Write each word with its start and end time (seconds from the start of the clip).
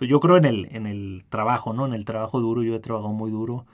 pues 0.00 0.08
yo 0.08 0.18
creo 0.18 0.38
en 0.38 0.46
el, 0.46 0.66
en 0.70 0.86
el 0.86 1.26
trabajo, 1.28 1.74
¿no? 1.74 1.84
En 1.84 1.92
el 1.92 2.06
trabajo 2.06 2.40
duro, 2.40 2.62
yo 2.62 2.74
he 2.74 2.80
trabajado 2.80 3.12
muy 3.12 3.30
duro. 3.30 3.66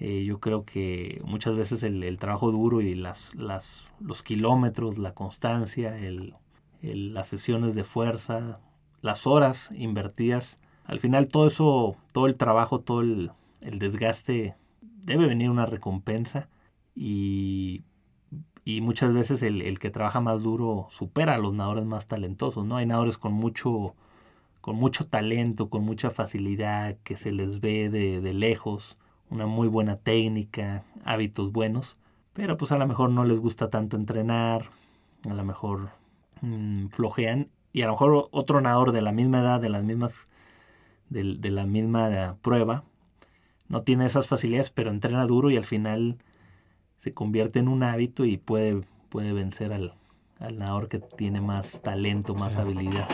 Eh, 0.00 0.24
yo 0.24 0.40
creo 0.40 0.64
que 0.64 1.20
muchas 1.26 1.54
veces 1.54 1.82
el, 1.82 2.18
trabajo 2.18 2.50
duro 2.50 2.80
y 2.80 2.94
las, 2.94 3.34
las, 3.34 3.86
los 4.00 4.22
kilómetros, 4.22 4.96
la 4.96 5.12
constancia, 5.12 5.94
el, 5.98 6.34
las 6.80 7.26
sesiones 7.26 7.74
de 7.74 7.84
fuerza, 7.84 8.58
las 9.02 9.26
horas 9.26 9.70
invertidas, 9.74 10.58
al 10.86 10.98
final 10.98 11.28
todo 11.28 11.46
eso, 11.46 11.96
todo 12.12 12.26
el 12.26 12.36
trabajo, 12.36 12.80
todo 12.80 13.02
el, 13.02 13.32
el 13.60 13.78
desgaste, 13.78 14.56
debe 14.80 15.26
venir 15.26 15.50
una 15.50 15.66
recompensa 15.66 16.48
y 16.94 17.84
y 18.66 18.80
muchas 18.80 19.14
veces 19.14 19.42
el, 19.42 19.78
que 19.78 19.90
trabaja 19.90 20.20
más 20.20 20.42
duro 20.42 20.88
supera 20.90 21.34
a 21.34 21.38
los 21.38 21.54
nadadores 21.54 21.84
más 21.84 22.08
talentosos, 22.08 22.66
¿no? 22.66 22.76
Hay 22.76 22.86
nadadores 22.86 23.16
con 23.16 23.32
mucho, 23.32 23.94
con 24.66 24.74
mucho 24.74 25.06
talento, 25.06 25.70
con 25.70 25.84
mucha 25.84 26.10
facilidad, 26.10 26.96
que 27.04 27.16
se 27.16 27.30
les 27.30 27.60
ve 27.60 27.88
de, 27.88 28.34
lejos, 28.34 28.98
una 29.30 29.46
muy 29.46 29.68
buena 29.68 29.94
técnica, 29.94 30.82
hábitos 31.04 31.52
buenos, 31.52 31.96
pero 32.32 32.56
pues 32.56 32.72
a 32.72 32.76
lo 32.76 32.88
mejor 32.88 33.10
no 33.10 33.24
les 33.24 33.38
gusta 33.38 33.70
tanto 33.70 33.96
entrenar, 33.96 34.70
a 35.30 35.34
lo 35.34 35.44
mejor 35.44 35.90
mm, 36.40 36.88
flojean 36.88 37.48
y 37.72 37.82
a 37.82 37.86
lo 37.86 37.92
mejor 37.92 38.28
otro 38.32 38.60
nadador 38.60 38.90
de 38.90 39.02
la 39.02 39.12
misma 39.12 39.38
edad, 39.38 39.60
de 39.60 39.68
las 39.68 39.84
mismas, 39.84 40.26
de, 41.10 41.36
de 41.38 41.50
la 41.50 41.64
misma 41.64 42.36
prueba, 42.42 42.82
no 43.68 43.82
tiene 43.82 44.04
esas 44.04 44.26
facilidades, 44.26 44.70
pero 44.70 44.90
entrena 44.90 45.26
duro 45.26 45.48
y 45.48 45.56
al 45.56 45.64
final 45.64 46.18
se 46.96 47.14
convierte 47.14 47.60
en 47.60 47.68
un 47.68 47.84
hábito 47.84 48.24
y 48.24 48.36
puede, 48.36 48.82
puede 49.10 49.32
vencer 49.32 49.72
al, 49.72 49.94
al 50.40 50.58
nadador 50.58 50.88
que 50.88 50.98
tiene 50.98 51.40
más 51.40 51.82
talento, 51.82 52.34
más 52.34 52.56
habilidad. 52.56 53.06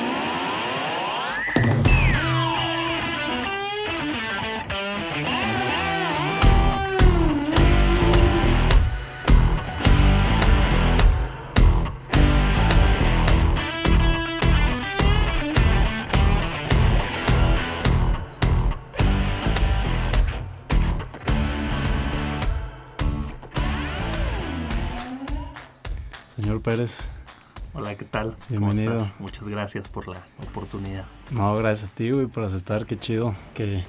Pérez. 26.73 27.11
Hola, 27.75 27.95
¿qué 27.97 28.07
tal? 28.07 28.35
Bienvenido. 28.49 29.07
Muchas 29.19 29.47
gracias 29.47 29.89
por 29.89 30.09
la 30.09 30.25
oportunidad. 30.43 31.05
No, 31.31 31.55
gracias 31.55 31.91
a 31.91 31.95
ti, 31.95 32.11
güey, 32.11 32.29
por 32.29 32.45
aceptar. 32.45 32.87
Qué 32.87 32.97
chido 32.97 33.35
que, 33.53 33.85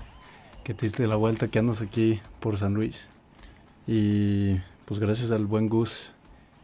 que 0.65 0.73
te 0.73 0.87
diste 0.87 1.07
la 1.07 1.15
vuelta, 1.15 1.47
que 1.47 1.59
andas 1.59 1.81
aquí 1.81 2.19
por 2.41 2.57
San 2.57 2.73
Luis. 2.73 3.07
Y 3.87 4.55
pues 4.83 4.99
gracias 4.99 5.31
al 5.31 5.45
buen 5.45 5.69
Gus 5.69 6.11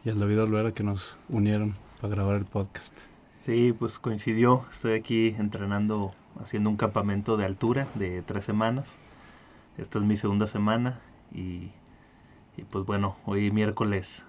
y 0.04 0.10
al 0.10 0.20
David 0.20 0.42
Olvera 0.42 0.74
que 0.74 0.84
nos 0.84 1.18
unieron 1.30 1.78
para 2.02 2.16
grabar 2.16 2.36
el 2.36 2.44
podcast. 2.44 2.94
Sí, 3.40 3.72
pues 3.72 3.98
coincidió. 3.98 4.66
Estoy 4.70 4.96
aquí 5.00 5.36
entrenando, 5.38 6.12
haciendo 6.42 6.70
un 6.70 6.76
campamento 6.76 7.38
de 7.38 7.46
altura 7.46 7.88
de 7.96 8.24
tres 8.24 8.44
semanas. 8.44 8.98
Esta 9.78 10.00
es 10.00 10.04
mi 10.04 10.18
segunda 10.18 10.48
semana 10.48 11.00
y, 11.34 11.72
y 12.58 12.64
pues 12.70 12.84
bueno, 12.84 13.16
hoy 13.26 13.52
miércoles 13.52 14.26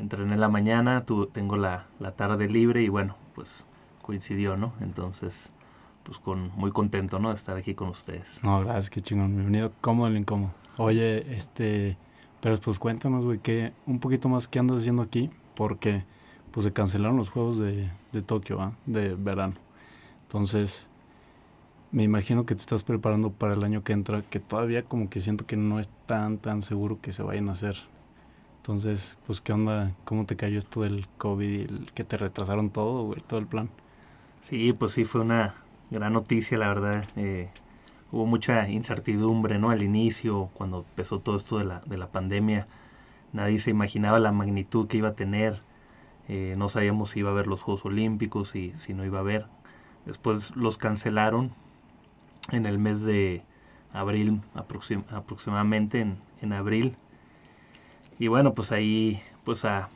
entrené 0.00 0.36
la 0.36 0.48
mañana, 0.48 1.04
tu, 1.04 1.26
tengo 1.26 1.56
la, 1.56 1.86
la, 1.98 2.12
tarde 2.12 2.48
libre 2.48 2.82
y 2.82 2.88
bueno, 2.88 3.16
pues 3.34 3.66
coincidió, 4.02 4.56
¿no? 4.56 4.72
Entonces, 4.80 5.50
pues 6.02 6.18
con 6.18 6.50
muy 6.56 6.72
contento, 6.72 7.18
¿no? 7.18 7.28
De 7.28 7.34
estar 7.34 7.56
aquí 7.56 7.74
con 7.74 7.88
ustedes. 7.88 8.40
No, 8.42 8.60
gracias, 8.60 8.90
qué 8.90 9.00
chingón. 9.00 9.34
Bienvenido, 9.34 9.72
cómodo 9.80 10.08
el 10.08 10.16
incómodo. 10.16 10.52
Oye, 10.78 11.36
este, 11.36 11.96
pero 12.40 12.58
pues 12.58 12.78
cuéntanos, 12.78 13.24
güey, 13.24 13.38
que 13.38 13.72
un 13.86 14.00
poquito 14.00 14.28
más 14.28 14.48
qué 14.48 14.58
andas 14.58 14.80
haciendo 14.80 15.02
aquí, 15.02 15.30
porque 15.54 16.04
pues 16.50 16.64
se 16.64 16.72
cancelaron 16.72 17.16
los 17.16 17.30
juegos 17.30 17.58
de, 17.58 17.90
de 18.12 18.22
Tokio, 18.22 18.60
¿ah? 18.60 18.72
De 18.86 19.14
verano. 19.14 19.54
Entonces, 20.22 20.88
me 21.92 22.02
imagino 22.02 22.46
que 22.46 22.54
te 22.54 22.60
estás 22.60 22.84
preparando 22.84 23.30
para 23.30 23.54
el 23.54 23.62
año 23.64 23.82
que 23.82 23.92
entra, 23.92 24.22
que 24.22 24.40
todavía 24.40 24.82
como 24.82 25.10
que 25.10 25.20
siento 25.20 25.44
que 25.44 25.56
no 25.56 25.78
es 25.78 25.90
tan, 26.06 26.38
tan 26.38 26.62
seguro 26.62 27.00
que 27.00 27.12
se 27.12 27.22
vayan 27.22 27.48
a 27.48 27.52
hacer 27.52 27.76
entonces, 28.60 29.16
pues, 29.26 29.40
¿qué 29.40 29.54
onda? 29.54 29.92
¿Cómo 30.04 30.26
te 30.26 30.36
cayó 30.36 30.58
esto 30.58 30.82
del 30.82 31.08
COVID 31.16 31.48
y 31.48 31.62
el, 31.62 31.90
que 31.94 32.04
te 32.04 32.18
retrasaron 32.18 32.68
todo, 32.68 33.04
güey, 33.04 33.22
todo 33.22 33.40
el 33.40 33.46
plan? 33.46 33.70
Sí, 34.42 34.74
pues 34.74 34.92
sí, 34.92 35.06
fue 35.06 35.22
una 35.22 35.54
gran 35.90 36.12
noticia, 36.12 36.58
la 36.58 36.68
verdad. 36.68 37.08
Eh, 37.16 37.48
hubo 38.12 38.26
mucha 38.26 38.68
incertidumbre, 38.68 39.58
¿no? 39.58 39.70
Al 39.70 39.82
inicio, 39.82 40.50
cuando 40.52 40.80
empezó 40.80 41.20
todo 41.20 41.38
esto 41.38 41.56
de 41.56 41.64
la, 41.64 41.80
de 41.86 41.96
la 41.96 42.12
pandemia, 42.12 42.66
nadie 43.32 43.60
se 43.60 43.70
imaginaba 43.70 44.20
la 44.20 44.30
magnitud 44.30 44.88
que 44.88 44.98
iba 44.98 45.08
a 45.08 45.14
tener. 45.14 45.62
Eh, 46.28 46.54
no 46.58 46.68
sabíamos 46.68 47.10
si 47.10 47.20
iba 47.20 47.30
a 47.30 47.32
haber 47.32 47.46
los 47.46 47.62
Juegos 47.62 47.86
Olímpicos 47.86 48.54
y 48.56 48.72
si 48.76 48.92
no 48.92 49.06
iba 49.06 49.18
a 49.18 49.22
haber. 49.22 49.46
Después 50.04 50.54
los 50.54 50.76
cancelaron 50.76 51.52
en 52.52 52.66
el 52.66 52.78
mes 52.78 53.00
de 53.04 53.42
abril, 53.94 54.42
aproximadamente 54.54 56.00
en, 56.00 56.18
en 56.42 56.52
abril 56.52 56.94
y 58.20 58.28
bueno, 58.28 58.52
pues 58.52 58.70
ahí, 58.70 59.18
pues 59.44 59.64
a, 59.64 59.88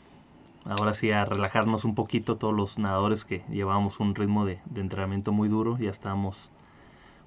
ahora 0.64 0.94
sí 0.94 1.10
a 1.10 1.26
relajarnos 1.26 1.84
un 1.84 1.94
poquito 1.94 2.38
todos 2.38 2.54
los 2.54 2.78
nadadores 2.78 3.26
que 3.26 3.44
llevábamos 3.50 4.00
un 4.00 4.14
ritmo 4.14 4.46
de, 4.46 4.60
entrenamiento 4.74 5.30
muy 5.30 5.50
duro. 5.50 5.76
Ya 5.76 5.90
estábamos, 5.90 6.50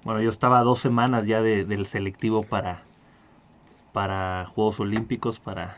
bueno, 0.02 0.20
yo 0.20 0.28
estaba 0.28 0.60
dos 0.64 0.80
semanas 0.80 1.24
ya 1.28 1.40
del 1.40 1.86
selectivo 1.86 2.42
para, 2.42 2.82
para 3.92 4.44
Juegos 4.46 4.80
Olímpicos, 4.80 5.38
para, 5.38 5.76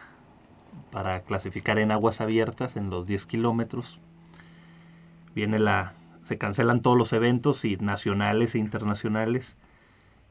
para 0.91 1.21
clasificar 1.21 1.79
en 1.79 1.93
aguas 1.93 2.23
abiertas 2.23 2.77
en 2.77 2.89
los 2.89 3.07
10 3.07 3.27
kilómetros. 3.27 4.01
Viene 5.35 5.59
la, 5.59 5.93
se 6.23 6.39
cancelan 6.39 6.81
todos 6.81 6.97
los 6.97 7.13
eventos 7.13 7.67
y 7.67 7.77
nacionales 7.77 8.55
e 8.55 8.59
internacionales. 8.59 9.59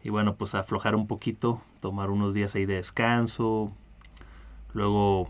Y 0.04 0.10
bueno, 0.10 0.34
pues 0.34 0.56
aflojar 0.56 0.96
un 0.96 1.06
poquito, 1.06 1.62
tomar 1.80 2.10
unos 2.10 2.34
días 2.34 2.56
ahí 2.56 2.66
de 2.66 2.78
descanso, 2.78 3.72
Luego, 4.74 5.30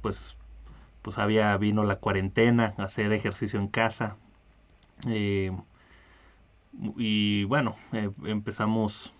pues, 0.00 0.36
pues 1.02 1.18
había, 1.18 1.56
vino 1.56 1.84
la 1.84 1.96
cuarentena, 1.96 2.74
hacer 2.78 3.12
ejercicio 3.12 3.60
en 3.60 3.68
casa. 3.68 4.16
Eh, 5.06 5.52
y 6.96 7.44
bueno, 7.44 7.74
eh, 7.92 8.10
empezamos, 8.24 9.12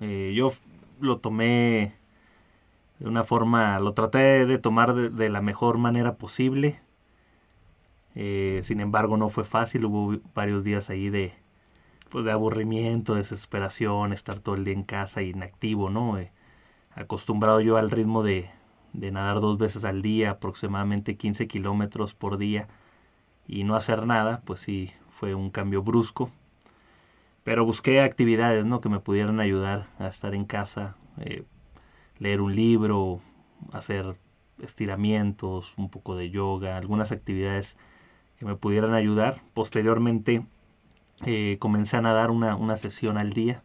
eh, 0.00 0.32
yo 0.34 0.52
lo 1.00 1.18
tomé 1.18 1.94
de 2.98 3.08
una 3.08 3.24
forma, 3.24 3.80
lo 3.80 3.92
traté 3.94 4.46
de 4.46 4.58
tomar 4.58 4.94
de, 4.94 5.28
la 5.28 5.42
mejor 5.42 5.78
manera 5.78 6.16
posible. 6.16 6.80
sin 8.14 8.80
embargo, 8.80 9.16
no 9.16 9.28
fue 9.28 9.44
fácil, 9.44 9.86
hubo 9.86 10.20
varios 10.34 10.62
días 10.64 10.90
ahí 10.90 11.10
de, 11.10 11.32
pues 12.10 12.24
de 12.24 12.32
aburrimiento, 12.32 13.14
desesperación, 13.14 14.12
estar 14.12 14.38
todo 14.38 14.54
el 14.54 14.64
día 14.64 14.74
en 14.74 14.84
casa, 14.84 15.22
inactivo, 15.22 15.90
¿no? 15.90 16.18
acostumbrado 16.94 17.60
yo 17.60 17.78
al 17.78 17.90
ritmo 17.90 18.22
de, 18.22 18.50
de 18.92 19.10
nadar 19.10 19.40
dos 19.40 19.58
veces 19.58 19.84
al 19.84 20.02
día, 20.02 20.30
aproximadamente 20.30 21.16
15 21.16 21.46
kilómetros 21.46 22.14
por 22.14 22.38
día, 22.38 22.68
y 23.46 23.64
no 23.64 23.74
hacer 23.74 24.06
nada, 24.06 24.42
pues 24.44 24.60
sí, 24.60 24.90
fue 25.10 25.34
un 25.34 25.50
cambio 25.50 25.82
brusco. 25.82 26.30
Pero 27.44 27.64
busqué 27.64 28.00
actividades 28.00 28.64
¿no? 28.64 28.80
que 28.80 28.88
me 28.88 29.00
pudieran 29.00 29.40
ayudar 29.40 29.86
a 29.98 30.06
estar 30.08 30.34
en 30.34 30.44
casa, 30.44 30.96
eh, 31.18 31.44
leer 32.18 32.40
un 32.40 32.54
libro, 32.54 33.20
hacer 33.72 34.16
estiramientos, 34.60 35.74
un 35.76 35.90
poco 35.90 36.16
de 36.16 36.30
yoga, 36.30 36.76
algunas 36.76 37.10
actividades 37.10 37.76
que 38.38 38.44
me 38.44 38.54
pudieran 38.56 38.94
ayudar. 38.94 39.42
Posteriormente 39.54 40.46
eh, 41.24 41.56
comencé 41.58 41.96
a 41.96 42.02
nadar 42.02 42.30
una, 42.30 42.54
una, 42.56 42.76
sesión 42.76 43.18
al 43.18 43.32
día, 43.32 43.62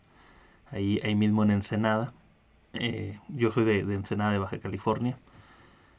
ahí, 0.71 0.99
ahí 1.03 1.15
mismo 1.15 1.43
en 1.43 1.51
Ensenada. 1.51 2.13
Eh, 2.73 3.19
yo 3.29 3.51
soy 3.51 3.63
de, 3.63 3.79
Ensenada 3.79 4.31
de 4.31 4.39
Baja 4.39 4.59
California. 4.59 5.17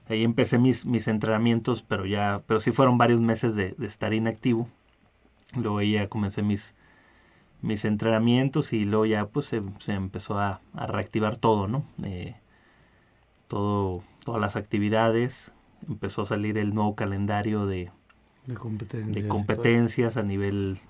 Ahí 0.08 0.24
empecé 0.24 0.58
mis, 0.58 0.86
mis 0.86 1.06
entrenamientos, 1.08 1.82
pero 1.82 2.06
ya, 2.06 2.42
pero 2.46 2.60
sí 2.60 2.72
fueron 2.72 2.96
varios 2.96 3.20
meses 3.20 3.54
de, 3.54 3.74
estar 3.80 4.14
inactivo. 4.14 4.68
Luego 5.54 5.82
ya 5.82 6.08
comencé 6.08 6.42
mis, 6.42 6.74
mis 7.60 7.84
entrenamientos 7.84 8.72
y 8.72 8.84
luego 8.84 9.06
ya 9.06 9.26
pues 9.26 9.46
se, 9.46 9.62
empezó 9.92 10.38
a, 10.38 10.60
reactivar 10.74 11.36
todo, 11.36 11.68
¿no? 11.68 11.84
Eh, 12.02 12.36
todo, 13.48 14.02
todas 14.24 14.40
las 14.40 14.56
actividades. 14.56 15.52
Empezó 15.86 16.22
a 16.22 16.26
salir 16.26 16.56
el 16.58 16.74
nuevo 16.74 16.94
calendario 16.94 17.66
de, 17.66 17.90
competencias, 18.54 19.14
de 19.14 19.28
competencias 19.28 20.16
a 20.16 20.22
nivel 20.22 20.80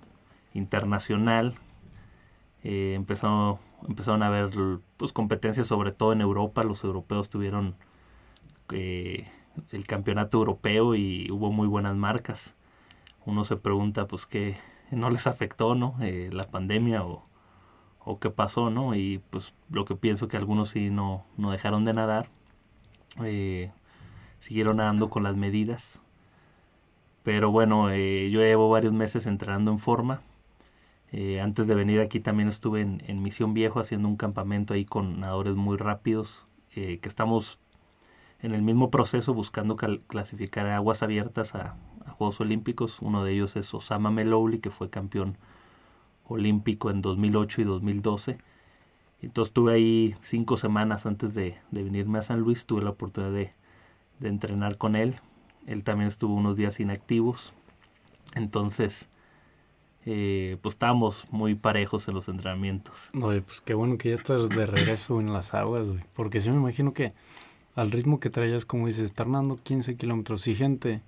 internacional. 0.55 1.55
Eh, 2.62 2.94
empezó 2.94 3.59
empezaron 3.87 4.23
a 4.23 4.29
haber 4.29 4.50
pues, 4.97 5.12
competencias 5.12 5.67
sobre 5.67 5.93
todo 5.93 6.12
en 6.12 6.21
Europa. 6.21 6.64
Los 6.64 6.85
europeos 6.85 7.31
tuvieron 7.31 7.75
eh, 8.73 9.26
el 9.73 9.87
campeonato 9.87 10.38
europeo 10.38 10.94
y 10.94 11.31
hubo 11.31 11.53
muy 11.53 11.67
buenas 11.67 11.97
marcas. 11.97 12.55
Uno 13.25 13.44
se 13.44 13.56
pregunta 13.56 14.06
pues 14.06 14.26
qué 14.26 14.56
no 14.91 15.11
les 15.11 15.26
afectó 15.26 15.75
no 15.75 15.97
eh, 16.00 16.31
la 16.32 16.44
pandemia 16.44 17.05
o, 17.05 17.26
o 18.00 18.19
qué 18.19 18.31
pasó, 18.31 18.70
¿no? 18.70 18.94
Y 18.94 19.23
pues 19.31 19.55
lo 19.70 19.85
que 19.85 19.97
pienso 19.97 20.29
que 20.29 20.37
algunos 20.37 20.70
sí 20.70 20.91
no, 20.91 21.26
no 21.37 21.50
dejaron 21.50 21.85
de 21.85 21.93
nadar, 21.93 22.29
eh, 23.25 23.73
siguieron 24.38 24.76
nadando 24.79 25.11
con 25.11 25.23
las 25.23 25.37
medidas. 25.37 26.00
Pero 27.23 27.50
bueno, 27.50 27.91
yo 27.91 28.41
llevo 28.41 28.71
varios 28.71 28.94
meses 28.94 29.26
entrenando 29.26 29.71
en 29.71 29.79
forma. 29.79 30.23
Antes 31.43 31.67
de 31.67 31.75
venir 31.75 32.00
aquí 32.00 32.21
también 32.21 32.49
estuve 32.49 32.81
en, 32.81 33.23
Misión 33.23 33.53
Viejo 33.53 33.81
haciendo 33.81 34.09
un 34.09 34.17
campamento 34.17 34.73
ahí 34.73 34.87
con 34.87 35.21
nadadores 35.21 35.55
muy 35.55 35.76
rápidos, 35.76 36.47
que 36.71 37.00
estamos 37.03 37.59
en 38.40 38.55
el 38.55 38.62
mismo 38.62 38.90
proceso 38.90 39.35
buscando 39.35 39.76
clasificar 39.76 40.67
aguas 40.69 41.02
abiertas 41.02 41.55
a, 41.55 41.76
a, 42.05 42.11
Juegos 42.12 42.40
Olímpicos. 42.40 42.99
Uno 43.00 43.25
de 43.25 43.32
ellos 43.32 43.56
es 43.56 43.73
Osama 43.75 44.11
Melouli, 44.11 44.58
que 44.58 44.70
fue 44.70 44.90
campeón 44.90 45.37
olímpico 46.29 46.90
en 46.90 47.00
2008 47.02 47.62
y 47.62 47.64
2012. 47.64 48.38
Entonces 49.20 49.50
estuve 49.50 49.75
ahí 49.75 50.14
cinco 50.20 50.56
semanas 50.56 51.06
antes 51.06 51.35
de, 51.35 51.58
venirme 51.70 52.19
a 52.20 52.23
San 52.23 52.40
Luis, 52.40 52.67
tuve 52.67 52.82
la 52.82 52.90
oportunidad 52.90 53.32
de, 53.32 53.52
entrenar 54.20 54.79
con 54.79 54.94
él. 54.94 55.17
Él 55.67 55.85
también 55.85 56.08
estuvo 56.08 56.35
unos 56.35 56.56
días 56.56 56.81
inactivos. 56.81 57.52
Entonces, 58.35 59.08
eh, 60.06 60.56
pues 60.62 60.75
estábamos 60.75 61.26
muy 61.31 61.55
parejos 61.55 62.06
en 62.08 62.14
los 62.14 62.29
entrenamientos. 62.29 63.11
Oye, 63.20 63.43
pues 63.43 63.61
qué 63.61 63.75
bueno 63.75 63.99
que 63.99 64.11
ya 64.11 64.14
estás 64.14 64.49
de 64.49 64.67
regreso 64.67 65.20
en 65.20 65.32
las 65.32 65.55
aguas, 65.55 65.88
güey. 65.88 66.00
Porque 66.14 66.40
sí 66.40 66.50
me 66.50 66.56
imagino 66.56 66.93
que 66.93 67.12
al 67.79 67.93
ritmo 67.93 68.19
que 68.19 68.29
traías, 68.29 68.67
como 68.67 68.89
dices, 68.89 69.05
estar 69.05 69.29
nadando 69.29 69.57
15 69.57 69.95
kilómetros 69.95 70.49
y 70.49 70.57
gente 70.57 71.01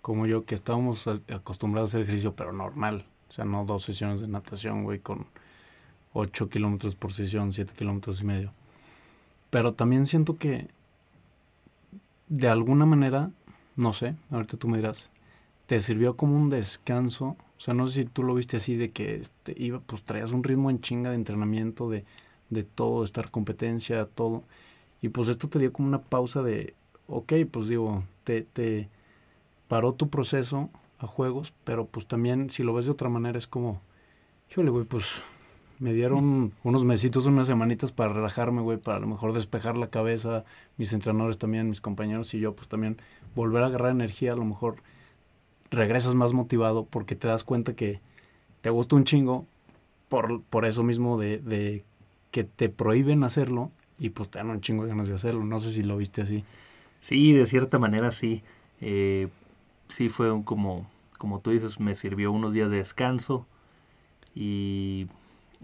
como 0.00 0.26
yo 0.26 0.46
que 0.46 0.54
estábamos 0.54 1.06
acostumbrados 1.06 1.90
a 1.90 1.98
hacer 1.98 2.00
ejercicio, 2.00 2.34
pero 2.34 2.50
normal, 2.50 3.04
o 3.28 3.32
sea, 3.34 3.44
no 3.44 3.66
dos 3.66 3.82
sesiones 3.82 4.22
de 4.22 4.28
natación, 4.28 4.84
güey, 4.84 5.00
con 5.00 5.26
8 6.14 6.48
kilómetros 6.48 6.94
por 6.94 7.12
sesión, 7.12 7.52
7 7.52 7.74
kilómetros 7.76 8.22
y 8.22 8.24
medio. 8.24 8.52
Pero 9.50 9.74
también 9.74 10.06
siento 10.06 10.38
que 10.38 10.68
de 12.28 12.48
alguna 12.48 12.86
manera, 12.86 13.30
no 13.76 13.92
sé, 13.92 14.14
ahorita 14.30 14.56
tú 14.56 14.66
me 14.66 14.78
dirás, 14.78 15.10
te 15.66 15.78
sirvió 15.78 16.16
como 16.16 16.36
un 16.36 16.48
descanso. 16.48 17.36
O 17.58 17.60
sea, 17.60 17.74
no 17.74 17.86
sé 17.86 18.04
si 18.04 18.08
tú 18.08 18.22
lo 18.22 18.34
viste 18.34 18.56
así 18.56 18.76
de 18.76 18.92
que 18.92 19.16
este, 19.16 19.54
iba, 19.58 19.80
pues 19.80 20.02
traías 20.02 20.32
un 20.32 20.42
ritmo 20.42 20.70
en 20.70 20.80
chinga 20.80 21.10
de 21.10 21.16
entrenamiento, 21.16 21.90
de, 21.90 22.06
de 22.48 22.64
todo, 22.64 23.00
de 23.00 23.06
estar 23.06 23.30
competencia, 23.30 24.06
todo. 24.06 24.42
Y 25.04 25.10
pues 25.10 25.28
esto 25.28 25.50
te 25.50 25.58
dio 25.58 25.70
como 25.70 25.86
una 25.86 26.00
pausa 26.00 26.42
de, 26.42 26.72
ok, 27.08 27.34
pues 27.50 27.68
digo, 27.68 28.04
te, 28.24 28.40
te 28.40 28.88
paró 29.68 29.92
tu 29.92 30.08
proceso 30.08 30.70
a 30.98 31.06
juegos, 31.06 31.52
pero 31.62 31.84
pues 31.84 32.06
también 32.06 32.48
si 32.48 32.62
lo 32.62 32.72
ves 32.72 32.86
de 32.86 32.92
otra 32.92 33.10
manera 33.10 33.36
es 33.36 33.46
como, 33.46 33.82
híjole, 34.50 34.70
güey, 34.70 34.86
pues 34.86 35.20
me 35.78 35.92
dieron 35.92 36.54
unos 36.64 36.86
mesitos, 36.86 37.26
unas 37.26 37.48
semanitas 37.48 37.92
para 37.92 38.14
relajarme, 38.14 38.62
güey, 38.62 38.78
para 38.78 38.96
a 38.96 39.00
lo 39.00 39.06
mejor 39.06 39.34
despejar 39.34 39.76
la 39.76 39.88
cabeza, 39.90 40.46
mis 40.78 40.94
entrenadores 40.94 41.36
también, 41.36 41.68
mis 41.68 41.82
compañeros 41.82 42.32
y 42.32 42.40
yo, 42.40 42.54
pues 42.54 42.68
también 42.68 42.96
volver 43.34 43.62
a 43.62 43.66
agarrar 43.66 43.90
energía, 43.90 44.32
a 44.32 44.36
lo 44.36 44.46
mejor 44.46 44.76
regresas 45.70 46.14
más 46.14 46.32
motivado 46.32 46.86
porque 46.86 47.14
te 47.14 47.28
das 47.28 47.44
cuenta 47.44 47.76
que 47.76 48.00
te 48.62 48.70
gusta 48.70 48.96
un 48.96 49.04
chingo 49.04 49.44
por, 50.08 50.40
por 50.44 50.64
eso 50.64 50.82
mismo 50.82 51.18
de, 51.18 51.40
de 51.40 51.84
que 52.30 52.44
te 52.44 52.70
prohíben 52.70 53.22
hacerlo 53.22 53.70
y 53.98 54.10
pues 54.10 54.30
te 54.30 54.38
dan 54.38 54.50
un 54.50 54.60
chingo 54.60 54.84
de 54.84 54.90
ganas 54.90 55.08
de 55.08 55.14
hacerlo. 55.14 55.44
No 55.44 55.60
sé 55.60 55.72
si 55.72 55.82
lo 55.82 55.96
viste 55.96 56.22
así. 56.22 56.44
Sí, 57.00 57.32
de 57.32 57.46
cierta 57.46 57.78
manera 57.78 58.12
sí. 58.12 58.42
Eh, 58.80 59.28
sí 59.88 60.08
fue 60.10 60.32
un, 60.32 60.42
como, 60.44 60.88
como 61.18 61.40
tú 61.40 61.50
dices, 61.52 61.80
me 61.80 61.94
sirvió 61.94 62.32
unos 62.32 62.52
días 62.52 62.70
de 62.70 62.78
descanso 62.78 63.46
y, 64.34 65.06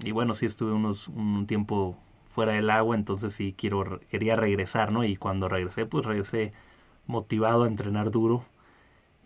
y 0.05 0.13
bueno, 0.13 0.35
sí 0.35 0.47
estuve 0.47 0.73
unos, 0.73 1.09
un 1.09 1.47
tiempo 1.47 1.97
fuera 2.25 2.53
del 2.53 2.71
agua, 2.71 2.97
entonces 2.97 3.33
sí 3.35 3.55
quiero, 3.57 4.01
quería 4.11 4.37
regresar, 4.37 4.93
¿no? 4.93 5.05
Y 5.05 5.17
cuando 5.17 5.49
regresé, 5.49 5.87
pues 5.87 6.07
regresé 6.07 6.53
motivado 7.07 7.65
a 7.65 7.69
entrenar 7.69 8.11
duro. 8.11 8.45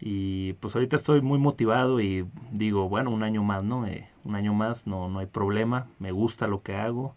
Y 0.00 0.54
pues 0.54 0.74
ahorita 0.74 0.96
estoy 0.96 1.22
muy 1.22 1.38
motivado 1.38 2.00
y 2.00 2.26
digo, 2.52 2.88
bueno, 2.88 3.10
un 3.10 3.22
año 3.22 3.42
más, 3.42 3.64
¿no? 3.64 3.86
Eh, 3.86 4.08
un 4.24 4.34
año 4.34 4.52
más, 4.54 4.86
no, 4.86 5.08
no 5.08 5.20
hay 5.20 5.26
problema, 5.26 5.86
me 5.98 6.12
gusta 6.12 6.46
lo 6.48 6.62
que 6.62 6.74
hago, 6.76 7.14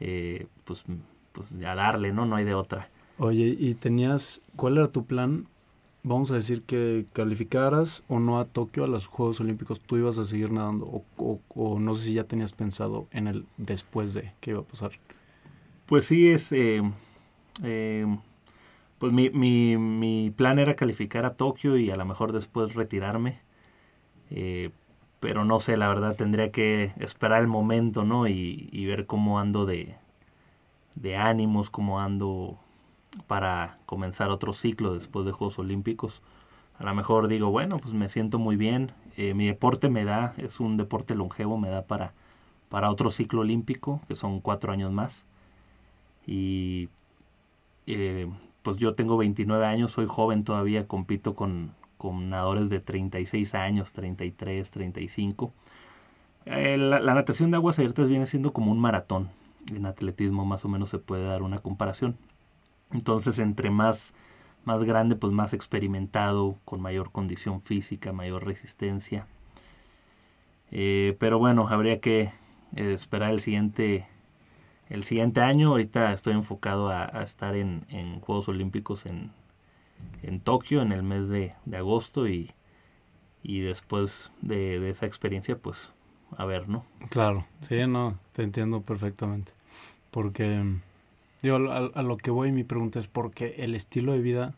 eh, 0.00 0.46
pues, 0.64 0.84
pues 1.32 1.52
a 1.58 1.74
darle, 1.74 2.12
¿no? 2.12 2.26
No 2.26 2.36
hay 2.36 2.44
de 2.44 2.54
otra. 2.54 2.88
Oye, 3.18 3.56
¿y 3.58 3.74
tenías, 3.74 4.42
cuál 4.56 4.78
era 4.78 4.88
tu 4.88 5.04
plan 5.04 5.46
vamos 6.02 6.30
a 6.30 6.34
decir 6.34 6.62
que 6.62 7.06
calificaras 7.12 8.02
o 8.08 8.18
no 8.18 8.38
a 8.38 8.46
Tokio, 8.46 8.84
a 8.84 8.88
los 8.88 9.06
Juegos 9.06 9.40
Olímpicos, 9.40 9.80
tú 9.80 9.96
ibas 9.96 10.18
a 10.18 10.24
seguir 10.24 10.50
nadando 10.50 11.04
o, 11.16 11.78
no 11.78 11.94
sé 11.94 12.06
si 12.06 12.14
ya 12.14 12.24
tenías 12.24 12.52
pensado 12.52 13.06
en 13.12 13.26
el 13.28 13.46
después 13.56 14.14
de 14.14 14.32
qué 14.40 14.52
iba 14.52 14.60
a 14.60 14.64
pasar. 14.64 14.92
Pues 15.86 16.06
sí, 16.06 16.28
es... 16.28 16.52
Eh, 16.52 16.82
eh, 17.62 18.06
pues 18.98 19.12
mi, 19.12 19.30
mi, 19.30 19.76
mi, 19.76 20.30
plan 20.30 20.58
era 20.58 20.74
calificar 20.74 21.24
a 21.24 21.34
Tokio 21.34 21.76
y 21.76 21.90
a 21.90 21.96
lo 21.96 22.04
mejor 22.04 22.32
después 22.32 22.74
retirarme. 22.74 23.38
Eh, 24.30 24.70
pero 25.20 25.44
no 25.44 25.60
sé, 25.60 25.76
la 25.76 25.88
verdad 25.88 26.16
tendría 26.16 26.50
que 26.50 26.92
esperar 26.98 27.40
el 27.40 27.46
momento, 27.46 28.04
¿no? 28.04 28.26
Y, 28.26 28.68
y 28.72 28.86
ver 28.86 29.06
cómo 29.06 29.38
ando 29.38 29.66
de, 29.66 29.96
de 30.94 31.16
ánimos, 31.16 31.70
cómo 31.70 32.00
ando 32.00 32.58
para 33.26 33.78
comenzar 33.86 34.30
otro 34.30 34.52
ciclo 34.52 34.94
después 34.94 35.26
de 35.26 35.32
Juegos 35.32 35.58
Olímpicos. 35.58 36.22
A 36.78 36.84
lo 36.84 36.94
mejor 36.94 37.28
digo, 37.28 37.50
bueno, 37.50 37.78
pues 37.78 37.94
me 37.94 38.08
siento 38.08 38.38
muy 38.38 38.56
bien, 38.56 38.92
eh, 39.16 39.34
mi 39.34 39.46
deporte 39.46 39.88
me 39.88 40.04
da, 40.04 40.34
es 40.36 40.60
un 40.60 40.76
deporte 40.76 41.14
longevo, 41.14 41.58
me 41.58 41.68
da 41.68 41.82
para, 41.82 42.12
para 42.68 42.90
otro 42.90 43.10
ciclo 43.10 43.40
olímpico, 43.40 44.00
que 44.06 44.14
son 44.14 44.40
cuatro 44.40 44.72
años 44.72 44.92
más. 44.92 45.24
Y 46.26 46.88
eh, 47.86 48.30
pues 48.62 48.76
yo 48.76 48.92
tengo 48.92 49.16
29 49.16 49.66
años, 49.66 49.92
soy 49.92 50.06
joven 50.06 50.44
todavía, 50.44 50.86
compito 50.86 51.34
con, 51.34 51.74
con 51.96 52.30
nadadores 52.30 52.68
de 52.68 52.80
36 52.80 53.54
años, 53.54 53.92
33, 53.92 54.70
35. 54.70 55.52
Eh, 56.46 56.76
la, 56.78 57.00
la, 57.00 57.14
natación 57.14 57.50
de 57.50 57.56
aguas 57.56 57.78
abiertas 57.78 58.08
viene 58.08 58.26
siendo 58.26 58.52
como 58.52 58.70
un 58.70 58.78
maratón. 58.78 59.30
En 59.74 59.86
atletismo 59.86 60.44
más 60.44 60.64
o 60.64 60.68
menos 60.68 60.88
se 60.90 60.98
puede 60.98 61.24
dar 61.24 61.42
una 61.42 61.58
comparación. 61.58 62.16
Entonces, 62.92 63.38
entre 63.38 63.70
más, 63.70 64.14
más 64.64 64.84
grande, 64.84 65.16
pues 65.16 65.32
más 65.32 65.52
experimentado, 65.52 66.56
con 66.64 66.80
mayor 66.80 67.10
condición 67.12 67.60
física, 67.60 68.12
mayor 68.12 68.44
resistencia. 68.44 69.26
Eh, 70.70 71.16
pero 71.18 71.38
bueno, 71.38 71.68
habría 71.68 72.00
que 72.00 72.30
eh, 72.76 72.92
esperar 72.92 73.30
el 73.30 73.40
siguiente, 73.40 74.06
el 74.88 75.04
siguiente 75.04 75.40
año. 75.40 75.70
Ahorita 75.70 76.12
estoy 76.12 76.34
enfocado 76.34 76.88
a, 76.88 77.06
estar 77.22 77.56
en, 77.56 77.84
en, 77.88 78.20
Juegos 78.20 78.48
Olímpicos 78.48 79.06
en, 79.06 79.32
en, 80.22 80.40
Tokio 80.40 80.82
en 80.82 80.92
el 80.92 81.02
mes 81.02 81.28
de, 81.28 81.54
de 81.64 81.76
agosto 81.76 82.28
y, 82.28 82.52
y 83.42 83.60
después 83.60 84.32
de, 84.42 84.80
de, 84.80 84.90
esa 84.90 85.06
experiencia, 85.06 85.58
pues 85.58 85.92
a 86.36 86.44
ver, 86.44 86.68
¿no? 86.68 86.84
Claro, 87.08 87.46
sí, 87.60 87.86
no, 87.86 88.18
te 88.32 88.42
entiendo 88.42 88.82
perfectamente. 88.82 89.57
Porque 90.10 90.62
Digo, 91.42 91.56
a, 91.56 92.02
lo 92.02 92.16
que 92.16 92.30
voy, 92.30 92.50
mi 92.50 92.64
pregunta 92.64 92.98
es 92.98 93.06
porque 93.06 93.54
el 93.58 93.74
estilo 93.74 94.12
de 94.12 94.18
vida 94.18 94.54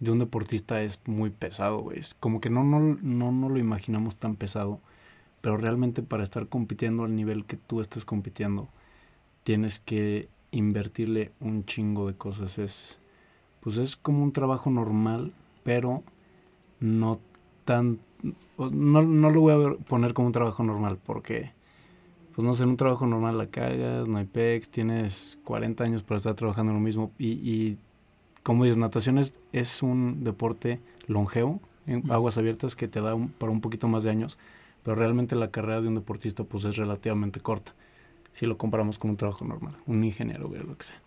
de 0.00 0.10
un 0.10 0.18
deportista 0.18 0.82
es 0.82 1.00
muy 1.06 1.30
pesado, 1.30 1.78
güey. 1.78 2.02
Como 2.18 2.40
que 2.40 2.50
no, 2.50 2.64
no, 2.64 2.80
no, 2.80 3.32
no 3.32 3.48
lo 3.48 3.58
imaginamos 3.58 4.16
tan 4.16 4.34
pesado, 4.34 4.80
pero 5.40 5.56
realmente 5.56 6.02
para 6.02 6.24
estar 6.24 6.48
compitiendo 6.48 7.04
al 7.04 7.14
nivel 7.14 7.44
que 7.44 7.56
tú 7.56 7.80
estés 7.80 8.04
compitiendo, 8.04 8.68
tienes 9.44 9.78
que 9.78 10.28
invertirle 10.50 11.30
un 11.40 11.64
chingo 11.64 12.08
de 12.08 12.14
cosas. 12.14 12.58
Es, 12.58 12.98
pues 13.60 13.78
es 13.78 13.94
como 13.96 14.24
un 14.24 14.32
trabajo 14.32 14.70
normal, 14.70 15.32
pero 15.62 16.02
no 16.80 17.20
tan... 17.64 18.00
No, 18.58 19.02
no 19.02 19.30
lo 19.30 19.40
voy 19.40 19.52
a 19.54 19.84
poner 19.84 20.12
como 20.12 20.26
un 20.26 20.32
trabajo 20.32 20.64
normal 20.64 20.98
porque 21.04 21.52
pues 22.36 22.44
no 22.44 22.52
sé, 22.52 22.64
en 22.64 22.68
un 22.68 22.76
trabajo 22.76 23.06
normal 23.06 23.38
la 23.38 23.46
cagas, 23.46 24.06
no 24.06 24.18
hay 24.18 24.26
PEX, 24.26 24.68
tienes 24.68 25.38
40 25.44 25.82
años 25.82 26.02
para 26.02 26.18
estar 26.18 26.34
trabajando 26.34 26.72
en 26.72 26.76
lo 26.76 26.84
mismo 26.84 27.10
y, 27.18 27.28
y 27.28 27.78
como 28.42 28.64
dices, 28.64 28.76
natación 28.76 29.16
es, 29.16 29.32
es, 29.52 29.82
un 29.82 30.22
deporte 30.22 30.78
longevo, 31.06 31.62
en 31.86 32.10
aguas 32.12 32.36
abiertas 32.36 32.76
que 32.76 32.88
te 32.88 33.00
da 33.00 33.16
para 33.38 33.50
un 33.50 33.62
poquito 33.62 33.88
más 33.88 34.04
de 34.04 34.10
años, 34.10 34.36
pero 34.82 34.96
realmente 34.96 35.34
la 35.34 35.50
carrera 35.50 35.80
de 35.80 35.88
un 35.88 35.94
deportista 35.94 36.44
pues 36.44 36.66
es 36.66 36.76
relativamente 36.76 37.40
corta, 37.40 37.72
si 38.32 38.44
lo 38.44 38.58
comparamos 38.58 38.98
con 38.98 39.12
un 39.12 39.16
trabajo 39.16 39.46
normal, 39.46 39.74
un 39.86 40.04
ingeniero, 40.04 40.46
o 40.46 40.54
lo 40.54 40.76
que 40.76 40.84
sea. 40.84 41.00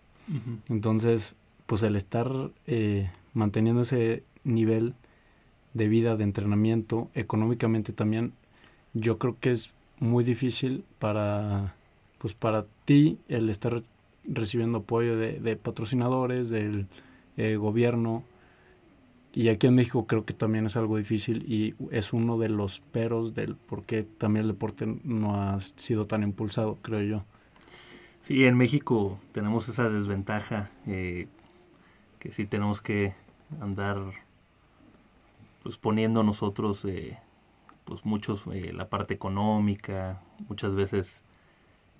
Entonces, 0.68 1.36
pues 1.66 1.84
el 1.84 1.94
estar 1.94 2.50
eh, 2.66 3.08
manteniendo 3.34 3.82
ese 3.82 4.24
nivel 4.42 4.94
de 5.74 5.86
vida, 5.86 6.16
de 6.16 6.24
entrenamiento, 6.24 7.08
económicamente 7.14 7.92
también, 7.92 8.32
yo 8.94 9.18
creo 9.18 9.36
que 9.38 9.52
es 9.52 9.72
muy 10.00 10.24
difícil 10.24 10.84
para, 10.98 11.74
pues 12.18 12.34
para 12.34 12.66
ti 12.84 13.18
el 13.28 13.48
estar 13.50 13.82
recibiendo 14.24 14.78
apoyo 14.78 15.16
de, 15.16 15.56
patrocinadores, 15.56 16.50
del 16.50 16.86
eh, 17.36 17.56
gobierno. 17.56 18.24
Y 19.32 19.48
aquí 19.48 19.68
en 19.68 19.76
México 19.76 20.06
creo 20.06 20.24
que 20.24 20.34
también 20.34 20.66
es 20.66 20.76
algo 20.76 20.96
difícil 20.96 21.44
y 21.46 21.74
es 21.92 22.12
uno 22.12 22.36
de 22.38 22.48
los 22.48 22.80
peros 22.80 23.34
del 23.34 23.54
por 23.54 23.84
qué 23.84 24.02
también 24.02 24.46
el 24.46 24.52
deporte 24.52 24.86
no 25.04 25.40
ha 25.40 25.60
sido 25.60 26.06
tan 26.06 26.24
impulsado, 26.24 26.78
creo 26.82 27.02
yo. 27.02 27.24
Sí, 28.20 28.44
en 28.44 28.56
México 28.56 29.18
tenemos 29.32 29.68
esa 29.68 29.88
desventaja 29.88 30.70
eh, 30.86 31.28
que 32.18 32.32
sí 32.32 32.44
tenemos 32.44 32.82
que 32.82 33.14
andar 33.60 33.98
pues 35.62 35.78
poniendo 35.78 36.22
nosotros 36.22 36.84
eh, 36.84 37.18
pues 37.90 38.04
muchos 38.04 38.44
eh, 38.52 38.72
la 38.72 38.88
parte 38.88 39.14
económica 39.14 40.22
muchas 40.48 40.76
veces 40.76 41.24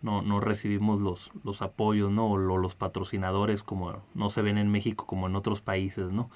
no, 0.02 0.22
no 0.22 0.38
recibimos 0.38 1.00
los, 1.00 1.32
los 1.42 1.62
apoyos 1.62 2.12
no 2.12 2.30
o 2.30 2.38
los 2.38 2.76
patrocinadores 2.76 3.64
como 3.64 4.00
no 4.14 4.30
se 4.30 4.42
ven 4.42 4.56
en 4.56 4.70
México 4.70 5.04
como 5.04 5.26
en 5.26 5.34
otros 5.34 5.60
países 5.60 6.12
no 6.12 6.30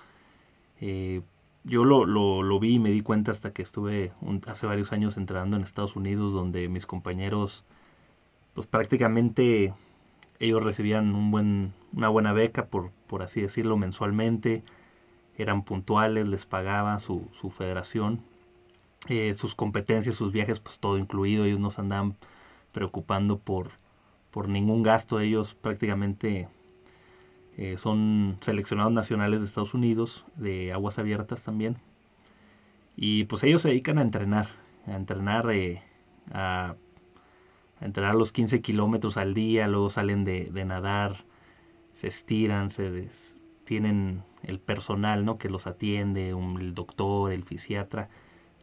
yo 1.64 1.84
lo, 1.84 2.04
lo, 2.04 2.42
lo, 2.42 2.60
vi 2.60 2.74
y 2.74 2.78
me 2.78 2.90
di 2.90 3.00
cuenta 3.00 3.30
hasta 3.30 3.52
que 3.52 3.62
estuve 3.62 4.12
hace 4.46 4.66
varios 4.66 4.92
años 4.92 5.16
entrenando 5.16 5.56
en 5.56 5.62
Estados 5.62 5.96
Unidos 5.96 6.32
donde 6.34 6.68
mis 6.68 6.84
compañeros 6.84 7.64
pues 8.54 8.66
prácticamente 8.66 9.72
ellos 10.38 10.62
recibían 10.62 11.14
un 11.14 11.30
buen, 11.30 11.72
una 11.92 12.08
buena 12.08 12.32
beca 12.32 12.66
por, 12.66 12.90
por 13.06 13.22
así 13.22 13.40
decirlo 13.40 13.76
mensualmente. 13.76 14.62
Eran 15.36 15.64
puntuales 15.64 16.28
les 16.28 16.46
pagaba 16.46 16.98
su, 17.00 17.28
su 17.32 17.50
federación 17.50 18.20
eh, 19.08 19.34
sus 19.34 19.54
competencias 19.54 20.16
sus 20.16 20.32
viajes 20.32 20.60
pues 20.60 20.78
todo 20.78 20.98
incluido 20.98 21.44
ellos 21.44 21.60
no 21.60 21.70
se 21.70 21.80
andaban 21.80 22.16
preocupando 22.72 23.38
por 23.38 23.70
por 24.30 24.48
ningún 24.48 24.82
gasto 24.82 25.20
ellos 25.20 25.54
prácticamente 25.54 26.48
eh, 27.56 27.76
son 27.78 28.38
seleccionados 28.40 28.92
nacionales 28.92 29.40
de 29.40 29.46
Estados 29.46 29.74
Unidos, 29.74 30.24
de 30.36 30.72
aguas 30.72 30.98
abiertas 30.98 31.44
también. 31.44 31.76
Y 32.96 33.24
pues 33.24 33.44
ellos 33.44 33.62
se 33.62 33.68
dedican 33.68 33.98
a 33.98 34.02
entrenar, 34.02 34.48
a 34.86 34.96
entrenar, 34.96 35.48
eh, 35.50 35.82
a, 36.32 36.74
entrenar 37.80 38.14
los 38.16 38.32
15 38.32 38.60
kilómetros 38.60 39.16
al 39.16 39.34
día, 39.34 39.68
luego 39.68 39.90
salen 39.90 40.24
de, 40.24 40.50
nadar, 40.64 41.24
se 41.92 42.08
estiran, 42.08 42.70
se 42.70 43.08
tienen 43.64 44.24
el 44.42 44.58
personal 44.58 45.24
¿no? 45.24 45.38
que 45.38 45.48
los 45.48 45.66
atiende, 45.66 46.30
el 46.30 46.74
doctor, 46.74 47.32
el 47.32 47.44
fisiatra, 47.44 48.08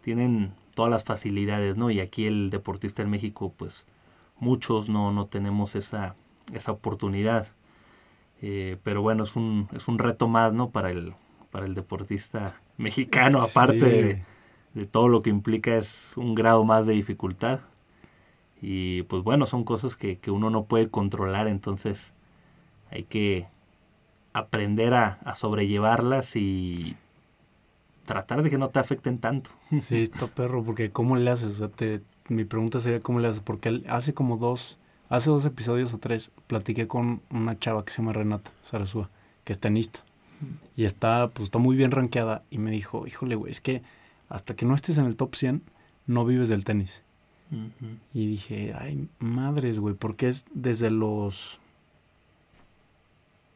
tienen 0.02 0.54
todas 0.76 0.92
las 0.92 1.04
facilidades, 1.04 1.76
¿no? 1.78 1.92
Y 1.92 2.00
aquí 2.00 2.26
el 2.26 2.50
deportista 2.50 3.02
en 3.02 3.10
México, 3.10 3.54
pues 3.56 3.86
muchos 4.40 4.90
no, 4.90 5.12
no 5.12 5.28
tenemos 5.28 5.76
esa, 5.76 6.16
esa 6.54 6.72
oportunidad. 6.72 7.48
Eh, 8.42 8.78
pero 8.84 9.02
bueno, 9.02 9.24
es 9.24 9.36
un, 9.36 9.70
es 9.74 9.88
un 9.88 10.00
reto 10.00 10.28
más, 10.28 10.54
¿no? 10.54 10.72
Para 10.72 10.92
el, 10.92 11.14
para 11.52 11.66
el 11.66 11.76
deportista 11.76 12.60
mexicano, 12.78 13.42
aparte 13.42 14.24
de, 14.74 14.86
todo 14.86 15.08
lo 15.08 15.22
que 15.22 15.30
implica, 15.30 15.76
es 15.76 16.14
un 16.18 16.34
grado 16.34 16.64
más 16.64 16.86
de 16.86 16.94
dificultad. 16.94 17.60
Y 18.62 19.04
pues 19.04 19.24
bueno, 19.24 19.46
son 19.46 19.64
cosas 19.64 19.96
que, 19.96 20.18
que 20.18 20.32
uno 20.32 20.50
no 20.50 20.66
puede 20.66 20.90
controlar, 20.90 21.48
entonces 21.48 22.14
hay 22.90 23.04
que 23.04 23.48
aprender 24.34 24.94
a, 24.94 25.20
a, 25.26 25.36
sobrellevarlas 25.36 26.36
y 26.36 26.96
tratar 28.06 28.44
de 28.44 28.50
que 28.50 28.58
no 28.58 28.70
te 28.70 28.80
afecten 28.80 29.20
tanto. 29.20 29.50
Sí, 29.88 30.02
está 30.02 30.28
perro, 30.28 30.64
porque 30.64 30.92
¿cómo 30.92 31.16
le 31.16 31.30
haces? 31.30 31.50
O 31.50 31.56
sea, 31.56 31.68
te, 31.70 32.02
mi 32.28 32.46
pregunta 32.46 32.80
sería 32.80 33.00
¿cómo 33.00 33.20
le 33.20 33.28
haces? 33.28 33.42
Porque 33.42 33.84
hace 33.88 34.14
como 34.14 34.38
dos 34.38 34.80
Hace 35.12 35.30
dos 35.30 35.44
episodios 35.44 35.94
o 35.94 35.98
tres 35.98 36.32
platiqué 36.48 36.88
con 36.88 37.22
una 37.30 37.60
chava 37.60 37.84
que 37.84 37.92
se 37.92 37.98
llama 37.98 38.14
Renata 38.14 38.50
Sarasúa, 38.64 39.10
que 39.44 39.52
es 39.52 39.60
tenista. 39.60 40.00
Y 40.78 40.86
está, 40.86 41.28
pues 41.28 41.48
está 41.48 41.60
muy 41.60 41.76
bien 41.76 41.92
rankeada. 41.92 42.44
Y 42.50 42.60
me 42.60 42.72
dijo, 42.72 43.06
híjole, 43.06 43.36
güey, 43.36 43.52
es 43.52 43.60
que 43.60 43.82
hasta 44.30 44.56
que 44.56 44.66
no 44.66 44.74
estés 44.74 44.98
en 45.00 45.06
el 45.06 45.18
top 45.18 45.36
100, 45.36 45.64
no 46.08 46.24
vives 46.24 46.48
del 46.48 46.64
tenis. 46.64 47.04
Y 48.14 48.26
dije, 48.26 48.74
ay, 48.74 49.10
madres, 49.20 49.80
güey, 49.80 49.96
porque 49.96 50.30
es 50.30 50.46
desde 50.54 50.90
los, 50.90 51.60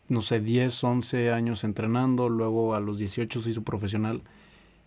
no 0.09 0.21
sé, 0.21 0.41
10, 0.41 0.83
11 0.83 1.31
años 1.31 1.63
entrenando, 1.63 2.27
luego 2.27 2.75
a 2.75 2.81
los 2.81 2.97
18 2.97 3.39
se 3.39 3.51
hizo 3.51 3.63
profesional 3.63 4.21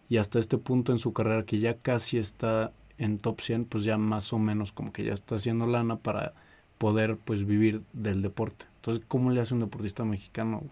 y 0.09 0.17
hasta 0.17 0.39
este 0.39 0.59
punto 0.59 0.93
en 0.93 0.99
su 0.99 1.13
carrera 1.13 1.45
que 1.45 1.59
ya 1.59 1.77
casi 1.79 2.19
está 2.19 2.73
en 2.97 3.19
top 3.19 3.41
100, 3.41 3.65
pues 3.67 3.85
ya 3.85 3.97
más 3.99 4.33
o 4.33 4.39
menos 4.39 4.73
como 4.73 4.93
que 4.93 5.05
ya 5.05 5.13
está 5.13 5.37
haciendo 5.37 5.67
lana 5.67 5.97
para 5.97 6.35
poder 6.79 7.17
pues 7.17 7.47
vivir 7.47 7.83
del 7.93 8.23
deporte. 8.23 8.67
Entonces, 8.77 9.05
¿cómo 9.07 9.31
le 9.31 9.41
hace 9.41 9.55
un 9.55 9.61
deportista 9.61 10.05
mexicano? 10.05 10.63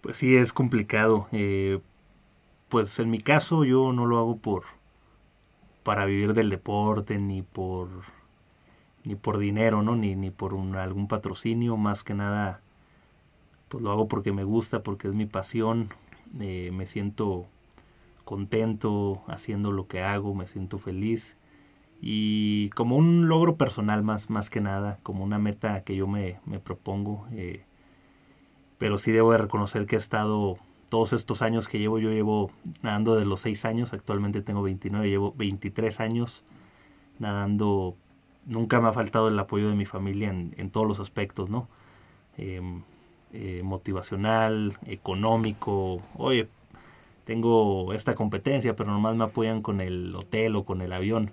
Pues 0.00 0.16
sí, 0.16 0.36
es 0.36 0.52
complicado. 0.52 1.28
Eh, 1.32 1.80
pues 2.68 2.98
en 2.98 3.10
mi 3.10 3.18
caso 3.18 3.64
yo 3.64 3.92
no 3.92 4.06
lo 4.06 4.18
hago 4.18 4.36
por 4.36 4.64
para 5.82 6.06
vivir 6.06 6.32
del 6.32 6.48
deporte 6.48 7.18
ni 7.18 7.42
por 7.42 7.88
ni 9.04 9.16
por 9.16 9.38
dinero, 9.38 9.82
¿no? 9.82 9.96
Ni, 9.96 10.16
ni 10.16 10.30
por 10.30 10.54
algún 10.76 11.08
patrocinio, 11.08 11.76
más 11.76 12.02
que 12.02 12.14
nada 12.14 12.62
pues 13.68 13.82
lo 13.82 13.90
hago 13.90 14.08
porque 14.08 14.32
me 14.32 14.44
gusta, 14.44 14.82
porque 14.82 15.08
es 15.08 15.14
mi 15.14 15.26
pasión, 15.26 15.90
eh, 16.40 16.70
me 16.72 16.86
siento 16.86 17.46
contento 18.24 19.22
haciendo 19.26 19.72
lo 19.72 19.86
que 19.86 20.02
hago, 20.02 20.34
me 20.34 20.46
siento 20.46 20.78
feliz 20.78 21.36
y 22.00 22.70
como 22.70 22.96
un 22.96 23.28
logro 23.28 23.56
personal 23.56 24.02
más, 24.02 24.28
más 24.30 24.50
que 24.50 24.60
nada, 24.60 24.98
como 25.02 25.24
una 25.24 25.38
meta 25.38 25.84
que 25.84 25.96
yo 25.96 26.06
me, 26.06 26.38
me 26.44 26.60
propongo. 26.60 27.26
Eh, 27.32 27.64
pero 28.78 28.98
sí 28.98 29.12
debo 29.12 29.32
de 29.32 29.38
reconocer 29.38 29.86
que 29.86 29.96
he 29.96 29.98
estado 29.98 30.58
todos 30.90 31.12
estos 31.12 31.42
años 31.42 31.68
que 31.68 31.78
llevo, 31.78 31.98
yo 31.98 32.10
llevo 32.10 32.50
nadando 32.82 33.16
de 33.16 33.24
los 33.24 33.40
6 33.40 33.64
años, 33.64 33.92
actualmente 33.92 34.42
tengo 34.42 34.62
29, 34.62 35.08
llevo 35.08 35.34
23 35.36 36.00
años 36.00 36.44
nadando, 37.18 37.96
nunca 38.46 38.80
me 38.80 38.88
ha 38.88 38.92
faltado 38.92 39.28
el 39.28 39.38
apoyo 39.38 39.68
de 39.68 39.74
mi 39.74 39.86
familia 39.86 40.30
en, 40.30 40.54
en 40.58 40.70
todos 40.70 40.86
los 40.86 41.00
aspectos, 41.00 41.48
¿no? 41.48 41.68
Em, 42.36 42.82
eh, 43.32 43.62
motivacional, 43.64 44.76
económico, 44.86 46.02
oye, 46.16 46.48
tengo 47.24 47.92
esta 47.92 48.14
competencia, 48.14 48.76
pero 48.76 48.90
nomás 48.90 49.16
me 49.16 49.24
apoyan 49.24 49.62
con 49.62 49.80
el 49.80 50.14
hotel 50.14 50.56
o 50.56 50.64
con 50.64 50.82
el 50.82 50.92
avión 50.92 51.32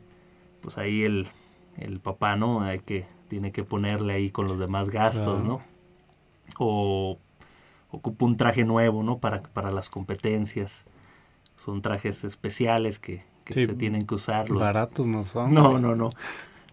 pues 0.62 0.78
ahí 0.78 1.04
el, 1.04 1.28
el 1.78 2.00
papá, 2.00 2.36
¿no? 2.36 2.62
Hay 2.62 2.80
que, 2.80 3.06
tiene 3.28 3.52
que 3.52 3.64
ponerle 3.64 4.14
ahí 4.14 4.30
con 4.30 4.48
los 4.48 4.60
demás 4.60 4.90
gastos, 4.90 5.44
¿no? 5.44 5.62
O 6.58 7.18
ocupa 7.90 8.26
un 8.26 8.38
traje 8.38 8.64
nuevo, 8.64 9.04
¿no? 9.04 9.18
Para, 9.18 9.42
para 9.42 9.72
las 9.72 9.90
competencias. 9.90 10.86
Son 11.56 11.82
trajes 11.82 12.24
especiales 12.24 13.00
que, 13.00 13.24
que 13.44 13.66
se 13.66 13.74
tienen 13.74 14.06
que 14.06 14.16
usar. 14.16 14.48
baratos 14.50 15.08
no 15.08 15.26
son. 15.26 15.54
No, 15.54 15.78
no, 15.80 15.96
no. 15.96 16.10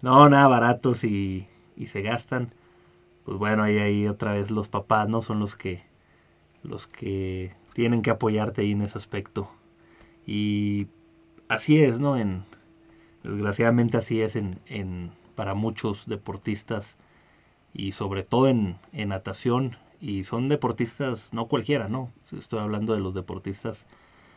No, 0.02 0.28
nada 0.28 0.46
baratos 0.46 1.04
y, 1.04 1.46
y 1.76 1.86
se 1.86 2.02
gastan. 2.02 2.54
Pues 3.24 3.36
bueno, 3.36 3.64
ahí, 3.64 3.78
ahí 3.78 4.06
otra 4.06 4.32
vez 4.32 4.50
los 4.50 4.68
papás, 4.68 5.08
¿no? 5.08 5.20
Son 5.20 5.40
los 5.40 5.56
que, 5.56 5.82
los 6.62 6.86
que 6.86 7.52
tienen 7.78 8.02
que 8.02 8.10
apoyarte 8.10 8.62
ahí 8.62 8.72
en 8.72 8.82
ese 8.82 8.98
aspecto. 8.98 9.48
Y 10.26 10.88
así 11.46 11.78
es, 11.78 12.00
¿no? 12.00 12.16
En, 12.16 12.42
Desgraciadamente 13.22 13.96
así 13.96 14.20
es 14.20 14.34
en, 14.34 14.58
en, 14.66 15.12
para 15.36 15.54
muchos 15.54 16.06
deportistas 16.06 16.96
y 17.72 17.92
sobre 17.92 18.24
todo 18.24 18.48
en, 18.48 18.78
en 18.92 19.10
natación 19.10 19.76
y 20.00 20.24
son 20.24 20.48
deportistas 20.48 21.32
no 21.32 21.46
cualquiera, 21.46 21.88
¿no? 21.88 22.10
Estoy 22.36 22.58
hablando 22.58 22.94
de 22.94 23.00
los 23.00 23.14
deportistas 23.14 23.86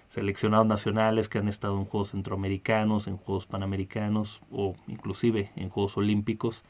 seleccionados 0.07 0.67
nacionales 0.67 1.27
que 1.27 1.39
han 1.39 1.47
estado 1.47 1.79
en 1.79 1.85
Juegos 1.85 2.11
Centroamericanos, 2.11 3.07
en 3.07 3.17
Juegos 3.17 3.47
Panamericanos 3.47 4.43
o 4.51 4.75
inclusive 4.87 5.51
en 5.55 5.69
Juegos 5.69 5.97
Olímpicos. 5.97 6.63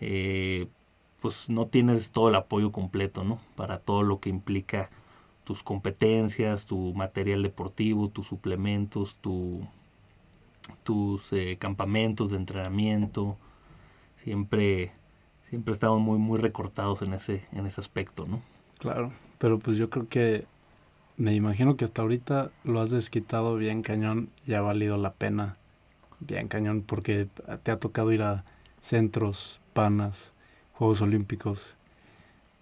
Eh, 0.00 0.66
pues 1.20 1.48
no 1.48 1.68
tienes 1.68 2.10
todo 2.10 2.30
el 2.30 2.34
apoyo 2.34 2.72
completo, 2.72 3.22
¿no? 3.22 3.38
Para 3.54 3.78
todo 3.78 4.02
lo 4.02 4.18
que 4.18 4.30
implica 4.30 4.90
tus 5.46 5.62
competencias, 5.62 6.66
tu 6.66 6.92
material 6.94 7.44
deportivo, 7.44 8.08
tus 8.08 8.26
suplementos, 8.26 9.16
tu 9.20 9.62
tus 10.82 11.32
eh, 11.32 11.56
campamentos 11.60 12.32
de 12.32 12.38
entrenamiento, 12.38 13.36
siempre, 14.16 14.90
siempre 15.48 15.72
estamos 15.72 16.00
muy, 16.00 16.18
muy 16.18 16.40
recortados 16.40 17.02
en 17.02 17.12
ese, 17.12 17.44
en 17.52 17.64
ese 17.64 17.80
aspecto, 17.80 18.26
¿no? 18.26 18.40
Claro, 18.80 19.12
pero 19.38 19.60
pues 19.60 19.76
yo 19.76 19.88
creo 19.88 20.08
que 20.08 20.44
me 21.16 21.32
imagino 21.32 21.76
que 21.76 21.84
hasta 21.84 22.02
ahorita 22.02 22.50
lo 22.64 22.80
has 22.80 22.90
desquitado 22.90 23.54
bien 23.54 23.82
cañón 23.82 24.30
y 24.44 24.54
ha 24.54 24.60
valido 24.60 24.96
la 24.96 25.12
pena 25.12 25.56
bien 26.18 26.48
cañón 26.48 26.82
porque 26.82 27.28
te 27.62 27.70
ha 27.70 27.78
tocado 27.78 28.10
ir 28.10 28.22
a 28.22 28.44
centros, 28.80 29.60
panas, 29.72 30.34
Juegos 30.72 31.00
Olímpicos. 31.00 31.76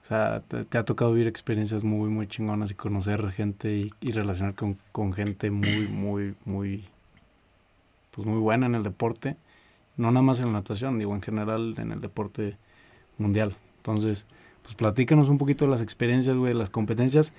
O 0.04 0.06
sea, 0.06 0.42
te, 0.42 0.76
ha 0.76 0.84
tocado 0.84 1.14
vivir 1.14 1.26
experiencias 1.26 1.82
muy, 1.82 2.10
muy 2.10 2.26
chingonas 2.26 2.70
y 2.70 2.74
conocer 2.74 3.32
gente 3.32 3.74
y, 3.74 3.90
y 4.02 4.12
relacionar 4.12 4.54
con, 4.54 4.76
con 4.92 5.14
gente 5.14 5.50
muy, 5.50 5.88
muy, 5.88 6.34
muy 6.44 6.84
pues 8.10 8.26
muy 8.26 8.38
buena 8.38 8.66
en 8.66 8.74
el 8.74 8.82
deporte, 8.82 9.36
no 9.96 10.10
nada 10.10 10.20
más 10.20 10.40
en 10.40 10.46
la 10.46 10.52
natación, 10.52 10.98
digo 10.98 11.14
en 11.14 11.22
general 11.22 11.74
en 11.78 11.90
el 11.90 12.02
deporte 12.02 12.58
mundial. 13.16 13.56
Entonces, 13.78 14.26
pues 14.62 14.74
platícanos 14.74 15.30
un 15.30 15.38
poquito 15.38 15.64
de 15.64 15.70
las 15.70 15.80
experiencias, 15.80 16.36
güey, 16.36 16.52
de 16.52 16.58
las 16.58 16.68
competencias 16.68 17.32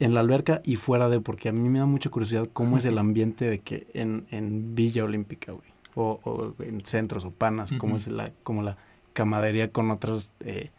en 0.00 0.14
la 0.14 0.20
alberca 0.20 0.62
y 0.64 0.74
fuera 0.74 1.08
de, 1.08 1.20
porque 1.20 1.48
a 1.48 1.52
mí 1.52 1.68
me 1.68 1.78
da 1.78 1.86
mucha 1.86 2.10
curiosidad 2.10 2.48
cómo 2.52 2.76
es 2.76 2.86
el 2.86 2.98
ambiente 2.98 3.48
de 3.48 3.60
que 3.60 3.86
en, 3.94 4.26
en 4.32 4.74
Villa 4.74 5.04
Olímpica, 5.04 5.52
güey, 5.52 5.68
o, 5.94 6.54
en 6.58 6.80
centros 6.80 7.24
o 7.24 7.30
panas, 7.30 7.72
cómo 7.78 7.96
es 7.96 8.08
la, 8.08 8.32
como 8.42 8.62
la 8.62 8.76
camadería 9.12 9.70
con 9.70 9.92
otras 9.92 10.32
eh, 10.40 10.70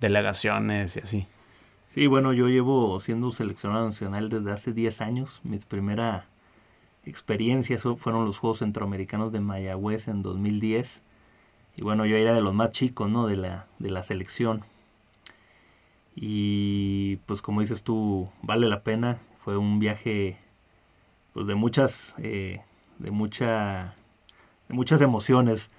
delegaciones 0.00 0.96
y 0.96 1.00
así. 1.00 1.26
Sí, 1.88 2.06
bueno, 2.08 2.32
yo 2.32 2.48
llevo 2.48 2.98
siendo 2.98 3.30
seleccionado 3.30 3.86
nacional 3.86 4.28
desde 4.28 4.50
hace 4.50 4.72
10 4.72 5.00
años. 5.00 5.40
Mis 5.44 5.64
primeras 5.64 6.24
experiencias 7.04 7.82
fueron 7.82 8.24
los 8.24 8.38
Juegos 8.38 8.58
Centroamericanos 8.58 9.30
de 9.32 9.40
Mayagüez 9.40 10.08
en 10.08 10.22
2010. 10.22 11.02
Y 11.76 11.82
bueno, 11.82 12.06
yo 12.06 12.16
era 12.16 12.34
de 12.34 12.40
los 12.40 12.54
más 12.54 12.70
chicos, 12.70 13.08
¿no? 13.08 13.26
De 13.26 13.36
la, 13.36 13.68
de 13.78 13.90
la 13.90 14.02
selección. 14.02 14.64
Y 16.16 17.16
pues 17.26 17.42
como 17.42 17.60
dices 17.60 17.82
tú, 17.82 18.28
vale 18.42 18.68
la 18.68 18.82
pena. 18.82 19.20
Fue 19.38 19.56
un 19.56 19.78
viaje 19.78 20.38
pues 21.32 21.46
de 21.46 21.54
muchas, 21.54 22.14
eh, 22.18 22.62
de 22.98 23.10
mucha, 23.10 23.94
de 24.68 24.74
muchas 24.74 25.00
emociones. 25.00 25.70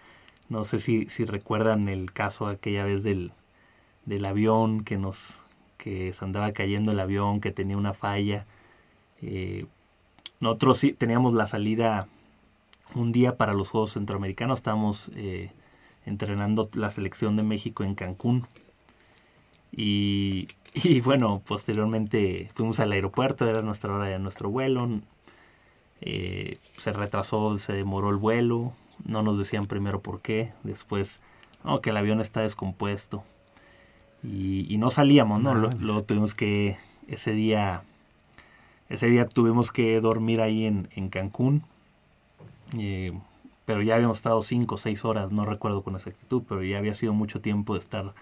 No 0.50 0.64
sé 0.64 0.80
si, 0.80 1.08
si 1.10 1.26
recuerdan 1.26 1.90
el 1.90 2.14
caso 2.14 2.48
aquella 2.48 2.84
vez 2.86 3.04
del, 3.04 3.32
del 4.06 4.26
avión 4.26 4.84
que 4.84 4.98
nos, 4.98 5.40
que 5.78 6.14
se 6.14 6.26
andaba 6.26 6.52
cayendo 6.52 6.92
el 6.92 7.00
avión, 7.00 7.42
que 7.42 7.52
tenía 7.52 7.78
una 7.78 7.94
falla. 7.94 8.46
Eh, 9.22 9.66
nosotros 10.40 10.78
sí 10.78 10.94
teníamos 10.94 11.34
la 11.34 11.48
salida 11.48 12.08
un 12.94 13.12
día 13.12 13.38
para 13.38 13.54
los 13.54 13.70
Juegos 13.70 13.94
Centroamericanos. 13.94 14.60
Estábamos 14.60 15.12
eh, 15.16 15.52
entrenando 16.06 16.70
la 16.74 16.90
selección 16.90 17.36
de 17.36 17.44
México 17.44 17.84
en 17.84 17.96
Cancún. 17.96 18.48
Y, 19.72 20.48
y, 20.74 21.02
bueno, 21.02 21.42
posteriormente 21.46 22.52
fuimos 22.54 22.80
al 22.80 22.92
aeropuerto, 22.92 23.48
era 23.48 23.62
nuestra 23.62 23.94
hora 23.94 24.06
de 24.06 24.20
nuestro 24.20 24.50
vuelo. 24.50 24.90
Eh, 26.02 26.60
se 26.78 26.94
retrasó, 26.94 27.58
se 27.58 27.74
demoró 27.74 28.10
el 28.10 28.18
vuelo. 28.18 28.74
No 29.04 29.24
nos 29.24 29.38
decían 29.38 29.66
primero 29.66 30.02
por 30.02 30.22
qué. 30.22 30.54
Después, 30.64 31.22
que 31.82 31.90
el 31.90 31.98
avión 31.98 32.22
está 32.22 32.42
descompuesto. 32.42 33.24
Y, 34.28 34.78
no 34.78 34.90
salíamos, 34.90 35.42
¿no? 35.42 35.54
Luego 35.54 36.04
tuvimos 36.04 36.34
que, 36.34 36.78
ese 37.08 37.32
día, 37.32 37.84
ese 38.90 39.08
día 39.08 39.26
tuvimos 39.26 39.72
que 39.72 40.02
dormir 40.02 40.42
ahí 40.42 40.66
en, 40.66 40.90
en 40.96 41.10
Cancún. 41.10 41.64
Eh, 42.78 43.14
pero 43.66 43.82
ya 43.82 43.96
habíamos 43.96 44.18
estado 44.18 44.42
cinco 44.44 44.76
o 44.76 44.78
seis 44.78 45.06
horas, 45.06 45.32
no 45.32 45.46
recuerdo 45.46 45.84
con 45.84 45.96
exactitud, 45.96 46.44
pero 46.48 46.64
ya 46.64 46.78
había 46.78 46.94
sido 46.94 47.14
mucho 47.14 47.42
tiempo 47.42 47.74
de 47.74 47.80
estar 47.80 48.14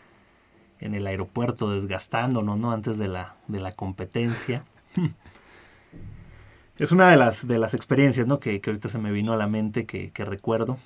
en 0.79 0.95
el 0.95 1.05
aeropuerto 1.07 1.69
desgastándonos, 1.69 2.57
¿no? 2.57 2.71
Antes 2.71 2.97
de 2.97 3.07
la, 3.07 3.35
de 3.47 3.59
la 3.59 3.73
competencia. 3.73 4.63
es 6.77 6.91
una 6.91 7.09
de 7.09 7.17
las, 7.17 7.47
de 7.47 7.59
las 7.59 7.73
experiencias, 7.73 8.27
¿no? 8.27 8.39
Que, 8.39 8.59
que 8.61 8.69
ahorita 8.69 8.89
se 8.89 8.99
me 8.99 9.11
vino 9.11 9.33
a 9.33 9.37
la 9.37 9.47
mente, 9.47 9.85
que, 9.85 10.11
que 10.11 10.25
recuerdo. 10.25 10.77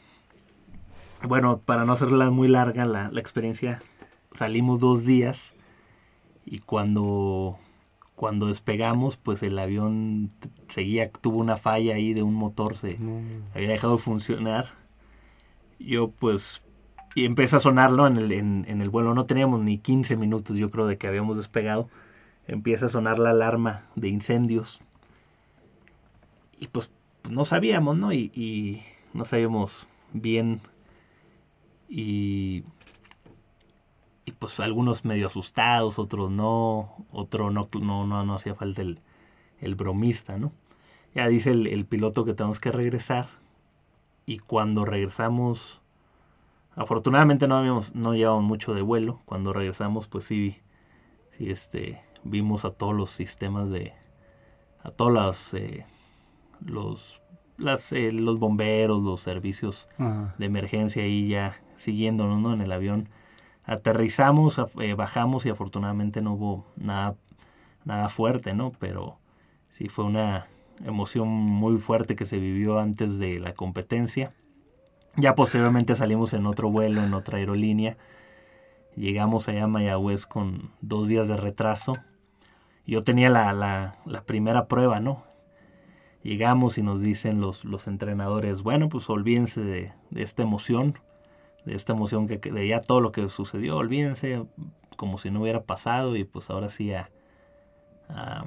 Bueno, 1.24 1.60
para 1.60 1.86
no 1.86 1.94
hacerla 1.94 2.30
muy 2.30 2.48
larga, 2.48 2.86
la, 2.86 3.10
la 3.12 3.20
experiencia, 3.20 3.82
salimos 4.38 4.80
dos 4.80 5.04
días 5.06 5.54
y 6.46 6.60
cuando 6.60 7.60
cuando 8.18 8.48
despegamos, 8.48 9.16
pues 9.16 9.44
el 9.44 9.60
avión 9.60 10.32
seguía, 10.70 11.12
tuvo 11.12 11.38
una 11.38 11.56
falla 11.56 11.94
ahí 11.94 12.14
de 12.14 12.24
un 12.24 12.34
motor, 12.34 12.76
se 12.76 12.98
había 13.54 13.70
dejado 13.70 13.98
de 13.98 14.02
funcionar. 14.02 14.74
Yo 15.78 16.10
pues, 16.10 16.64
y 17.14 17.26
empieza 17.26 17.58
a 17.58 17.60
sonarlo 17.60 18.08
en 18.08 18.18
el, 18.18 18.32
en, 18.32 18.66
el 18.82 18.90
vuelo, 18.90 19.14
no 19.14 19.28
teníamos 19.28 19.60
ni 19.60 19.78
15 19.78 20.18
minutos 20.18 20.58
yo 20.58 20.72
creo 20.72 20.88
de 20.88 20.98
que 20.98 21.08
habíamos 21.08 21.38
despegado, 21.38 21.90
empieza 22.48 22.88
a 22.88 22.90
sonar 22.90 23.20
la 23.20 23.30
alarma 23.30 23.84
de 23.96 24.08
incendios. 24.08 24.82
Y 26.60 26.70
pues, 26.70 26.90
pues 27.22 27.36
no 27.36 27.46
sabíamos, 27.46 27.98
¿no? 27.98 28.14
Y, 28.14 28.32
y 28.34 28.82
no 29.14 29.26
sabíamos 29.26 29.86
bien. 30.12 30.60
Y 31.88 32.64
y 34.28 34.34
pues 34.34 34.60
algunos 34.60 35.06
medio 35.06 35.28
asustados, 35.28 35.98
otros 36.00 36.30
no, 36.30 36.94
otro 37.14 37.50
no, 37.50 37.70
no, 37.80 38.06
no, 38.06 38.26
no 38.26 38.36
hacía 38.36 38.56
falta 38.56 38.82
el, 38.82 39.00
el 39.62 39.76
bromista, 39.76 40.38
¿no? 40.38 40.52
Ya 41.16 41.30
dice 41.30 41.52
el, 41.52 41.66
el, 41.66 41.86
piloto 41.86 42.26
que 42.26 42.34
tenemos 42.34 42.60
que 42.60 42.74
regresar 42.74 43.30
y 44.26 44.40
cuando 44.40 44.84
regresamos, 44.84 45.82
afortunadamente 46.76 47.48
no 47.48 47.58
habíamos, 47.58 47.96
no 47.96 48.16
llevábamos 48.16 48.44
mucho 48.44 48.74
de 48.74 48.82
vuelo, 48.82 49.22
cuando 49.24 49.54
regresamos 49.54 50.10
pues 50.10 50.26
sí, 50.26 50.58
sí 51.38 51.50
este, 51.50 52.04
vimos 52.26 52.66
a 52.66 52.72
todos 52.72 52.94
los 52.94 53.12
sistemas 53.12 53.70
de, 53.70 53.94
a 54.84 54.90
todos 54.90 55.14
los, 55.14 55.54
eh, 55.54 55.86
los, 56.66 57.22
las, 57.58 57.94
eh, 57.94 58.12
los 58.12 58.40
bomberos, 58.40 59.02
los 59.02 59.22
servicios 59.22 59.88
de 60.38 60.46
emergencia 60.46 61.04
ahí 61.04 61.30
ya 61.30 61.56
siguiéndonos, 61.78 62.42
¿no? 62.42 62.54
En 62.54 62.60
el 62.60 62.74
avión 62.74 63.08
aterrizamos, 63.68 64.60
eh, 64.80 64.94
bajamos 64.94 65.46
y 65.46 65.50
afortunadamente 65.50 66.22
no 66.22 66.34
hubo 66.34 66.66
nada, 66.78 67.16
nada 67.84 68.10
fuerte, 68.10 68.54
¿no? 68.54 68.72
Pero 68.80 69.20
sí 69.70 69.90
fue 69.90 70.06
una 70.06 70.48
emoción 70.86 71.28
muy 71.28 71.78
fuerte 71.78 72.16
que 72.16 72.26
se 72.26 72.40
vivió 72.40 72.80
antes 72.80 73.20
de 73.20 73.40
la 73.40 73.54
competencia. 73.54 74.32
Ya 75.18 75.36
posteriormente 75.36 75.96
salimos 75.96 76.34
en 76.34 76.46
otro 76.46 76.72
vuelo, 76.72 77.04
en 77.04 77.14
otra 77.14 77.40
aerolínea. 77.40 77.98
Llegamos 78.96 79.50
allá 79.50 79.66
a 79.66 79.68
Mayagüez 79.68 80.26
con 80.26 80.72
dos 80.82 81.08
días 81.08 81.28
de 81.28 81.36
retraso. 81.36 81.98
Yo 82.86 83.02
tenía 83.02 83.30
la, 83.30 83.52
la, 83.52 83.96
la 84.06 84.22
primera 84.24 84.68
prueba, 84.68 85.02
¿no? 85.02 85.26
Llegamos 86.24 86.78
y 86.78 86.84
nos 86.84 87.02
dicen 87.02 87.42
los, 87.42 87.66
los 87.66 87.88
entrenadores, 87.88 88.62
bueno, 88.62 88.88
pues 88.88 89.10
olvídense 89.10 89.62
de, 89.62 89.94
de 90.10 90.22
esta 90.24 90.44
emoción 90.44 91.00
de 91.68 91.76
esta 91.76 91.94
emoción 91.94 92.28
que, 92.28 92.38
de 92.38 92.68
ya 92.68 92.80
todo 92.80 93.02
lo 93.02 93.12
que 93.12 93.28
sucedió, 93.30 93.76
olvídense 93.76 94.46
como 94.96 95.18
si 95.18 95.30
no 95.30 95.42
hubiera 95.42 95.64
pasado 95.66 96.16
y 96.16 96.24
pues 96.24 96.50
ahora 96.50 96.70
sí 96.70 96.94
a, 96.94 97.12
a, 98.10 98.46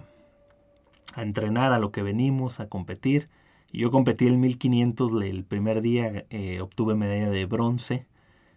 entrenar 1.16 1.72
a 1.72 1.78
lo 1.78 1.92
que 1.92 2.02
venimos, 2.02 2.60
a 2.60 2.68
competir. 2.68 3.28
Yo 3.72 3.90
competí 3.90 4.26
el 4.26 4.38
1500 4.38 5.22
el 5.22 5.44
primer 5.44 5.82
día, 5.82 6.24
eh, 6.30 6.60
obtuve 6.60 6.94
medalla 6.94 7.30
de 7.30 7.44
bronce, 7.44 8.06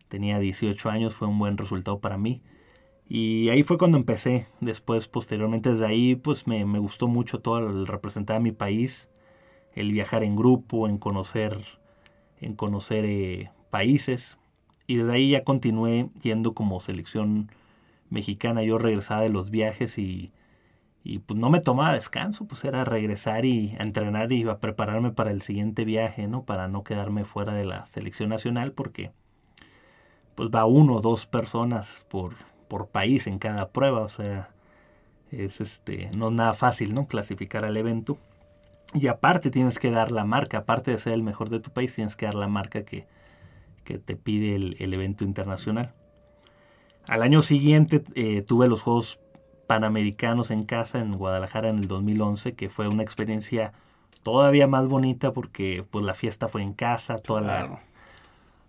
tenía 0.08 0.39
18 0.39 0.89
años, 0.89 1.13
fue 1.13 1.28
un 1.28 1.38
buen 1.39 1.58
resultado 1.58 1.99
para 1.99 2.17
mí. 2.17 2.41
Y 3.08 3.49
ahí 3.49 3.63
fue 3.63 3.78
cuando 3.78 3.97
empecé. 3.97 4.47
Después, 4.62 5.08
posteriormente, 5.08 5.73
desde 5.73 5.86
ahí, 5.86 6.15
pues 6.15 6.47
me, 6.47 6.65
me 6.65 6.80
gustó 6.80 7.08
mucho 7.08 7.39
todo 7.39 7.60
el 7.60 7.86
representar 7.86 8.38
a 8.38 8.39
mi 8.39 8.54
país, 8.54 9.10
el 9.76 9.91
viajar 9.91 10.23
en 10.23 10.36
grupo, 10.36 10.88
en 10.88 10.97
conocer, 10.97 11.60
en 12.39 12.56
conocer 12.56 13.06
eh, 13.06 13.52
países. 13.69 14.39
Y 14.88 14.98
desde 14.98 15.13
ahí 15.13 15.30
ya 15.32 15.43
continué 15.43 16.10
yendo 16.22 16.54
como 16.54 16.82
selección 16.82 17.50
mexicana. 18.10 18.63
Yo 18.63 18.78
regresaba 18.78 19.22
de 19.22 19.30
los 19.30 19.50
viajes 19.50 19.98
y, 19.98 20.32
y 21.04 21.19
pues 21.19 21.39
no 21.39 21.50
me 21.50 21.60
tomaba 21.60 21.93
descanso, 21.93 22.46
pues 22.46 22.63
era 22.65 22.86
regresar 22.86 23.46
y 23.46 23.76
a 23.80 23.84
entrenar 23.84 24.32
y 24.32 24.48
a 24.48 24.60
prepararme 24.60 25.12
para 25.12 25.32
el 25.32 25.41
siguiente 25.41 25.86
viaje, 25.86 26.28
¿no? 26.28 26.43
Para 26.43 26.67
no 26.67 26.84
quedarme 26.84 27.26
fuera 27.26 27.54
de 27.54 27.65
la 27.65 27.86
selección 27.86 28.30
nacional 28.30 28.72
porque 28.74 29.12
pues 30.36 30.50
va 30.50 30.65
uno 30.65 30.96
o 30.96 31.02
dos 31.02 31.26
personas 31.26 32.06
por, 32.10 32.36
por 32.67 32.88
país 32.88 33.28
en 33.28 33.39
cada 33.39 33.69
prueba, 33.69 34.02
o 34.02 34.10
sea, 34.10 34.50
es 35.32 35.62
este, 35.62 36.10
no 36.13 36.28
es 36.28 36.34
nada 36.34 36.54
fácil, 36.54 36.93
¿no? 36.93 37.08
Clasificar 37.08 37.65
al 37.65 37.78
evento. 37.78 38.17
Y 38.93 39.08
aparte 39.08 39.50
tienes 39.50 39.80
que 39.80 39.91
dar 39.91 40.12
la 40.12 40.26
marca, 40.26 40.60
aparte 40.60 40.91
de 40.91 41.00
ser 41.00 41.13
el 41.13 41.24
mejor 41.24 41.50
de 41.50 41.60
tu 41.60 41.72
país, 41.72 41.93
tienes 41.96 42.15
que 42.15 42.26
dar 42.26 42.36
la 42.36 42.48
marca 42.48 42.84
que, 42.84 43.08
que 43.84 43.98
te 44.00 44.15
pide 44.15 44.56
el, 44.56 44.93
evento 44.93 45.24
internacional. 45.24 45.93
Al 47.08 47.22
año 47.22 47.41
siguiente 47.41 48.04
eh, 48.15 48.41
tuve 48.41 48.67
los 48.67 48.82
Juegos 48.82 49.19
Panamericanos 49.67 50.52
en 50.52 50.65
casa 50.65 51.00
en 51.00 51.13
Guadalajara 51.13 51.69
en 51.69 51.80
el 51.80 51.88
2011, 51.88 52.54
que 52.54 52.69
fue 52.69 52.88
una 52.88 53.04
experiencia 53.04 53.74
todavía 54.24 54.67
más 54.67 54.88
bonita 54.88 55.34
porque 55.34 55.86
pues 55.89 56.06
la 56.06 56.13
fiesta 56.13 56.48
fue 56.48 56.62
en 56.62 56.74
casa, 56.74 57.17
toda 57.17 57.41
la 57.41 57.82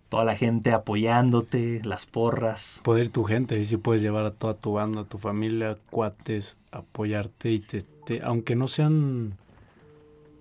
toda 0.09 0.23
la 0.23 0.35
gente 0.35 0.71
apoyándote, 0.71 1.81
las 1.83 2.05
porras. 2.05 2.81
Poder 2.83 3.09
tu 3.09 3.23
gente, 3.23 3.59
y 3.59 3.65
si 3.65 3.77
puedes 3.77 4.01
llevar 4.01 4.25
a 4.25 4.31
toda 4.31 4.53
tu 4.53 4.73
banda, 4.73 5.01
a 5.01 5.03
tu 5.05 5.17
familia, 5.17 5.77
cuates, 5.89 6.57
apoyarte 6.71 7.51
y 7.51 7.59
te, 7.59 8.21
aunque 8.23 8.55
no 8.55 8.67
sean 8.67 9.37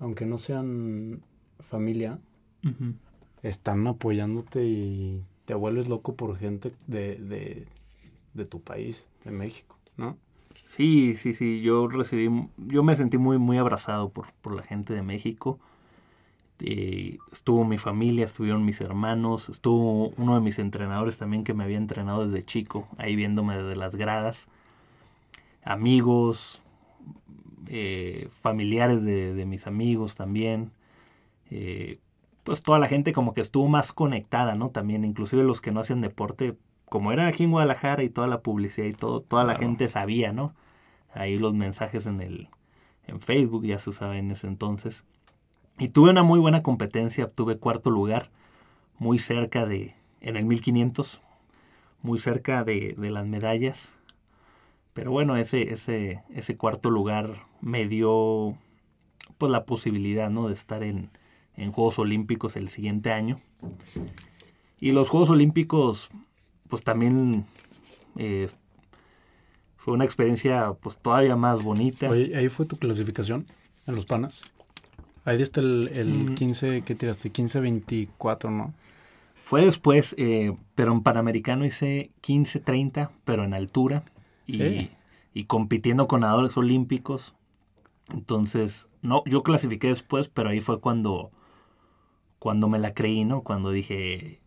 aunque 0.01 0.27
no 0.27 0.39
sean 0.39 1.23
familia, 1.61 2.19
están 3.45 3.87
apoyándote 3.87 4.65
y 4.65 5.23
te 5.45 5.55
vuelves 5.55 5.89
loco 5.89 6.17
por 6.17 6.37
gente 6.39 6.73
de, 6.87 7.67
de, 8.33 8.45
tu 8.47 8.61
país, 8.61 9.07
de 9.25 9.31
México, 9.31 9.79
¿no? 9.97 10.17
Sí, 10.65 11.17
sí, 11.17 11.35
sí, 11.35 11.61
yo 11.61 11.87
recibí, 11.89 12.49
yo 12.57 12.83
me 12.83 12.97
sentí 12.97 13.19
muy, 13.19 13.39
muy 13.39 13.59
abrazado 13.59 14.09
por, 14.09 14.33
por 14.41 14.55
la 14.55 14.63
gente 14.63 14.95
de 14.95 15.03
México. 15.03 15.59
Eh, 16.61 17.19
estuvo 17.31 17.67
mi 17.67 17.77
familia, 17.77 18.25
estuvieron 18.25 18.65
mis 18.65 18.81
hermanos, 18.81 19.51
estuvo 19.51 20.09
uno 20.17 20.35
de 20.35 20.41
mis 20.41 20.59
entrenadores 20.59 21.19
también 21.19 21.45
que 21.45 21.53
me 21.53 21.65
había 21.65 21.77
entrenado 21.77 22.27
desde 22.27 22.47
chico, 22.47 22.89
ahí 22.97 23.15
viéndome 23.15 23.59
desde 23.59 23.77
las 23.77 23.95
gradas, 23.95 24.49
amigos, 25.63 26.63
eh, 27.67 28.29
familiares 28.41 29.05
de, 29.05 29.35
de, 29.35 29.47
mis 29.47 29.67
amigos 29.67 30.15
también, 30.15 30.71
eh, 31.51 31.99
pues 32.45 32.63
toda 32.63 32.79
la 32.79 32.87
gente 32.87 33.13
como 33.13 33.35
que 33.35 33.41
estuvo 33.41 33.69
más 33.69 33.93
conectada, 33.93 34.55
¿no? 34.55 34.71
También, 34.71 35.05
inclusive 35.05 35.43
los 35.43 35.61
que 35.61 35.73
no 35.73 35.81
hacen 35.81 36.01
deporte 36.01 36.57
como 36.85 37.11
era 37.11 37.27
aquí 37.27 37.45
en 37.45 37.51
Guadalajara 37.51 38.05
y 38.05 38.11
toda 38.11 38.27
la 38.27 38.43
publicidad 38.43 38.87
y 38.87 38.93
todo, 38.93 39.21
toda 39.21 39.45
la 39.45 39.57
gente 39.57 39.89
sabía, 39.89 40.33
¿no? 40.33 40.55
Ahí 41.13 41.39
los 41.39 41.55
mensajes 41.55 42.07
en 42.07 42.21
el 42.21 42.49
en 43.07 43.21
Facebook 43.21 43.65
ya 43.65 43.79
se 43.79 43.91
usaba 43.91 44.17
en 44.17 44.31
ese 44.31 44.47
entonces. 44.47 45.05
Y 45.79 45.89
tuve 45.89 46.11
una 46.11 46.23
muy 46.23 46.39
buena 46.39 46.63
competencia, 46.63 47.31
tuve 47.31 47.59
cuarto 47.59 47.91
lugar, 47.91 48.31
muy 48.99 49.19
cerca 49.19 49.67
de, 49.67 49.95
en 50.21 50.37
el 50.37 50.45
1500, 50.45 51.21
muy 52.03 52.19
cerca 52.19 52.65
de, 52.65 52.95
de 52.97 53.11
las 53.11 53.27
medallas. 53.27 53.95
Pero 54.93 55.11
bueno, 55.11 55.37
ese, 55.37 55.73
ese, 55.73 56.23
ese 56.31 56.57
cuarto 56.57 56.91
lugar 56.91 57.47
me 57.61 57.87
dio 57.89 58.57
pues 59.39 59.51
la 59.51 59.65
posibilidad 59.65 60.31
¿no? 60.31 60.49
de 60.49 60.55
estar 60.55 60.85
en, 60.85 61.11
en 61.57 61.73
Juegos 61.73 61.99
Olímpicos 61.99 62.57
el 62.57 62.69
siguiente 62.69 63.13
año. 63.13 63.41
Y 64.81 64.93
los 64.93 65.09
Juegos 65.09 65.31
Olímpicos, 65.31 66.11
pues 66.69 66.83
también 66.83 67.45
eh, 68.17 68.49
fue 69.77 69.95
una 69.95 70.05
experiencia 70.05 70.73
pues 70.81 70.99
todavía 70.99 71.37
más 71.37 71.63
bonita. 71.63 72.11
Oye, 72.11 72.37
ahí 72.37 72.49
fue 72.49 72.67
tu 72.67 72.77
clasificación 72.77 73.47
en 73.87 73.95
los 73.95 74.05
panas. 74.07 74.43
Ahí 75.25 75.39
diste 75.39 75.61
el, 75.61 75.89
el 75.89 76.35
15, 76.35 76.83
¿qué 76.83 76.95
tiraste? 76.95 77.33
15-24, 77.33 78.51
¿no? 78.51 78.75
Fue 79.43 79.65
después, 79.65 80.15
eh, 80.19 80.55
pero 80.75 80.93
en 80.93 81.03
Panamericano 81.03 81.65
hice 81.65 82.11
15-30, 82.23 83.11
pero 83.25 83.45
en 83.45 83.55
altura. 83.55 84.05
Y, 84.47 84.53
Sí. 84.59 84.91
y 85.33 85.45
compitiendo 85.45 86.07
con 86.09 86.21
nadadores 86.21 86.57
olímpicos. 86.59 87.35
Entonces, 88.13 88.89
no, 89.01 89.23
yo 89.25 89.43
clasifiqué 89.43 89.89
después, 89.89 90.29
pero 90.29 90.51
ahí 90.51 90.61
fue 90.61 90.81
cuando, 90.81 91.31
cuando 92.45 92.69
me 92.69 92.79
la 92.79 92.93
creí, 92.93 93.25
¿no? 93.25 93.41
Cuando 93.41 93.71
dije, 93.71 94.39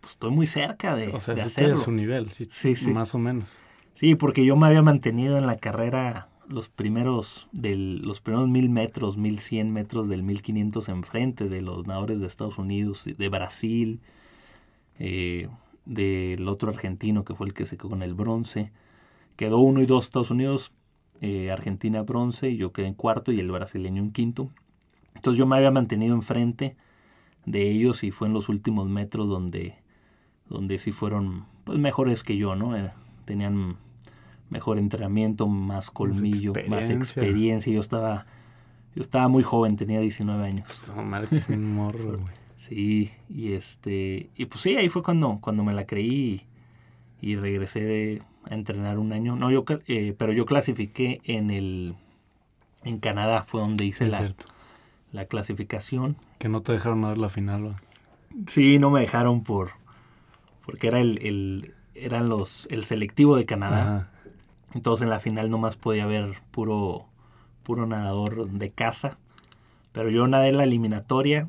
pues 0.00 0.14
estoy 0.14 0.30
muy 0.30 0.46
cerca 0.46 0.96
de, 0.96 1.08
O 1.12 1.20
sea, 1.20 1.34
de 1.34 1.42
sí 1.42 1.48
estoy 1.48 1.68
a 1.68 1.74
hacerlo. 1.74 1.84
su 1.84 1.92
nivel, 1.92 2.30
sí, 2.30 2.46
Sí, 2.50 2.76
sí. 2.76 2.90
más 2.92 3.14
o 3.14 3.18
menos. 3.18 3.50
Sí, 3.92 4.14
porque 4.14 4.46
yo 4.46 4.56
me 4.56 4.66
había 4.68 4.80
mantenido 4.80 5.36
en 5.36 5.46
la 5.46 5.58
carrera 5.58 6.30
los 6.48 6.70
primeros 6.70 7.50
del 7.52 8.00
los 8.00 8.22
primeros 8.22 8.48
mil 8.48 8.70
metros, 8.70 9.18
mil 9.18 9.38
cien 9.38 9.70
metros 9.70 10.08
del 10.08 10.22
mil 10.22 10.40
quinientos 10.40 10.88
enfrente 10.88 11.50
de 11.50 11.60
los 11.60 11.86
nadadores 11.86 12.20
de 12.20 12.26
Estados 12.26 12.56
Unidos, 12.56 13.04
de 13.04 13.28
Brasil, 13.28 14.00
eh, 14.98 15.48
del 15.84 16.48
otro 16.48 16.70
argentino 16.70 17.22
que 17.24 17.34
fue 17.34 17.46
el 17.48 17.52
que 17.52 17.66
se 17.66 17.76
quedó 17.76 17.90
con 17.90 18.02
el 18.02 18.14
bronce. 18.14 18.72
Quedó 19.36 19.58
uno 19.58 19.82
y 19.82 19.86
dos 19.86 20.06
Estados 20.06 20.30
Unidos, 20.30 20.72
eh, 21.20 21.50
Argentina 21.50 22.00
bronce, 22.02 22.48
y 22.48 22.56
yo 22.56 22.72
quedé 22.72 22.86
en 22.86 22.94
cuarto 22.94 23.30
y 23.30 23.40
el 23.40 23.50
brasileño 23.50 24.02
en 24.02 24.12
quinto. 24.12 24.48
Entonces 25.14 25.38
yo 25.38 25.46
me 25.46 25.56
había 25.56 25.70
mantenido 25.70 26.14
enfrente 26.14 26.76
de 27.46 27.70
ellos 27.70 28.04
y 28.04 28.10
fue 28.10 28.28
en 28.28 28.34
los 28.34 28.48
últimos 28.48 28.88
metros 28.88 29.28
donde, 29.28 29.76
donde 30.48 30.78
sí 30.78 30.92
fueron 30.92 31.44
pues, 31.64 31.78
mejores 31.78 32.22
que 32.22 32.36
yo, 32.36 32.54
¿no? 32.56 32.76
Eh, 32.76 32.92
tenían 33.24 33.76
mejor 34.50 34.78
entrenamiento, 34.78 35.46
más 35.48 35.90
colmillo, 35.90 36.52
más 36.68 36.90
experiencia. 36.90 36.94
experiencia. 37.22 37.72
Yo 37.72 37.80
estaba, 37.80 38.26
yo 38.94 39.02
estaba 39.02 39.28
muy 39.28 39.42
joven, 39.42 39.76
tenía 39.76 40.00
19 40.00 40.44
años. 40.44 40.68
No, 40.96 41.02
un 41.54 41.74
morro, 41.74 42.18
güey. 42.18 42.42
Sí, 42.56 43.10
y 43.28 43.52
este, 43.54 44.30
y 44.36 44.44
pues 44.46 44.60
sí, 44.60 44.76
ahí 44.76 44.88
fue 44.88 45.02
cuando, 45.02 45.38
cuando 45.40 45.64
me 45.64 45.72
la 45.72 45.84
creí 45.84 46.46
y, 47.20 47.30
y 47.32 47.36
regresé 47.36 47.80
de- 47.82 48.22
a 48.44 48.54
entrenar 48.54 48.98
un 48.98 49.12
año. 49.12 49.34
No, 49.36 49.50
yo, 49.50 49.64
eh, 49.88 50.14
pero 50.16 50.32
yo 50.32 50.46
clasifiqué 50.46 51.20
en 51.24 51.50
el, 51.50 51.94
en 52.84 52.98
Canadá 52.98 53.42
fue 53.44 53.60
donde 53.60 53.84
hice 53.84 54.04
Es 54.06 54.12
la, 54.12 54.18
cierto. 54.18 54.46
La 55.12 55.26
clasificación. 55.26 56.16
Que 56.38 56.48
no 56.48 56.62
te 56.62 56.72
dejaron 56.72 57.02
dar 57.02 57.18
la 57.18 57.28
final, 57.28 57.62
güey. 57.62 57.74
Sí, 58.46 58.78
no 58.78 58.90
me 58.90 59.00
dejaron 59.00 59.42
por, 59.42 59.72
porque 60.64 60.88
era 60.88 61.00
el, 61.00 61.18
el 61.24 61.74
eran 61.94 62.28
los, 62.28 62.66
el 62.70 62.84
selectivo 62.84 63.36
de 63.36 63.46
Canadá. 63.46 63.82
Ajá. 63.82 64.08
Entonces 64.74 65.04
en 65.04 65.10
la 65.10 65.20
final 65.20 65.50
nomás 65.50 65.76
podía 65.76 66.04
haber 66.04 66.40
puro, 66.50 67.06
puro 67.62 67.86
nadador 67.86 68.48
de 68.48 68.70
casa. 68.70 69.18
Pero 69.92 70.08
yo 70.08 70.26
nadé 70.26 70.52
la 70.52 70.64
eliminatoria, 70.64 71.48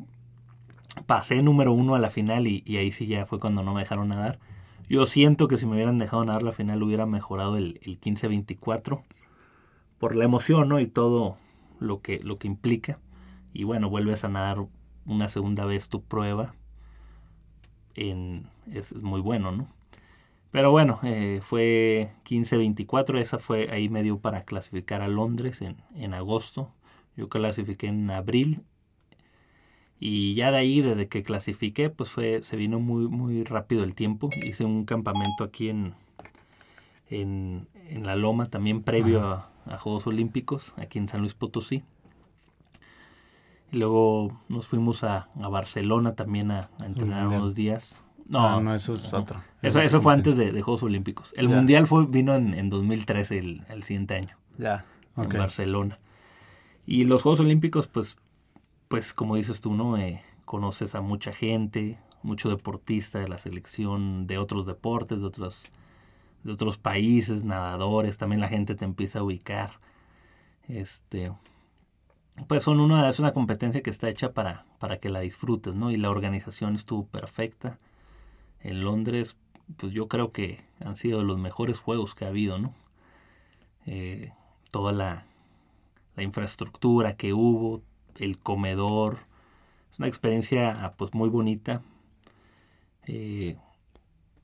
pasé 1.06 1.42
número 1.42 1.72
uno 1.72 1.96
a 1.96 2.00
la 2.00 2.10
final 2.10 2.48
y, 2.48 2.64
y 2.66 2.78
ahí 2.78 2.92
sí 2.92 3.08
ya 3.08 3.26
fue 3.26 3.40
cuando 3.40 3.64
no 3.64 3.74
me 3.74 3.82
dejaron 3.82 4.10
nadar. 4.10 4.40
Yo 4.90 5.06
siento 5.06 5.48
que 5.48 5.58
si 5.58 5.66
me 5.66 5.74
hubieran 5.74 5.98
dejado 5.98 6.26
nadar 6.26 6.44
la 6.44 6.52
final 6.52 6.84
hubiera 6.84 7.06
mejorado 7.06 7.58
el, 7.58 7.80
el 7.84 8.02
15-24 8.02 9.02
por 9.98 10.16
la 10.16 10.26
emoción 10.26 10.68
¿no? 10.68 10.82
y 10.82 10.88
todo 10.88 11.38
lo 11.80 12.02
que, 12.02 12.20
lo 12.20 12.38
que 12.38 12.48
implica. 12.48 13.00
Y 13.54 13.64
bueno, 13.66 13.90
vuelves 13.90 14.24
a 14.24 14.30
nadar 14.30 14.66
una 15.06 15.30
segunda 15.30 15.66
vez 15.66 15.90
tu 15.90 16.04
prueba. 16.04 16.56
En, 17.96 18.50
es, 18.72 18.92
es 18.92 19.02
muy 19.04 19.22
bueno, 19.22 19.52
¿no? 19.52 19.68
Pero 20.54 20.72
bueno, 20.72 21.00
eh, 21.04 21.40
fue 21.42 22.12
15-24, 22.26 23.18
esa 23.20 23.40
fue 23.40 23.70
ahí 23.72 23.90
me 23.90 24.04
dio 24.04 24.20
para 24.20 24.44
clasificar 24.46 25.02
a 25.02 25.08
Londres 25.08 25.62
en, 25.62 25.78
en 25.96 26.14
agosto. 26.14 26.72
Yo 27.18 27.28
clasifiqué 27.30 27.88
en 27.88 28.10
abril. 28.12 28.62
Y 30.00 30.36
ya 30.36 30.52
de 30.52 30.58
ahí, 30.58 30.82
desde 30.82 31.08
que 31.08 31.24
clasifiqué, 31.24 31.90
pues 31.90 32.12
fue, 32.12 32.44
se 32.44 32.56
vino 32.56 32.80
muy, 32.80 33.08
muy 33.08 33.44
rápido 33.44 33.84
el 33.84 33.96
tiempo. 33.96 34.30
Hice 34.44 34.66
un 34.66 34.86
campamento 34.86 35.44
aquí 35.44 35.70
en, 35.70 35.96
en, 37.10 37.68
en 37.90 38.04
La 38.04 38.16
Loma, 38.16 38.50
también 38.50 38.84
previo 38.84 39.22
a, 39.22 39.50
a 39.66 39.78
Juegos 39.80 40.06
Olímpicos, 40.08 40.74
aquí 40.78 41.00
en 41.00 41.08
San 41.08 41.22
Luis 41.22 41.34
Potosí. 41.34 41.84
Y 43.74 43.78
luego 43.78 44.40
nos 44.50 44.68
fuimos 44.68 45.04
a, 45.04 45.30
a 45.42 45.48
Barcelona 45.50 46.16
también 46.16 46.52
a, 46.52 46.70
a 46.80 46.86
entrenar 46.86 47.28
unos 47.28 47.56
días. 47.56 48.02
No, 48.28 48.62
no, 48.62 48.74
eso 48.74 48.94
es 48.94 49.12
no. 49.12 49.20
otro. 49.20 49.42
Eso, 49.62 49.80
Es 49.80 49.88
eso 49.88 50.02
fue 50.02 50.14
antes 50.14 50.38
de, 50.38 50.52
de 50.52 50.62
Juegos 50.62 50.84
Olímpicos. 50.84 51.34
El 51.36 51.50
Ya. 51.50 51.56
Mundial 51.56 51.88
fue, 51.88 52.06
vino 52.06 52.36
en, 52.36 52.54
en 52.54 52.70
2013, 52.70 53.38
el, 53.40 53.66
el 53.70 53.84
siguiente 53.84 54.16
año, 54.16 54.38
Ya. 54.58 54.86
En 55.18 55.28
Barcelona. 55.30 56.00
Y 56.86 57.06
los 57.06 57.24
Juegos 57.24 57.40
Olímpicos, 57.42 57.88
pues, 57.88 58.18
pues 58.88 59.14
como 59.14 59.36
dices 59.36 59.60
tú, 59.60 59.74
¿no? 59.74 59.98
Eh, 59.98 60.22
conoces 60.46 60.96
a 60.96 61.02
mucha 61.02 61.34
gente, 61.34 62.00
mucho 62.22 62.50
deportista 62.50 63.20
de 63.20 63.28
la 63.28 63.38
selección, 63.38 64.28
de 64.28 64.38
otros 64.38 64.66
deportes, 64.66 65.20
de 65.20 65.26
otros, 65.26 65.64
de 66.44 66.52
otros 66.54 66.78
países, 66.78 67.44
nadadores, 67.44 68.18
también 68.18 68.40
la 68.40 68.50
gente 68.50 68.76
te 68.76 68.86
empieza 68.86 69.20
a 69.20 69.24
ubicar. 69.24 69.80
Este, 70.68 71.32
pues 72.48 72.64
son 72.64 72.80
una, 72.80 73.10
es 73.10 73.20
una 73.20 73.34
competencia 73.34 73.82
que 73.84 73.90
está 73.90 74.10
hecha 74.10 74.34
para, 74.34 74.66
para 74.80 74.98
que 74.98 75.10
la 75.10 75.20
disfrutes, 75.22 75.76
¿no? 75.76 75.92
Y 75.92 75.98
la 75.98 76.10
organización 76.10 76.76
estuvo 76.76 77.06
perfecta. 77.06 77.80
En 78.62 78.82
Londres, 78.84 79.38
pues 79.78 79.94
yo 79.94 80.08
creo 80.08 80.32
que 80.32 80.64
han 80.80 80.96
sido 80.96 81.24
los 81.24 81.38
mejores 81.38 81.80
juegos 81.80 82.16
que 82.16 82.26
ha 82.26 82.30
habido, 82.30 82.60
¿no? 82.60 82.74
Eh, 83.86 84.32
toda 84.72 84.92
la, 84.94 85.26
la 86.16 86.24
infraestructura 86.24 87.16
que 87.16 87.34
hubo, 87.34 87.82
el 88.18 88.38
comedor, 88.40 89.20
es 89.92 90.00
una 90.00 90.08
experiencia 90.08 90.94
pues 90.98 91.14
muy 91.14 91.30
bonita. 91.30 91.82
Eh, 93.06 93.58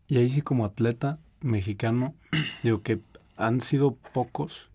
Y 0.08 0.18
ahí 0.18 0.30
sí 0.30 0.42
como 0.42 0.66
atleta 0.66 1.20
mexicano, 1.42 2.16
digo 2.64 2.82
que 2.82 3.02
han 3.38 3.62
sido 3.62 3.96
pocos 4.14 4.69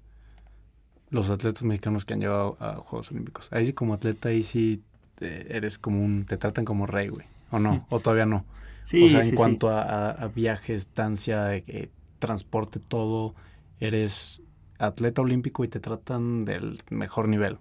los 1.14 1.31
atletas 1.31 1.62
mexicanos 1.64 2.05
que 2.05 2.14
han 2.14 2.20
llegado 2.20 2.57
a 2.61 2.77
Juegos 2.77 3.11
Olímpicos. 3.12 3.48
Ahí 3.53 3.66
sí 3.66 3.72
como 3.72 3.94
atleta, 3.94 4.31
ahí 4.31 4.42
sí 4.42 4.83
eh, 5.20 5.46
eres 5.50 5.79
como 5.79 6.05
un... 6.05 6.24
te 6.24 6.37
tratan 6.37 6.64
como 6.64 6.87
rey, 6.87 7.09
güey. 7.09 7.27
¿O 7.50 7.59
no? 7.59 7.87
¿O 7.90 8.00
todavía 8.00 8.27
no? 8.27 8.44
sí, 8.85 8.98
o 8.98 9.09
sea, 9.09 9.22
en 9.22 9.33
sí. 9.37 9.37
cuanto 9.37 9.70
a, 9.70 9.83
a- 9.83 10.11
a 10.12 10.29
viaje, 10.29 10.74
estancia, 10.74 11.57
eh, 11.57 11.90
transporte, 12.18 12.81
todo, 12.81 13.35
eres 13.81 14.42
atleta 14.79 15.22
olímpico 15.22 15.64
y 15.64 15.68
te 15.68 15.81
tratan 15.81 16.44
del 16.44 16.83
mejor 16.90 17.29
nivel. 17.29 17.59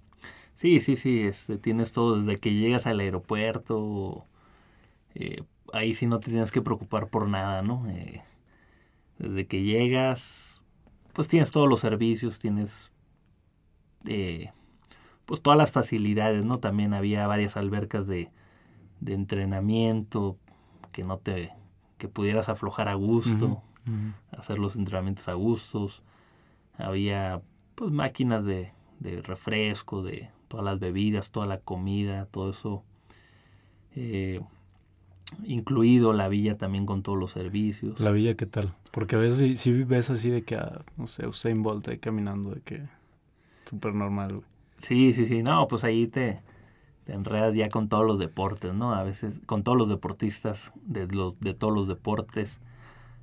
Sí, 0.53 0.79
sí, 0.81 0.95
sí, 0.95 1.21
este, 1.23 1.57
tienes 1.57 1.91
todo 1.91 2.19
desde 2.21 2.39
que 2.39 2.53
llegas 2.53 2.85
al 2.87 2.99
aeropuerto. 2.99 4.27
eh, 5.15 5.43
ahí 5.73 5.95
sí 5.95 6.07
no 6.07 6.19
te 6.21 6.31
tienes 6.31 6.51
que 6.53 6.61
preocupar 6.63 7.09
por 7.09 7.29
nada, 7.29 7.63
¿no? 7.63 7.87
Eh, 7.89 8.23
desde 9.19 9.47
que 9.47 9.63
llegas, 9.63 10.63
pues 11.13 11.29
tienes 11.29 11.51
todos 11.51 11.69
los 11.69 11.81
servicios, 11.81 12.39
tienes 12.39 12.91
eh, 14.07 14.51
pues 15.25 15.41
todas 15.41 15.57
las 15.57 15.71
facilidades, 15.71 16.45
¿no? 16.45 16.59
También 16.59 16.93
había 16.93 17.25
varias 17.27 17.57
albercas 17.57 18.07
de, 18.07 18.29
de 18.99 19.13
entrenamiento 19.13 20.37
que 20.91 21.03
no 21.03 21.17
te 21.17 21.51
que 21.97 22.07
pudieras 22.09 22.49
aflojar 22.49 22.89
a 22.89 22.95
gusto 22.95 23.63
hacer 24.31 24.59
los 24.59 24.75
entrenamientos 24.75 25.27
a 25.27 25.33
gustos. 25.33 26.03
Había 26.77 27.41
pues 27.75 27.91
máquinas 27.91 28.45
de, 28.45 28.71
de 28.99 29.21
refresco, 29.21 30.03
de 30.03 30.29
todas 30.47 30.65
las 30.65 30.79
bebidas, 30.79 31.31
toda 31.31 31.45
la 31.45 31.59
comida, 31.59 32.25
todo 32.25 32.49
eso. 32.49 32.83
eh, 33.95 34.41
incluido 35.45 36.13
la 36.13 36.29
villa 36.29 36.57
también 36.57 36.85
con 36.85 37.01
todos 37.03 37.17
los 37.17 37.31
servicios. 37.31 37.99
La 37.99 38.11
villa, 38.11 38.35
¿qué 38.35 38.45
tal? 38.45 38.73
Porque 38.91 39.15
a 39.15 39.19
veces 39.19 39.39
sí, 39.39 39.55
sí 39.55 39.83
ves 39.83 40.09
así 40.09 40.29
de 40.29 40.43
que, 40.43 40.55
ah, 40.55 40.83
no 40.97 41.07
sé, 41.07 41.27
Usain 41.27 41.63
Bolt 41.63 41.87
ahí 41.87 41.97
caminando, 41.97 42.51
de 42.51 42.61
que 42.61 42.83
súper 43.69 43.93
normal, 43.93 44.35
güey. 44.35 44.47
Sí, 44.79 45.13
sí, 45.13 45.25
sí. 45.25 45.43
No, 45.43 45.67
pues 45.67 45.83
ahí 45.83 46.07
te, 46.07 46.41
te 47.05 47.13
enredas 47.13 47.53
ya 47.55 47.69
con 47.69 47.89
todos 47.89 48.05
los 48.05 48.19
deportes, 48.19 48.73
¿no? 48.73 48.93
A 48.93 49.03
veces 49.03 49.39
con 49.45 49.63
todos 49.63 49.77
los 49.77 49.89
deportistas 49.89 50.73
de, 50.83 51.05
los, 51.05 51.39
de 51.39 51.53
todos 51.53 51.73
los 51.73 51.87
deportes. 51.87 52.59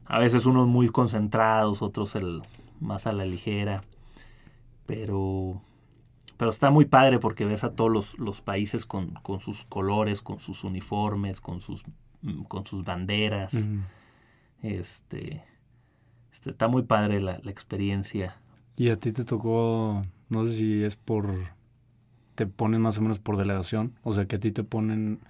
a 0.06 0.18
veces 0.18 0.46
unos 0.46 0.68
muy 0.68 0.88
concentrados, 0.88 1.82
otros 1.82 2.14
el, 2.14 2.42
más 2.80 3.06
a 3.06 3.12
la 3.12 3.24
ligera. 3.24 3.84
Pero, 4.86 5.62
pero 6.36 6.50
está 6.50 6.70
muy 6.70 6.84
padre 6.84 7.18
porque 7.18 7.44
ves 7.44 7.62
a 7.64 7.74
todos 7.74 7.90
los, 7.90 8.18
los 8.18 8.40
países 8.40 8.86
con, 8.86 9.10
con, 9.22 9.40
sus 9.40 9.64
colores, 9.66 10.20
con 10.20 10.40
sus 10.40 10.64
uniformes, 10.64 11.40
con 11.40 11.60
sus, 11.60 11.84
mm, 12.22 12.42
con 12.44 12.66
sus 12.66 12.84
banderas. 12.84 13.54
Este, 14.62 15.42
este, 16.32 16.50
está 16.50 16.68
muy 16.68 16.82
padre 16.82 17.20
la, 17.20 17.40
la 17.42 17.50
experiencia. 17.50 18.36
¿Y 18.76 18.88
a 18.88 18.98
ti 18.98 19.12
te 19.12 19.24
tocó, 19.24 20.02
no 20.30 20.46
sé 20.46 20.54
si 20.54 20.82
es 20.82 20.96
por, 20.96 21.34
te 22.34 22.46
ponen 22.46 22.80
más 22.80 22.96
o 22.98 23.02
menos 23.02 23.18
por 23.18 23.36
delegación? 23.36 23.92
O 24.02 24.14
sea, 24.14 24.26
que 24.26 24.36
a 24.36 24.40
ti 24.40 24.50
te 24.50 24.64
ponen 24.64 25.20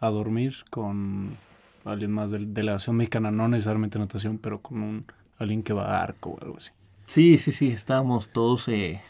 a 0.00 0.08
dormir 0.08 0.54
con 0.70 1.36
alguien 1.84 2.12
más 2.12 2.30
de 2.30 2.38
delegación 2.38 2.96
mexicana, 2.96 3.30
no 3.30 3.48
necesariamente 3.48 3.98
natación, 3.98 4.38
pero 4.38 4.60
con 4.62 4.82
un 4.82 5.04
alguien 5.38 5.62
que 5.62 5.72
va 5.72 5.98
a 5.98 6.02
arco 6.02 6.30
o 6.30 6.40
algo 6.42 6.56
así. 6.56 6.70
Sí, 7.06 7.38
sí, 7.38 7.52
sí, 7.52 7.68
estábamos 7.68 8.30
todos, 8.30 8.68
eh, 8.68 9.00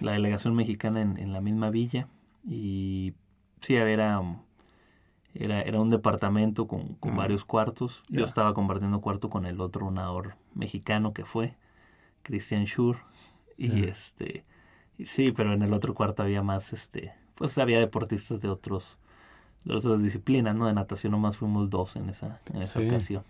la 0.00 0.12
delegación 0.12 0.54
mexicana 0.54 1.02
en, 1.02 1.18
en, 1.18 1.32
la 1.32 1.40
misma 1.40 1.70
villa 1.70 2.08
y 2.48 3.14
sí, 3.60 3.74
era, 3.74 4.22
era, 5.34 5.60
era 5.62 5.80
un 5.80 5.90
departamento 5.90 6.66
con, 6.66 6.94
con 6.94 7.14
mm. 7.14 7.16
varios 7.16 7.44
cuartos. 7.44 8.04
Yeah. 8.08 8.20
Yo 8.20 8.24
estaba 8.24 8.54
compartiendo 8.54 9.00
cuarto 9.00 9.28
con 9.28 9.44
el 9.46 9.60
otro 9.60 9.90
nadador 9.90 10.36
mexicano 10.54 11.12
que 11.12 11.24
fue, 11.24 11.56
Christian 12.22 12.64
Schur, 12.64 12.98
y 13.58 13.70
yeah. 13.70 13.90
este, 13.90 14.44
sí, 15.04 15.32
pero 15.32 15.52
en 15.52 15.62
el 15.62 15.72
otro 15.72 15.94
cuarto 15.94 16.22
había 16.22 16.42
más, 16.42 16.72
este, 16.72 17.12
pues 17.34 17.58
había 17.58 17.78
deportistas 17.78 18.40
de 18.40 18.48
otros 18.48 18.98
de 19.66 19.74
otras 19.74 20.02
disciplinas, 20.02 20.54
¿no? 20.54 20.66
De 20.66 20.72
natación 20.72 21.10
nomás 21.10 21.36
fuimos 21.36 21.68
dos 21.68 21.96
en 21.96 22.08
esa, 22.08 22.38
en 22.54 22.62
esa 22.62 22.78
sí. 22.78 22.86
ocasión. 22.86 23.24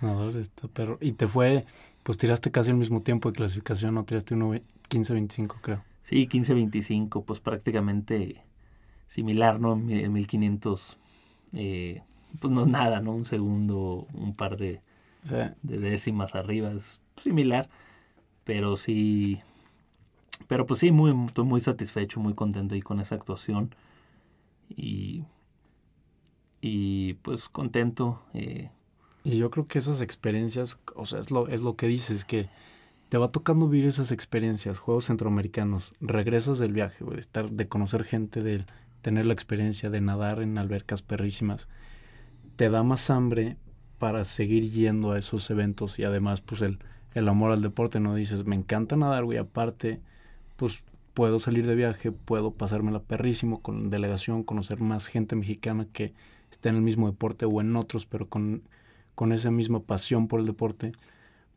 Nadador 0.00 0.36
está 0.36 0.68
perro. 0.68 0.98
Y 1.00 1.12
te 1.12 1.26
fue, 1.26 1.66
pues 2.04 2.16
tiraste 2.16 2.50
casi 2.50 2.70
el 2.70 2.76
mismo 2.76 3.02
tiempo 3.02 3.30
de 3.30 3.36
clasificación, 3.36 3.94
¿no? 3.94 4.04
Tiraste 4.04 4.34
uno 4.34 4.52
15-25, 4.88 5.56
creo. 5.60 5.82
Sí, 6.04 6.28
15-25, 6.28 7.24
pues 7.24 7.40
prácticamente 7.40 8.42
similar, 9.08 9.60
¿no? 9.60 9.72
En 9.72 10.12
1500, 10.12 10.96
eh, 11.54 12.02
pues 12.38 12.52
no 12.52 12.62
es 12.62 12.68
nada, 12.68 13.00
¿no? 13.00 13.12
Un 13.12 13.26
segundo, 13.26 14.06
un 14.14 14.34
par 14.34 14.56
de, 14.56 14.80
sí. 15.28 15.34
de 15.62 15.78
décimas 15.78 16.36
arriba, 16.36 16.70
es 16.70 17.00
similar, 17.16 17.68
pero 18.44 18.76
sí, 18.76 19.40
pero 20.48 20.66
pues 20.66 20.80
sí, 20.80 20.92
muy, 20.92 21.12
estoy 21.26 21.44
muy 21.44 21.60
satisfecho, 21.60 22.20
muy 22.20 22.34
contento 22.34 22.74
ahí 22.74 22.82
con 22.82 23.00
esa 23.00 23.14
actuación 23.14 23.74
y 24.68 25.24
y 26.60 27.14
pues 27.14 27.48
contento. 27.48 28.22
Eh. 28.34 28.70
Y 29.24 29.36
yo 29.38 29.50
creo 29.50 29.66
que 29.66 29.78
esas 29.78 30.00
experiencias, 30.00 30.78
o 30.94 31.06
sea, 31.06 31.20
es 31.20 31.30
lo, 31.30 31.48
es 31.48 31.62
lo 31.62 31.76
que 31.76 31.86
dices, 31.86 32.24
que 32.24 32.48
te 33.08 33.18
va 33.18 33.32
tocando 33.32 33.68
vivir 33.68 33.88
esas 33.88 34.12
experiencias, 34.12 34.78
juegos 34.78 35.06
centroamericanos, 35.06 35.92
regresas 36.00 36.58
del 36.58 36.72
viaje, 36.72 37.04
de 37.04 37.20
estar, 37.20 37.50
de 37.50 37.68
conocer 37.68 38.04
gente, 38.04 38.40
de 38.40 38.64
tener 39.02 39.26
la 39.26 39.32
experiencia 39.32 39.90
de 39.90 40.00
nadar 40.00 40.40
en 40.42 40.58
albercas 40.58 41.02
perrísimas, 41.02 41.68
te 42.56 42.70
da 42.70 42.82
más 42.82 43.10
hambre 43.10 43.56
para 43.98 44.24
seguir 44.24 44.70
yendo 44.70 45.12
a 45.12 45.18
esos 45.18 45.50
eventos 45.50 45.98
y 45.98 46.04
además 46.04 46.40
pues 46.40 46.62
el, 46.62 46.78
el 47.14 47.28
amor 47.28 47.52
al 47.52 47.62
deporte, 47.62 48.00
¿no? 48.00 48.14
Dices, 48.14 48.44
me 48.44 48.56
encanta 48.56 48.96
nadar, 48.96 49.24
güey, 49.24 49.38
aparte, 49.38 50.00
pues 50.60 50.84
puedo 51.14 51.40
salir 51.40 51.66
de 51.66 51.74
viaje, 51.74 52.12
puedo 52.12 52.50
pasármela 52.50 53.00
perrísimo 53.00 53.62
con 53.62 53.88
delegación, 53.88 54.42
conocer 54.42 54.78
más 54.82 55.06
gente 55.06 55.34
mexicana 55.34 55.86
que 55.90 56.12
esté 56.50 56.68
en 56.68 56.76
el 56.76 56.82
mismo 56.82 57.06
deporte 57.06 57.46
o 57.46 57.62
en 57.62 57.74
otros, 57.76 58.04
pero 58.04 58.28
con, 58.28 58.62
con 59.14 59.32
esa 59.32 59.50
misma 59.50 59.80
pasión 59.80 60.28
por 60.28 60.38
el 60.38 60.44
deporte, 60.44 60.92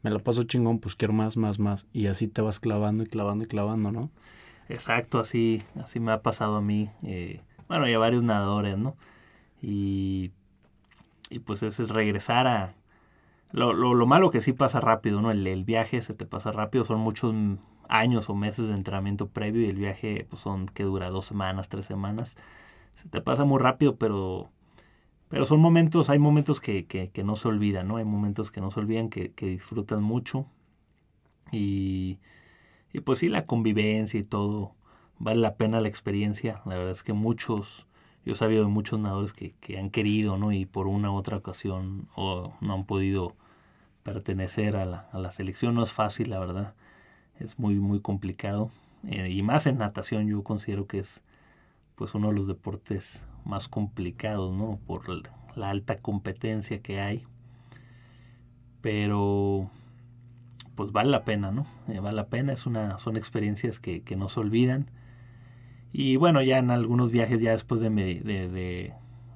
me 0.04 0.10
la 0.10 0.20
paso 0.20 0.44
chingón, 0.44 0.80
pues 0.80 0.96
quiero 0.96 1.14
más, 1.14 1.36
más, 1.36 1.60
más. 1.60 1.86
Y 1.92 2.08
así 2.08 2.30
te 2.30 2.42
vas 2.42 2.62
clavando 2.62 3.04
y 3.04 3.08
clavando 3.08 3.44
y 3.44 3.48
clavando, 3.48 3.92
¿no? 3.92 4.10
Exacto, 4.70 5.20
así, 5.20 5.62
así 5.82 6.00
me 6.00 6.14
ha 6.14 6.22
pasado 6.22 6.56
a 6.56 6.62
mí. 6.62 6.90
Eh, 7.04 7.42
bueno, 7.68 7.90
y 7.90 7.94
a 7.94 8.00
varios 8.00 8.24
nadadores, 8.24 8.78
¿no? 8.78 8.96
Y, 9.62 10.32
y 11.30 11.40
pues 11.40 11.62
ese 11.62 11.84
es 11.84 11.90
regresar 11.90 12.48
a... 12.48 12.76
Lo, 13.52 13.74
lo, 13.74 13.96
lo, 13.96 14.08
malo 14.08 14.30
que 14.30 14.40
sí 14.40 14.54
pasa 14.54 14.80
rápido, 14.80 15.22
¿no? 15.22 15.30
El, 15.30 15.46
el, 15.46 15.66
viaje 15.66 16.02
se 16.02 16.14
te 16.14 16.26
pasa 16.26 16.54
rápido, 16.54 16.86
son 16.86 17.02
muchos 17.02 17.34
años 17.90 18.30
o 18.30 18.36
meses 18.36 18.68
de 18.68 18.74
entrenamiento 18.74 19.30
previo 19.30 19.64
y 19.64 19.70
el 19.70 19.78
viaje 19.78 20.26
pues 20.30 20.42
son 20.42 20.68
que 20.68 20.84
dura 20.84 21.10
dos 21.10 21.26
semanas, 21.26 21.70
tres 21.70 21.86
semanas. 21.86 22.38
Se 22.96 23.10
te 23.10 23.22
pasa 23.22 23.46
muy 23.46 23.60
rápido, 23.60 23.98
pero 23.98 24.50
pero 25.34 25.46
son 25.46 25.62
momentos, 25.62 26.12
hay 26.12 26.20
momentos 26.20 26.62
que, 26.62 26.86
que, 26.86 27.24
no 27.24 27.36
se 27.36 27.48
olvidan, 27.48 27.88
¿no? 27.88 27.98
Hay 27.98 28.06
momentos 28.06 28.52
que 28.52 28.62
no 28.62 28.70
se 28.70 28.80
olvidan, 28.80 29.10
que, 29.10 29.32
que 29.32 29.48
disfrutan 29.48 30.04
mucho. 30.04 30.46
Y, 31.52 32.20
y, 32.94 33.00
pues 33.00 33.18
sí, 33.18 33.30
la 33.30 33.48
convivencia 33.48 34.20
y 34.20 34.24
todo, 34.24 34.76
vale 35.18 35.42
la 35.42 35.56
pena 35.56 35.82
la 35.82 35.88
experiencia. 35.88 36.62
La 36.66 36.76
verdad 36.76 36.92
es 36.92 37.02
que 37.02 37.14
muchos, 37.14 37.88
yo 38.24 38.34
he 38.34 38.36
sabido 38.36 38.64
de 38.64 38.70
muchos 38.70 39.00
nadadores 39.00 39.34
que, 39.34 39.54
que 39.60 39.80
han 39.80 39.90
querido, 39.90 40.38
¿no? 40.38 40.52
Y 40.52 40.68
por 40.68 40.86
una 40.86 41.10
u 41.12 41.16
otra 41.16 41.38
ocasión 41.38 42.08
o 42.16 42.54
no 42.62 42.74
han 42.76 42.86
podido 42.86 43.36
pertenecer 44.04 44.76
a 44.76 44.86
la, 44.86 45.10
a 45.12 45.18
la 45.18 45.32
selección. 45.32 45.74
No 45.74 45.84
es 45.84 45.92
fácil, 45.92 46.30
la 46.30 46.38
verdad. 46.38 46.76
Es 47.40 47.60
muy, 47.60 47.76
muy 47.76 48.02
complicado. 48.02 48.72
Eh, 49.08 49.30
y 49.30 49.42
más 49.42 49.68
en 49.68 49.78
natación 49.78 50.28
yo 50.28 50.44
considero 50.44 50.88
que 50.88 51.00
es 51.00 51.22
pues 51.96 52.16
uno 52.16 52.30
de 52.30 52.36
los 52.36 52.48
deportes 52.48 53.26
más 53.46 53.68
complicados, 53.68 54.54
¿no? 54.54 54.80
Por 54.86 55.04
la 55.56 55.70
alta 55.70 56.00
competencia 56.00 56.82
que 56.82 57.00
hay. 57.00 57.24
Pero 58.82 59.70
pues 60.76 60.92
vale 60.92 61.10
la 61.12 61.24
pena, 61.24 61.52
¿no? 61.52 61.68
Eh, 61.88 62.00
vale 62.00 62.16
la 62.16 62.28
pena, 62.28 62.54
es 62.54 62.66
una, 62.66 62.98
son 62.98 63.18
experiencias 63.18 63.80
que, 63.80 64.02
que, 64.02 64.16
no 64.16 64.30
se 64.30 64.40
olvidan. 64.40 64.90
Y 65.92 66.16
bueno, 66.16 66.42
ya 66.42 66.58
en 66.58 66.72
algunos 66.72 67.12
viajes, 67.12 67.40
ya 67.40 67.52
después 67.52 67.82
de, 67.82 67.90
de, 67.90 68.94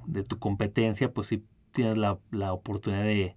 de, 0.07 0.23
tu 0.23 0.39
competencia, 0.39 1.13
pues 1.13 1.27
sí 1.27 1.43
tienes 1.71 1.97
la, 1.97 2.19
la 2.31 2.53
oportunidad 2.53 3.03
de, 3.03 3.35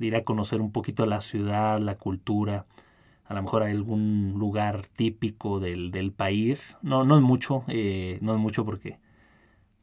ir 0.00 0.16
a 0.16 0.24
conocer 0.24 0.60
un 0.60 0.72
poquito 0.72 1.06
la 1.06 1.22
ciudad, 1.22 1.80
la 1.80 1.96
cultura, 1.96 2.66
a 3.28 3.34
lo 3.34 3.42
mejor 3.42 3.62
hay 3.62 3.72
algún 3.72 4.34
lugar 4.38 4.86
típico 4.86 5.60
del, 5.60 5.90
del 5.90 6.12
país. 6.12 6.78
No, 6.80 7.04
no 7.04 7.16
es 7.16 7.22
mucho, 7.22 7.62
eh, 7.68 8.18
no 8.22 8.32
es 8.32 8.38
mucho 8.38 8.64
porque 8.64 8.98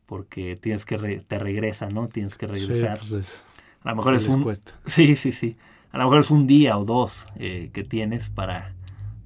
porque 0.08 0.56
tienes 0.56 0.86
que 0.86 0.98
re, 0.98 1.20
te 1.20 1.40
regresa, 1.40 1.90
¿no? 1.90 2.08
Tienes 2.08 2.36
que 2.36 2.48
regresar. 2.48 3.02
Sí, 3.04 3.10
pues 3.10 3.28
es, 3.28 3.46
a 3.84 3.92
lo 3.92 3.96
mejor 3.98 4.16
es 4.16 4.28
un 4.28 4.44
cuesta. 4.44 4.74
sí, 4.86 5.16
sí, 5.16 5.32
sí. 5.32 5.58
A 5.92 5.98
lo 6.00 6.06
mejor 6.06 6.22
es 6.22 6.32
un 6.32 6.48
día 6.48 6.78
o 6.78 6.86
dos 6.86 7.28
eh, 7.36 7.70
que 7.72 7.84
tienes 7.84 8.30
para 8.30 8.74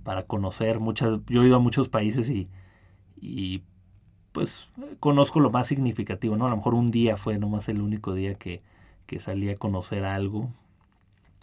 para 0.04 0.24
conocer 0.24 0.80
muchas. 0.80 1.20
Yo 1.28 1.44
he 1.44 1.48
ido 1.48 1.56
a 1.56 1.60
muchos 1.60 1.88
países 1.88 2.30
y 2.30 2.50
y 3.22 3.64
pues 4.34 4.70
conozco 5.00 5.40
lo 5.40 5.50
más 5.50 5.68
significativo, 5.68 6.36
¿no? 6.36 6.46
A 6.46 6.50
lo 6.50 6.58
mejor 6.58 6.76
un 6.76 6.92
día 6.92 7.16
fue 7.16 7.38
nomás 7.40 7.70
el 7.70 7.82
único 7.82 8.14
día 8.14 8.36
que 8.36 8.62
que 9.06 9.20
salí 9.22 9.50
a 9.50 9.56
conocer 9.56 10.04
algo 10.06 10.54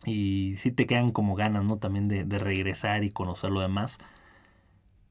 y 0.05 0.55
sí 0.59 0.71
te 0.73 0.87
quedan 0.87 1.11
como 1.11 1.35
ganas, 1.35 1.65
¿no? 1.65 1.79
También 1.79 2.09
de, 2.09 2.25
de 2.25 2.39
regresar 2.39 3.05
y 3.05 3.11
conocer 3.11 3.51
lo 3.51 3.61
demás. 3.61 3.99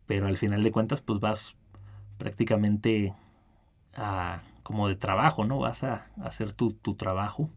Pero 0.06 0.28
al 0.28 0.38
final 0.38 0.64
de 0.64 0.72
cuentas, 0.72 1.02
pues 1.02 1.20
vas 1.20 1.56
prácticamente 2.18 3.14
a, 3.96 4.42
como 4.64 4.88
de 4.88 4.96
trabajo, 4.96 5.46
¿no? 5.46 5.60
Vas 5.60 5.84
a, 5.84 6.08
hacer 6.22 6.54
tu, 6.54 6.72
tu, 6.72 6.96
trabajo 6.96 7.50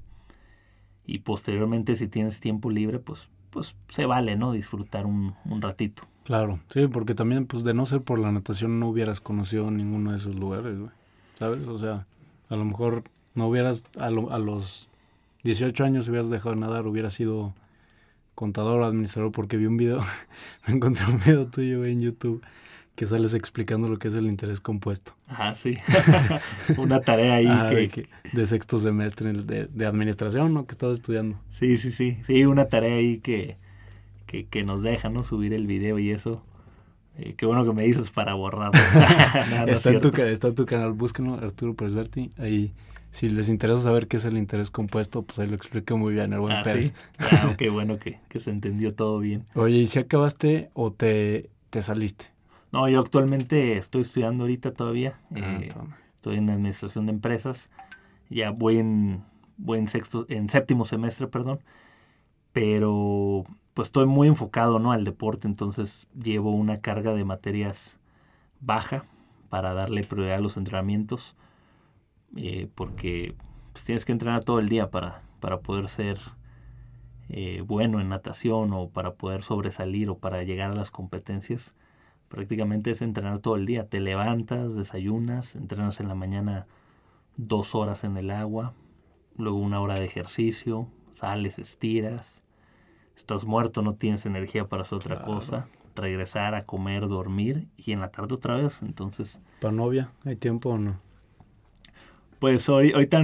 y 1.06 1.20
posteriormente 1.20 1.96
si 1.96 2.08
tienes 2.08 2.40
tiempo 2.40 2.70
libre, 2.70 2.98
pues, 2.98 3.28
pues 3.50 3.76
se 3.88 4.06
vale, 4.06 4.36
¿no? 4.36 4.52
Disfrutar 4.52 5.06
un, 5.06 5.34
un 5.44 5.62
ratito. 5.62 6.04
Claro, 6.24 6.60
sí, 6.68 6.86
porque 6.86 7.14
también, 7.14 7.46
pues 7.46 7.64
de 7.64 7.72
no 7.72 7.86
ser 7.86 8.02
por 8.02 8.18
la 8.18 8.30
natación 8.30 8.78
no 8.78 8.88
hubieras 8.88 9.20
conocido 9.20 9.70
ninguno 9.70 10.10
de 10.10 10.18
esos 10.18 10.34
lugares. 10.34 10.78
¿Sabes? 11.34 11.66
O 11.66 11.78
sea, 11.78 12.06
a 12.50 12.56
lo 12.56 12.64
mejor 12.64 13.04
no 13.34 13.48
hubieras, 13.48 13.84
a, 13.98 14.10
lo, 14.10 14.30
a 14.32 14.38
los 14.38 14.87
18 15.48 15.82
años 15.82 16.08
hubieras 16.08 16.28
dejado 16.28 16.54
de 16.54 16.60
nadar, 16.60 16.86
hubieras 16.86 17.14
sido 17.14 17.54
contador 18.34 18.82
o 18.82 18.84
administrador, 18.84 19.32
porque 19.32 19.56
vi 19.56 19.64
un 19.64 19.78
video, 19.78 20.04
me 20.66 20.74
encontré 20.74 21.06
un 21.06 21.18
video 21.18 21.46
tuyo 21.46 21.86
en 21.86 22.02
YouTube 22.02 22.42
que 22.94 23.06
sales 23.06 23.32
explicando 23.32 23.88
lo 23.88 23.98
que 23.98 24.08
es 24.08 24.14
el 24.14 24.26
interés 24.26 24.60
compuesto. 24.60 25.14
Ah, 25.26 25.54
sí. 25.54 25.78
Una 26.76 27.00
tarea 27.00 27.36
ahí 27.36 27.46
ah, 27.48 27.68
que... 27.70 27.76
De, 27.76 27.88
que... 27.88 28.08
de, 28.32 28.44
sexto 28.44 28.76
semestre 28.78 29.32
de, 29.32 29.66
de, 29.66 29.86
administración, 29.86 30.52
¿no? 30.52 30.66
Que 30.66 30.72
estabas 30.72 30.98
estudiando. 30.98 31.40
Sí, 31.50 31.78
sí, 31.78 31.92
sí. 31.92 32.18
Sí, 32.26 32.44
una 32.44 32.66
tarea 32.66 32.96
ahí 32.96 33.18
que, 33.18 33.56
que, 34.26 34.46
que 34.46 34.64
nos 34.64 34.82
deja, 34.82 35.08
¿no? 35.08 35.22
Subir 35.22 35.54
el 35.54 35.66
video 35.66 35.98
y 35.98 36.10
eso. 36.10 36.44
Eh, 37.16 37.34
qué 37.36 37.46
bueno 37.46 37.64
que 37.64 37.72
me 37.72 37.84
dices 37.84 38.10
para 38.10 38.34
borrar. 38.34 38.72
no, 39.50 39.66
no 39.66 39.72
está, 39.72 39.90
en 39.90 40.00
tu, 40.00 40.08
está 40.08 40.48
en 40.48 40.54
tu 40.56 40.66
canal, 40.66 40.92
búsquenlo, 40.92 41.34
Arturo 41.34 41.74
Presberti. 41.74 42.32
Ahí, 42.36 42.74
si 43.10 43.28
les 43.28 43.48
interesa 43.48 43.80
saber 43.80 44.08
qué 44.08 44.18
es 44.18 44.24
el 44.24 44.36
interés 44.36 44.70
compuesto, 44.70 45.22
pues 45.22 45.38
ahí 45.38 45.48
lo 45.48 45.56
expliqué 45.56 45.94
muy 45.94 46.14
bien 46.14 46.32
el 46.32 46.40
buen 46.40 46.56
ah, 46.56 46.62
Pérez. 46.62 46.88
¿sí? 46.88 46.94
Ah, 47.18 47.54
qué 47.58 47.70
bueno 47.70 47.98
que, 47.98 48.20
que 48.28 48.40
se 48.40 48.50
entendió 48.50 48.94
todo 48.94 49.18
bien. 49.18 49.44
Oye, 49.54 49.78
¿y 49.78 49.86
si 49.86 49.98
acabaste 49.98 50.70
o 50.74 50.92
te, 50.92 51.50
te 51.70 51.82
saliste? 51.82 52.26
No, 52.70 52.88
yo 52.88 53.00
actualmente 53.00 53.78
estoy 53.78 54.02
estudiando 54.02 54.44
ahorita 54.44 54.72
todavía. 54.72 55.18
Ah, 55.34 55.58
eh, 55.60 55.72
estoy 56.16 56.36
en 56.36 56.50
administración 56.50 57.06
de 57.06 57.12
empresas. 57.12 57.70
Ya 58.28 58.50
voy 58.50 58.78
en, 58.78 59.24
voy 59.56 59.78
en 59.78 59.88
sexto, 59.88 60.26
en 60.28 60.48
séptimo 60.48 60.84
semestre, 60.84 61.28
perdón. 61.28 61.60
pero 62.52 63.44
pues 63.74 63.88
estoy 63.88 64.06
muy 64.06 64.26
enfocado 64.26 64.80
¿no? 64.80 64.90
al 64.90 65.04
deporte, 65.04 65.46
entonces 65.46 66.08
llevo 66.20 66.50
una 66.50 66.80
carga 66.80 67.14
de 67.14 67.24
materias 67.24 68.00
baja 68.60 69.04
para 69.48 69.72
darle 69.72 70.02
prioridad 70.02 70.38
a 70.38 70.40
los 70.40 70.56
entrenamientos, 70.56 71.36
eh, 72.36 72.68
porque 72.74 73.34
pues, 73.72 73.84
tienes 73.84 74.04
que 74.04 74.12
entrenar 74.12 74.44
todo 74.44 74.58
el 74.58 74.68
día 74.68 74.90
para, 74.90 75.22
para 75.40 75.60
poder 75.60 75.88
ser 75.88 76.18
eh, 77.28 77.62
bueno 77.66 78.00
en 78.00 78.08
natación 78.08 78.72
o 78.72 78.88
para 78.88 79.14
poder 79.14 79.42
sobresalir 79.42 80.08
o 80.08 80.18
para 80.18 80.42
llegar 80.42 80.70
a 80.70 80.74
las 80.74 80.90
competencias. 80.90 81.74
Prácticamente 82.28 82.90
es 82.90 83.02
entrenar 83.02 83.38
todo 83.38 83.56
el 83.56 83.66
día. 83.66 83.88
Te 83.88 84.00
levantas, 84.00 84.74
desayunas, 84.74 85.56
entrenas 85.56 86.00
en 86.00 86.08
la 86.08 86.14
mañana 86.14 86.66
dos 87.36 87.74
horas 87.74 88.04
en 88.04 88.16
el 88.16 88.30
agua, 88.30 88.74
luego 89.36 89.58
una 89.58 89.80
hora 89.80 89.94
de 89.94 90.04
ejercicio, 90.04 90.88
sales, 91.10 91.58
estiras, 91.58 92.42
estás 93.16 93.44
muerto, 93.44 93.82
no 93.82 93.94
tienes 93.94 94.26
energía 94.26 94.68
para 94.68 94.82
hacer 94.82 94.98
otra 94.98 95.22
cosa, 95.22 95.68
regresar 95.94 96.54
a 96.54 96.64
comer, 96.64 97.08
dormir 97.08 97.68
y 97.76 97.92
en 97.92 98.00
la 98.00 98.10
tarde 98.10 98.34
otra 98.34 98.56
vez. 98.56 98.82
Entonces. 98.82 99.40
¿Para 99.60 99.72
novia? 99.72 100.12
¿Hay 100.24 100.36
tiempo 100.36 100.70
o 100.70 100.78
no? 100.78 101.07
Pues 102.38 102.68
hoy, 102.68 102.92
ahorita, 102.92 103.18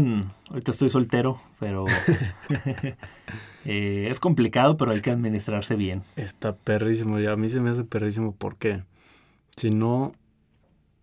ahorita 0.50 0.72
estoy 0.72 0.88
soltero, 0.90 1.40
pero 1.60 1.86
eh, 3.64 4.08
es 4.10 4.18
complicado, 4.18 4.76
pero 4.76 4.90
hay 4.90 5.00
que 5.00 5.12
administrarse 5.12 5.76
bien. 5.76 6.02
Está 6.16 6.56
perrísimo, 6.56 7.20
y 7.20 7.26
a 7.26 7.36
mí 7.36 7.48
se 7.48 7.60
me 7.60 7.70
hace 7.70 7.84
perrísimo 7.84 8.34
porque 8.34 8.82
si 9.56 9.70
no 9.70 10.14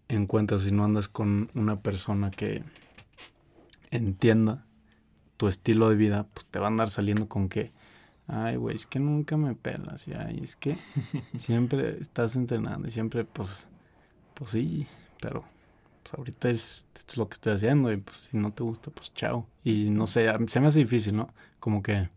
encuentras, 0.09 0.63
si 0.63 0.71
no 0.71 0.83
andas 0.83 1.07
con 1.07 1.49
una 1.53 1.79
persona 1.79 2.31
que 2.31 2.63
entienda 3.91 4.65
tu 5.37 5.47
estilo 5.47 5.89
de 5.89 5.95
vida, 5.95 6.27
pues 6.33 6.45
te 6.47 6.59
va 6.59 6.65
a 6.65 6.67
andar 6.67 6.89
saliendo 6.89 7.29
con 7.29 7.47
que, 7.47 7.71
ay, 8.27 8.57
güey, 8.57 8.75
es 8.75 8.87
que 8.87 8.99
nunca 8.99 9.37
me 9.37 9.55
pelas, 9.55 10.09
y 10.09 10.13
ay, 10.15 10.41
es 10.43 10.57
que 10.57 10.75
siempre 11.37 11.97
estás 12.01 12.35
entrenando 12.35 12.89
y 12.89 12.91
siempre, 12.91 13.23
pues, 13.23 13.67
pues 14.33 14.51
sí, 14.51 14.85
pero 15.21 15.45
pues 16.03 16.13
ahorita 16.13 16.49
es, 16.49 16.87
lo 17.15 17.27
que 17.27 17.33
estoy 17.33 17.53
haciendo 17.53 17.91
y 17.91 17.97
pues 17.97 18.17
si 18.17 18.37
no 18.37 18.53
te 18.53 18.63
gusta, 18.63 18.91
pues 18.91 19.13
chao. 19.13 19.47
Y 19.63 19.89
no 19.89 20.07
sé, 20.07 20.27
se 20.47 20.59
me 20.59 20.67
hace 20.67 20.79
difícil, 20.79 21.15
¿no? 21.15 21.29
Como 21.59 21.83
que 21.83 22.09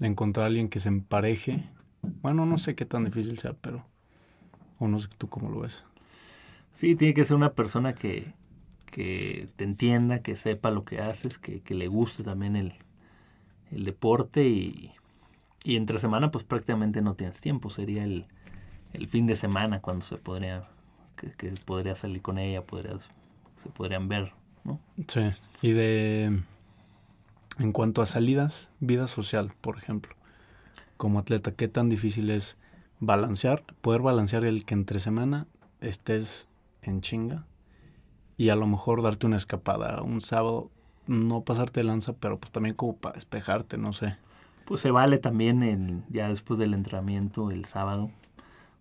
encontrar 0.00 0.44
a 0.44 0.46
alguien 0.46 0.68
que 0.68 0.80
se 0.80 0.88
empareje. 0.88 1.68
Bueno, 2.22 2.46
no 2.46 2.58
sé 2.58 2.74
qué 2.74 2.84
tan 2.84 3.04
difícil 3.04 3.38
sea, 3.38 3.54
pero... 3.54 3.84
O 4.78 4.86
no 4.86 4.98
sé 5.00 5.08
tú 5.18 5.28
cómo 5.28 5.50
lo 5.50 5.60
ves. 5.60 5.84
Sí, 6.72 6.94
tiene 6.94 7.14
que 7.14 7.24
ser 7.24 7.36
una 7.36 7.54
persona 7.54 7.94
que, 7.94 8.32
que 8.92 9.48
te 9.56 9.64
entienda, 9.64 10.22
que 10.22 10.36
sepa 10.36 10.70
lo 10.70 10.84
que 10.84 11.00
haces, 11.00 11.38
que, 11.38 11.60
que 11.60 11.74
le 11.74 11.88
guste 11.88 12.22
también 12.22 12.54
el, 12.54 12.74
el 13.72 13.84
deporte 13.84 14.46
y, 14.48 14.92
y, 15.64 15.74
entre 15.74 15.98
semana 15.98 16.30
pues 16.30 16.44
prácticamente 16.44 17.02
no 17.02 17.14
tienes 17.14 17.40
tiempo, 17.40 17.70
sería 17.70 18.04
el, 18.04 18.26
el 18.92 19.08
fin 19.08 19.26
de 19.26 19.34
semana 19.34 19.80
cuando 19.80 20.04
se 20.04 20.16
podría 20.16 20.68
que, 21.36 21.50
podría 21.64 21.94
salir 21.94 22.22
con 22.22 22.38
ella, 22.38 22.62
podrías, 22.62 23.08
se 23.62 23.68
podrían 23.70 24.08
ver, 24.08 24.32
¿no? 24.64 24.80
Sí. 25.08 25.30
Y 25.62 25.72
de, 25.72 26.40
en 27.58 27.72
cuanto 27.72 28.02
a 28.02 28.06
salidas, 28.06 28.70
vida 28.80 29.06
social, 29.06 29.52
por 29.60 29.78
ejemplo, 29.78 30.14
como 30.96 31.18
atleta, 31.18 31.52
¿qué 31.52 31.68
tan 31.68 31.88
difícil 31.88 32.30
es 32.30 32.56
balancear, 33.00 33.64
poder 33.80 34.02
balancear 34.02 34.44
el 34.44 34.64
que 34.64 34.74
entre 34.74 34.98
semana 34.98 35.46
estés 35.80 36.48
en 36.82 37.00
chinga 37.00 37.44
y 38.36 38.50
a 38.50 38.56
lo 38.56 38.66
mejor 38.66 39.02
darte 39.02 39.26
una 39.26 39.36
escapada 39.36 40.02
un 40.02 40.20
sábado, 40.20 40.70
no 41.06 41.42
pasarte 41.42 41.82
lanza, 41.82 42.12
pero 42.12 42.38
pues 42.38 42.52
también 42.52 42.74
como 42.74 42.96
para 42.96 43.16
despejarte, 43.16 43.78
no 43.78 43.92
sé. 43.92 44.16
Pues 44.64 44.80
se 44.80 44.90
vale 44.90 45.18
también 45.18 45.62
el, 45.62 46.02
ya 46.08 46.28
después 46.28 46.58
del 46.58 46.74
entrenamiento 46.74 47.50
el 47.50 47.64
sábado, 47.64 48.10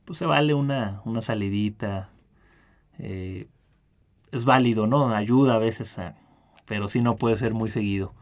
pues 0.05 0.19
se 0.19 0.25
vale 0.25 0.53
una, 0.53 1.01
una 1.05 1.21
salidita, 1.21 2.09
eh, 2.99 3.47
es 4.31 4.45
válido, 4.45 4.87
¿no? 4.87 5.09
Ayuda 5.09 5.55
a 5.55 5.59
veces, 5.59 5.97
pero 6.65 6.87
sí 6.87 7.01
no 7.01 7.15
puede 7.15 7.37
ser 7.37 7.53
muy 7.53 7.69
seguido. 7.69 8.13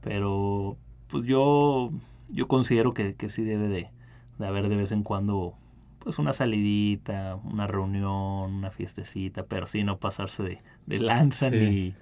Pero 0.00 0.76
pues 1.08 1.24
yo, 1.24 1.90
yo 2.28 2.48
considero 2.48 2.94
que, 2.94 3.14
que 3.14 3.28
sí 3.28 3.44
debe 3.44 3.68
de, 3.68 3.90
de, 4.38 4.46
haber 4.46 4.68
de 4.68 4.76
vez 4.76 4.92
en 4.92 5.02
cuando 5.02 5.54
pues 5.98 6.18
una 6.18 6.32
salidita, 6.34 7.36
una 7.44 7.66
reunión, 7.66 8.52
una 8.52 8.70
fiestecita, 8.70 9.44
pero 9.46 9.66
sí 9.66 9.84
no 9.84 9.98
pasarse 9.98 10.42
de, 10.42 10.62
de 10.86 10.98
lanza 10.98 11.48
ni, 11.50 11.94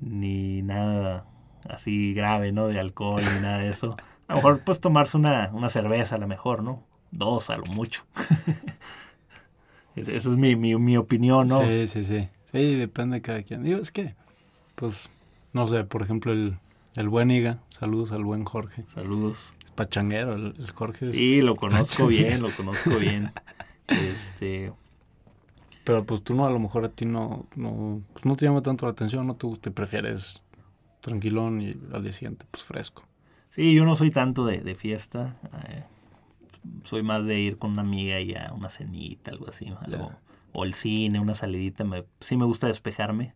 ni 0.00 0.62
nada 0.62 1.26
así 1.68 2.14
grave, 2.14 2.52
¿no? 2.52 2.68
De 2.68 2.80
alcohol 2.80 3.22
ni 3.22 3.40
nada 3.42 3.58
de 3.58 3.68
eso. 3.68 3.96
A 4.28 4.32
lo 4.32 4.36
mejor 4.36 4.60
pues 4.64 4.80
tomarse 4.80 5.16
una, 5.16 5.50
una 5.52 5.68
cerveza 5.68 6.14
a 6.14 6.18
lo 6.18 6.26
mejor, 6.26 6.62
¿no? 6.62 6.82
Dos 7.10 7.50
a 7.50 7.58
lo 7.58 7.66
mucho. 7.66 8.04
Esa 9.96 10.16
es 10.16 10.36
mi, 10.36 10.56
mi, 10.56 10.74
mi, 10.76 10.96
opinión, 10.96 11.46
¿no? 11.48 11.60
Sí, 11.64 11.86
sí, 11.86 12.04
sí. 12.04 12.28
Sí, 12.46 12.74
depende 12.76 13.16
de 13.16 13.22
cada 13.22 13.42
quien. 13.42 13.62
Digo, 13.62 13.78
es 13.78 13.92
que, 13.92 14.14
pues, 14.74 15.10
no 15.52 15.66
sé, 15.66 15.84
por 15.84 16.02
ejemplo, 16.02 16.32
el, 16.32 16.58
el 16.96 17.08
buen 17.08 17.30
Iga. 17.30 17.60
Saludos 17.68 18.12
al 18.12 18.24
buen 18.24 18.44
Jorge. 18.44 18.84
Saludos. 18.86 19.54
Es 19.64 19.70
pachanguero, 19.70 20.34
el, 20.34 20.70
Jorge. 20.74 21.12
sí, 21.12 21.40
lo 21.40 21.56
conozco 21.56 22.06
bien, 22.06 22.42
lo 22.42 22.50
conozco 22.54 22.96
bien. 22.96 23.32
Este. 23.88 24.72
Pero 25.84 26.04
pues 26.04 26.22
tú 26.22 26.34
no, 26.34 26.46
a 26.46 26.50
lo 26.50 26.58
mejor 26.58 26.84
a 26.84 26.88
ti 26.88 27.04
no, 27.04 27.46
no, 27.56 28.00
pues, 28.12 28.24
no 28.24 28.36
te 28.36 28.46
llama 28.46 28.62
tanto 28.62 28.86
la 28.86 28.92
atención, 28.92 29.26
no 29.26 29.34
tú 29.34 29.56
te 29.56 29.70
prefieres 29.70 30.42
tranquilón 31.00 31.60
y 31.60 31.76
al 31.92 32.02
día 32.02 32.12
siguiente, 32.12 32.46
pues 32.50 32.62
fresco. 32.62 33.02
Sí, 33.48 33.74
yo 33.74 33.84
no 33.84 33.96
soy 33.96 34.10
tanto 34.10 34.46
de, 34.46 34.58
de 34.58 34.74
fiesta. 34.74 35.36
Eh, 35.68 35.82
soy 36.84 37.02
más 37.02 37.26
de 37.26 37.40
ir 37.40 37.58
con 37.58 37.72
una 37.72 37.82
amiga 37.82 38.20
y 38.20 38.34
a 38.34 38.52
una 38.54 38.70
cenita, 38.70 39.30
algo 39.30 39.48
así, 39.48 39.72
algo, 39.80 40.12
o 40.52 40.64
el 40.64 40.74
cine, 40.74 41.20
una 41.20 41.34
salidita. 41.34 41.84
Me, 41.84 42.04
sí 42.20 42.36
me 42.36 42.44
gusta 42.44 42.66
despejarme. 42.66 43.34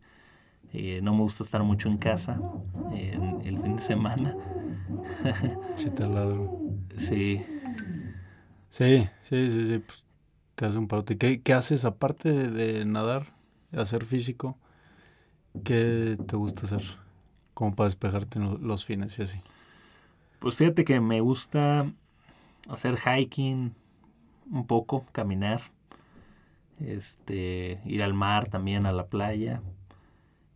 Eh, 0.73 0.99
no 1.01 1.13
me 1.13 1.21
gusta 1.21 1.43
estar 1.43 1.63
mucho 1.63 1.89
en 1.89 1.97
casa 1.97 2.41
en 2.91 3.41
el 3.45 3.59
fin 3.59 3.77
de 3.77 3.83
semana. 3.83 4.35
te 5.95 6.07
ladro. 6.07 6.59
Sí. 6.97 7.43
Sí, 8.69 9.09
sí, 9.21 9.49
sí, 9.49 9.65
sí. 9.65 9.79
Pues, 9.79 10.03
te 10.55 10.65
hace 10.65 10.77
un 10.77 10.87
parote. 10.87 11.17
¿Qué, 11.17 11.41
¿Qué 11.41 11.53
haces 11.53 11.85
aparte 11.85 12.31
de, 12.31 12.49
de, 12.49 12.85
nadar, 12.85 13.33
hacer 13.71 14.05
físico? 14.05 14.57
¿Qué 15.63 16.17
te 16.27 16.35
gusta 16.35 16.63
hacer? 16.63 16.83
Como 17.53 17.75
para 17.75 17.87
despejarte 17.87 18.39
los 18.39 18.85
fines 18.85 19.17
y 19.19 19.23
así. 19.23 19.39
Pues 20.39 20.55
fíjate 20.55 20.83
que 20.83 20.99
me 20.99 21.21
gusta 21.21 21.91
hacer 22.69 22.97
hiking 22.97 23.73
un 24.51 24.65
poco, 24.65 25.05
caminar, 25.11 25.61
este, 26.79 27.81
ir 27.85 28.03
al 28.03 28.13
mar 28.13 28.47
también, 28.47 28.85
a 28.85 28.91
la 28.91 29.07
playa. 29.07 29.61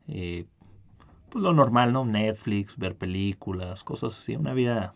Eh, 0.07 0.45
pues 1.29 1.43
lo 1.43 1.53
normal, 1.53 1.93
¿no? 1.93 2.05
Netflix, 2.05 2.77
ver 2.77 2.95
películas, 2.95 3.83
cosas 3.83 4.17
así. 4.17 4.35
Una 4.35 4.53
vida, 4.53 4.93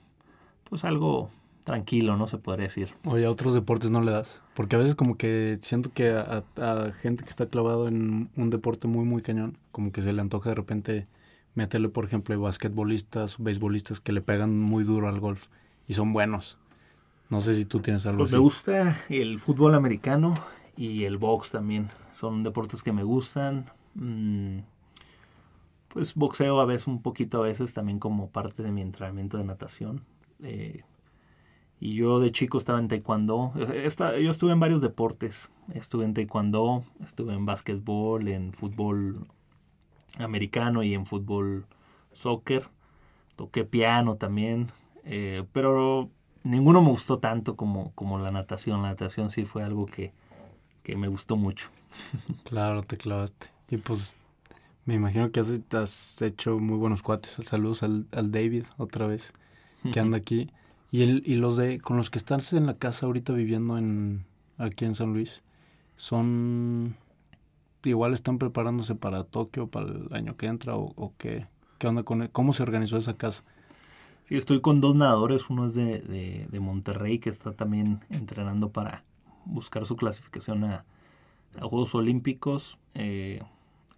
pues 0.69 0.83
algo 0.83 1.29
tranquilo, 1.63 2.15
¿no? 2.17 2.27
Se 2.27 2.37
podría 2.37 2.65
decir. 2.65 2.93
Oye, 3.05 3.25
a 3.25 3.31
otros 3.31 3.53
deportes 3.53 3.91
no 3.91 4.01
le 4.01 4.11
das. 4.11 4.41
Porque 4.53 4.75
a 4.75 4.79
veces 4.79 4.95
como 4.95 5.17
que 5.17 5.57
siento 5.61 5.91
que 5.93 6.11
a, 6.11 6.43
a, 6.57 6.91
gente 6.91 7.23
que 7.23 7.29
está 7.29 7.47
clavado 7.47 7.87
en 7.87 8.29
un 8.35 8.49
deporte 8.49 8.87
muy, 8.87 9.05
muy 9.05 9.21
cañón, 9.21 9.57
como 9.71 9.91
que 9.91 10.01
se 10.01 10.13
le 10.13 10.21
antoja 10.21 10.49
de 10.49 10.55
repente 10.55 11.07
meterle, 11.55 11.89
por 11.89 12.05
ejemplo, 12.05 12.39
basquetbolistas, 12.39 13.37
beisbolistas 13.39 13.99
que 13.99 14.11
le 14.11 14.21
pegan 14.21 14.59
muy 14.59 14.83
duro 14.83 15.07
al 15.07 15.19
golf 15.19 15.47
y 15.87 15.93
son 15.93 16.13
buenos. 16.13 16.57
No 17.29 17.41
sé 17.41 17.55
si 17.55 17.65
tú 17.65 17.79
tienes 17.79 18.05
algo 18.05 18.19
pues 18.19 18.31
Me 18.31 18.37
gusta 18.37 18.97
el 19.09 19.39
fútbol 19.39 19.73
americano 19.73 20.35
y 20.77 21.05
el 21.05 21.17
box 21.17 21.51
también. 21.51 21.89
Son 22.11 22.43
deportes 22.43 22.83
que 22.83 22.91
me 22.91 23.03
gustan. 23.03 23.71
Mm, 23.95 24.59
pues 25.89 26.13
boxeo 26.13 26.59
a 26.59 26.65
veces, 26.65 26.87
un 26.87 27.01
poquito 27.01 27.39
a 27.39 27.47
veces, 27.47 27.73
también 27.73 27.99
como 27.99 28.29
parte 28.29 28.63
de 28.63 28.71
mi 28.71 28.81
entrenamiento 28.81 29.37
de 29.37 29.45
natación. 29.45 30.03
Eh, 30.43 30.83
y 31.79 31.95
yo 31.95 32.19
de 32.19 32.31
chico 32.31 32.57
estaba 32.57 32.79
en 32.79 32.87
taekwondo. 32.87 33.53
yo 33.55 34.31
estuve 34.31 34.51
en 34.51 34.59
varios 34.59 34.81
deportes. 34.81 35.49
Estuve 35.73 36.05
en 36.05 36.13
taekwondo, 36.13 36.83
estuve 37.03 37.33
en 37.33 37.45
básquetbol, 37.45 38.27
en 38.27 38.53
fútbol 38.53 39.27
americano 40.19 40.83
y 40.83 40.93
en 40.93 41.05
fútbol 41.05 41.65
soccer. 42.13 42.69
Toqué 43.35 43.65
piano 43.65 44.15
también. 44.15 44.71
Eh, 45.03 45.43
pero 45.51 46.09
ninguno 46.45 46.81
me 46.81 46.89
gustó 46.89 47.19
tanto 47.19 47.55
como, 47.57 47.91
como 47.93 48.19
la 48.19 48.31
natación. 48.31 48.81
La 48.81 48.89
natación 48.89 49.29
sí 49.31 49.43
fue 49.43 49.63
algo 49.63 49.85
que, 49.85 50.13
que 50.83 50.95
me 50.95 51.07
gustó 51.09 51.35
mucho. 51.35 51.69
Claro, 52.45 52.83
te 52.83 52.97
clavaste. 52.97 53.47
Y 53.69 53.77
pues 53.77 54.15
me 54.85 54.93
imagino 54.93 55.31
que 55.31 55.39
has, 55.39 55.59
has 55.71 56.21
hecho 56.21 56.59
muy 56.59 56.77
buenos 56.77 57.01
cuates. 57.01 57.37
Saludos 57.41 57.83
al, 57.83 58.05
al 58.11 58.31
David 58.31 58.65
otra 58.77 59.07
vez, 59.07 59.33
que 59.91 59.99
anda 59.99 60.17
aquí. 60.17 60.49
Y, 60.91 61.01
el, 61.01 61.23
y 61.25 61.35
los 61.35 61.57
de 61.57 61.79
con 61.79 61.97
los 61.97 62.09
que 62.09 62.17
estás 62.17 62.53
en 62.53 62.67
la 62.67 62.73
casa 62.73 63.05
ahorita 63.05 63.33
viviendo 63.33 63.77
en 63.77 64.25
aquí 64.57 64.85
en 64.85 64.95
San 64.95 65.13
Luis, 65.13 65.43
son 65.95 66.95
igual 67.83 68.13
están 68.13 68.37
preparándose 68.37 68.95
para 68.95 69.23
Tokio, 69.23 69.67
para 69.67 69.87
el 69.87 70.07
año 70.11 70.37
que 70.37 70.47
entra, 70.47 70.75
o, 70.75 70.93
o 70.95 71.13
qué, 71.17 71.47
qué 71.79 71.87
onda 71.87 72.03
con 72.03 72.27
cómo 72.27 72.53
se 72.53 72.63
organizó 72.63 72.97
esa 72.97 73.17
casa. 73.17 73.43
Sí, 74.25 74.35
estoy 74.35 74.59
con 74.59 74.81
dos 74.81 74.95
nadadores. 74.95 75.51
Uno 75.51 75.67
es 75.67 75.75
de, 75.75 76.01
de, 76.01 76.59
Monterrey, 76.59 77.19
que 77.19 77.29
está 77.29 77.51
también 77.51 78.03
entrenando 78.09 78.71
para 78.71 79.03
buscar 79.45 79.85
su 79.85 79.95
clasificación 79.95 80.63
a, 80.63 80.83
Juegos 81.59 81.93
Olímpicos. 81.93 82.79
Eh, 82.95 83.43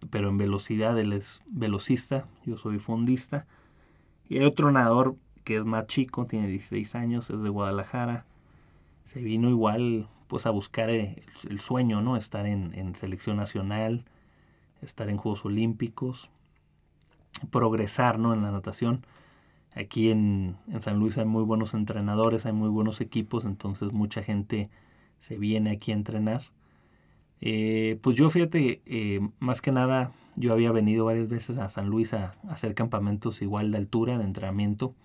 pero 0.09 0.28
en 0.28 0.38
velocidad, 0.38 0.99
él 0.99 1.13
es 1.13 1.41
velocista, 1.47 2.28
yo 2.45 2.57
soy 2.57 2.78
fondista. 2.78 3.47
Y 4.28 4.39
hay 4.39 4.45
otro 4.45 4.69
nadador 4.69 5.15
que 5.45 5.55
es 5.55 5.65
más 5.65 5.88
chico, 5.88 6.25
tiene 6.25 6.47
16 6.49 6.95
años, 6.95 7.30
es 7.30 7.41
de 7.41 7.49
Guadalajara. 7.49 8.25
Se 9.05 9.21
vino 9.21 9.49
igual 9.49 10.09
pues 10.28 10.45
a 10.45 10.49
buscar 10.49 10.89
eh, 10.89 11.23
el, 11.49 11.61
sueño, 11.61 12.01
¿no? 12.01 12.17
Estar 12.17 12.45
en, 12.45 12.73
en 12.78 12.95
selección 12.95 13.38
nacional, 13.38 14.03
estar 14.82 15.09
en 15.09 15.15
Juegos 15.15 15.45
Olímpicos, 15.45 16.30
progresar, 17.49 18.19
¿no? 18.19 18.34
En 18.34 18.41
la 18.41 18.51
natación 18.51 19.05
Aquí 19.78 20.09
en, 20.09 20.57
San 20.82 20.97
Luis 20.97 21.19
hay 21.19 21.25
muy 21.25 21.43
buenos 21.43 21.75
entrenadores, 21.75 22.47
hay 22.47 22.53
muy 22.53 22.69
buenos 22.69 22.99
equipos, 22.99 23.45
entonces 23.45 23.91
mucha 23.93 24.23
gente 24.23 24.71
se 25.19 25.38
viene 25.38 25.69
aquí 25.69 25.91
a 25.91 25.95
entrenar. 25.95 26.41
Eh, 27.41 27.99
pues 28.01 28.15
yo 28.15 28.30
fíjate, 28.32 28.82
eh, 28.88 29.19
más 29.39 29.61
que 29.61 29.71
nada, 29.71 30.11
yo 30.36 30.51
había 30.53 30.71
venido 30.71 31.05
varias 31.05 31.28
veces 31.28 31.59
a 31.59 31.69
San 31.69 31.89
Luis 31.89 32.13
a, 32.13 32.36
hacer 32.49 32.73
campamentos 32.73 33.43
igual 33.43 33.71
de 33.71 33.78
altura, 33.78 34.17
de 34.17 34.23
entrenamiento, 34.23 34.95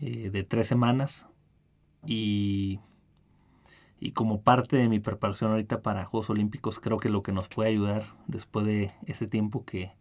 eh, 0.00 0.30
de 0.30 0.42
tres 0.42 0.66
semanas. 0.66 1.28
Y, 2.04 2.80
y 4.00 4.10
como 4.12 4.42
parte 4.42 4.76
de 4.76 4.88
mi 4.88 4.98
preparación 4.98 5.52
ahorita 5.52 5.82
para 5.82 6.04
Juegos 6.04 6.30
Olímpicos, 6.30 6.80
creo 6.80 6.98
que 6.98 7.10
lo 7.10 7.22
que 7.22 7.32
nos 7.32 7.48
puede 7.48 7.70
ayudar 7.70 8.04
después 8.26 8.66
de 8.66 8.90
ese 9.06 9.28
tiempo 9.28 9.64
que, 9.64 9.92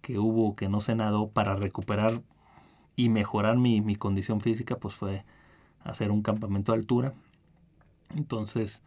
que 0.00 0.20
hubo, 0.20 0.54
que 0.54 0.68
no 0.68 0.80
se 0.80 0.94
nadó, 0.94 1.28
para 1.30 1.56
recuperar 1.56 2.22
y 2.98 3.10
mejorar 3.10 3.56
mi, 3.58 3.80
mi, 3.80 3.94
condición 3.94 4.40
física, 4.40 4.76
pues 4.76 4.94
fue 4.94 5.24
hacer 5.84 6.10
un 6.10 6.20
campamento 6.20 6.72
de 6.72 6.78
altura. 6.78 7.14
Entonces, 8.16 8.82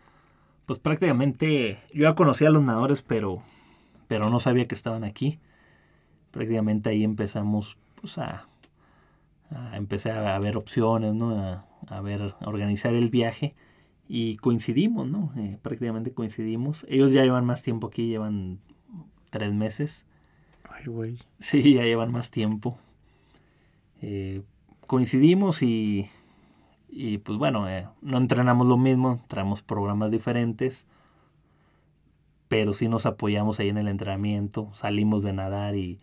pues 0.66 0.80
prácticamente 0.80 1.80
yo 1.94 2.02
ya 2.02 2.14
conocía 2.14 2.50
a 2.50 2.52
los 2.52 2.62
nadadores, 2.62 3.04
pero, 3.04 3.42
pero 4.10 4.30
no 4.30 4.42
sabía 4.42 4.66
que 4.66 4.76
estaban 4.76 5.06
aquí. 5.06 5.40
Prácticamente 6.32 6.90
ahí 6.90 7.06
empezamos 7.06 7.78
pues 7.96 8.18
a, 8.18 8.50
a 9.50 9.78
empecé 9.78 10.12
a, 10.12 10.38
ver 10.40 10.58
opciones, 10.58 11.14
¿no? 11.14 11.40
A, 11.40 11.66
a, 11.88 12.02
ver, 12.02 12.36
a 12.38 12.50
organizar 12.50 12.94
el 12.94 13.08
viaje 13.08 13.56
y 14.10 14.36
coincidimos, 14.36 15.08
¿no? 15.08 15.32
Eh, 15.38 15.58
prácticamente 15.62 16.12
coincidimos. 16.12 16.86
Ellos 16.90 17.14
ya 17.14 17.24
llevan 17.24 17.46
más 17.46 17.62
tiempo 17.62 17.88
aquí, 17.88 18.08
llevan 18.08 18.60
tres 19.30 19.54
meses. 19.54 20.06
Ay, 20.70 20.88
güey. 20.88 21.18
Sí, 21.40 21.76
ya 21.76 21.84
llevan 21.84 22.12
más 22.12 22.30
tiempo. 22.30 22.78
Eh, 24.02 24.42
coincidimos 24.88 25.62
y, 25.62 26.10
y 26.90 27.20
pues 27.20 27.38
bueno, 27.38 27.70
eh, 27.70 27.88
no 28.02 28.18
entrenamos 28.18 28.68
lo 28.68 28.78
mismo, 28.78 29.24
traemos 29.28 29.62
programas 29.62 30.12
diferentes, 30.12 30.88
pero 32.48 32.74
sí 32.74 32.88
nos 32.90 33.06
apoyamos 33.06 33.60
ahí 33.60 33.70
en 33.70 33.78
el 33.78 33.88
entrenamiento, 33.88 34.70
salimos 34.74 35.24
de 35.24 35.34
nadar 35.34 35.76
y 35.76 36.00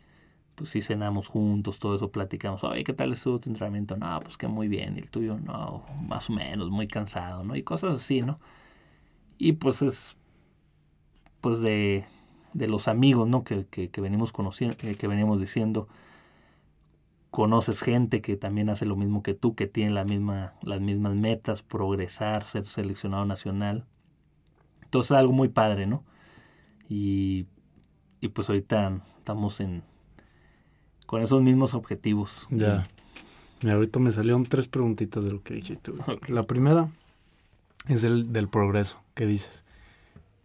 pues 0.55 0.70
sí 0.70 0.82
cenamos 0.82 1.28
juntos, 1.28 1.78
todo 1.78 1.96
eso 1.96 2.11
platicamos, 2.11 2.64
oye, 2.64 2.82
¿qué 2.84 2.92
tal 2.92 3.12
estuvo 3.12 3.38
tu 3.38 3.51
entrenamiento? 3.51 3.96
No, 3.96 4.18
pues 4.20 4.36
que 4.36 4.49
muy 4.49 4.68
bien, 4.68 4.96
el 4.96 5.11
tuyo, 5.11 5.38
no, 5.38 5.84
más 6.09 6.30
o 6.30 6.32
menos, 6.32 6.70
muy 6.70 6.88
cansado, 6.88 7.44
¿no? 7.44 7.55
Y 7.55 7.62
cosas 7.62 7.96
así, 7.96 8.22
¿no? 8.22 8.40
Y 9.38 9.53
pues 9.55 9.82
es, 9.82 10.16
pues 11.40 11.61
de, 11.61 12.05
de 12.55 12.68
los 12.68 12.88
amigos, 12.88 13.28
¿no? 13.28 13.44
Que, 13.44 13.66
que 13.66 14.01
venimos 14.01 14.32
conociendo, 14.32 14.76
eh, 14.82 14.96
que 14.96 15.07
venimos 15.07 15.40
diciendo, 15.40 15.88
conoces 17.31 17.81
gente 17.83 18.20
que 18.22 18.37
también 18.37 18.70
hace 18.70 18.87
lo 18.87 18.97
mismo 18.97 19.22
que 19.22 19.35
tú, 19.35 19.55
que 19.55 19.66
tiene 19.66 19.93
la 19.93 20.05
misma, 20.05 20.55
las 20.62 20.81
mismas 20.81 21.14
metas, 21.14 21.62
progresar, 21.62 22.45
ser 22.45 22.66
seleccionado 22.66 23.24
nacional. 23.24 23.87
Entonces 24.83 25.12
algo 25.12 25.33
muy 25.33 25.49
padre, 25.49 25.87
¿no? 25.87 26.05
Y, 26.89 27.47
y 28.20 28.29
pues 28.29 28.49
ahorita 28.49 29.03
estamos 29.18 29.61
en 29.61 29.83
con 31.07 31.22
esos 31.22 31.41
mismos 31.41 31.72
objetivos. 31.72 32.47
Ya. 32.51 32.87
Ahorita 33.66 33.99
me 33.99 34.11
salieron 34.11 34.45
tres 34.45 34.68
preguntitas 34.68 35.24
de 35.24 35.33
lo 35.33 35.43
que 35.43 35.55
dijiste. 35.55 35.91
La 36.29 36.43
primera 36.43 36.91
es 37.89 38.05
el 38.05 38.33
del 38.33 38.49
progreso, 38.49 39.01
que 39.14 39.26
dices. 39.26 39.64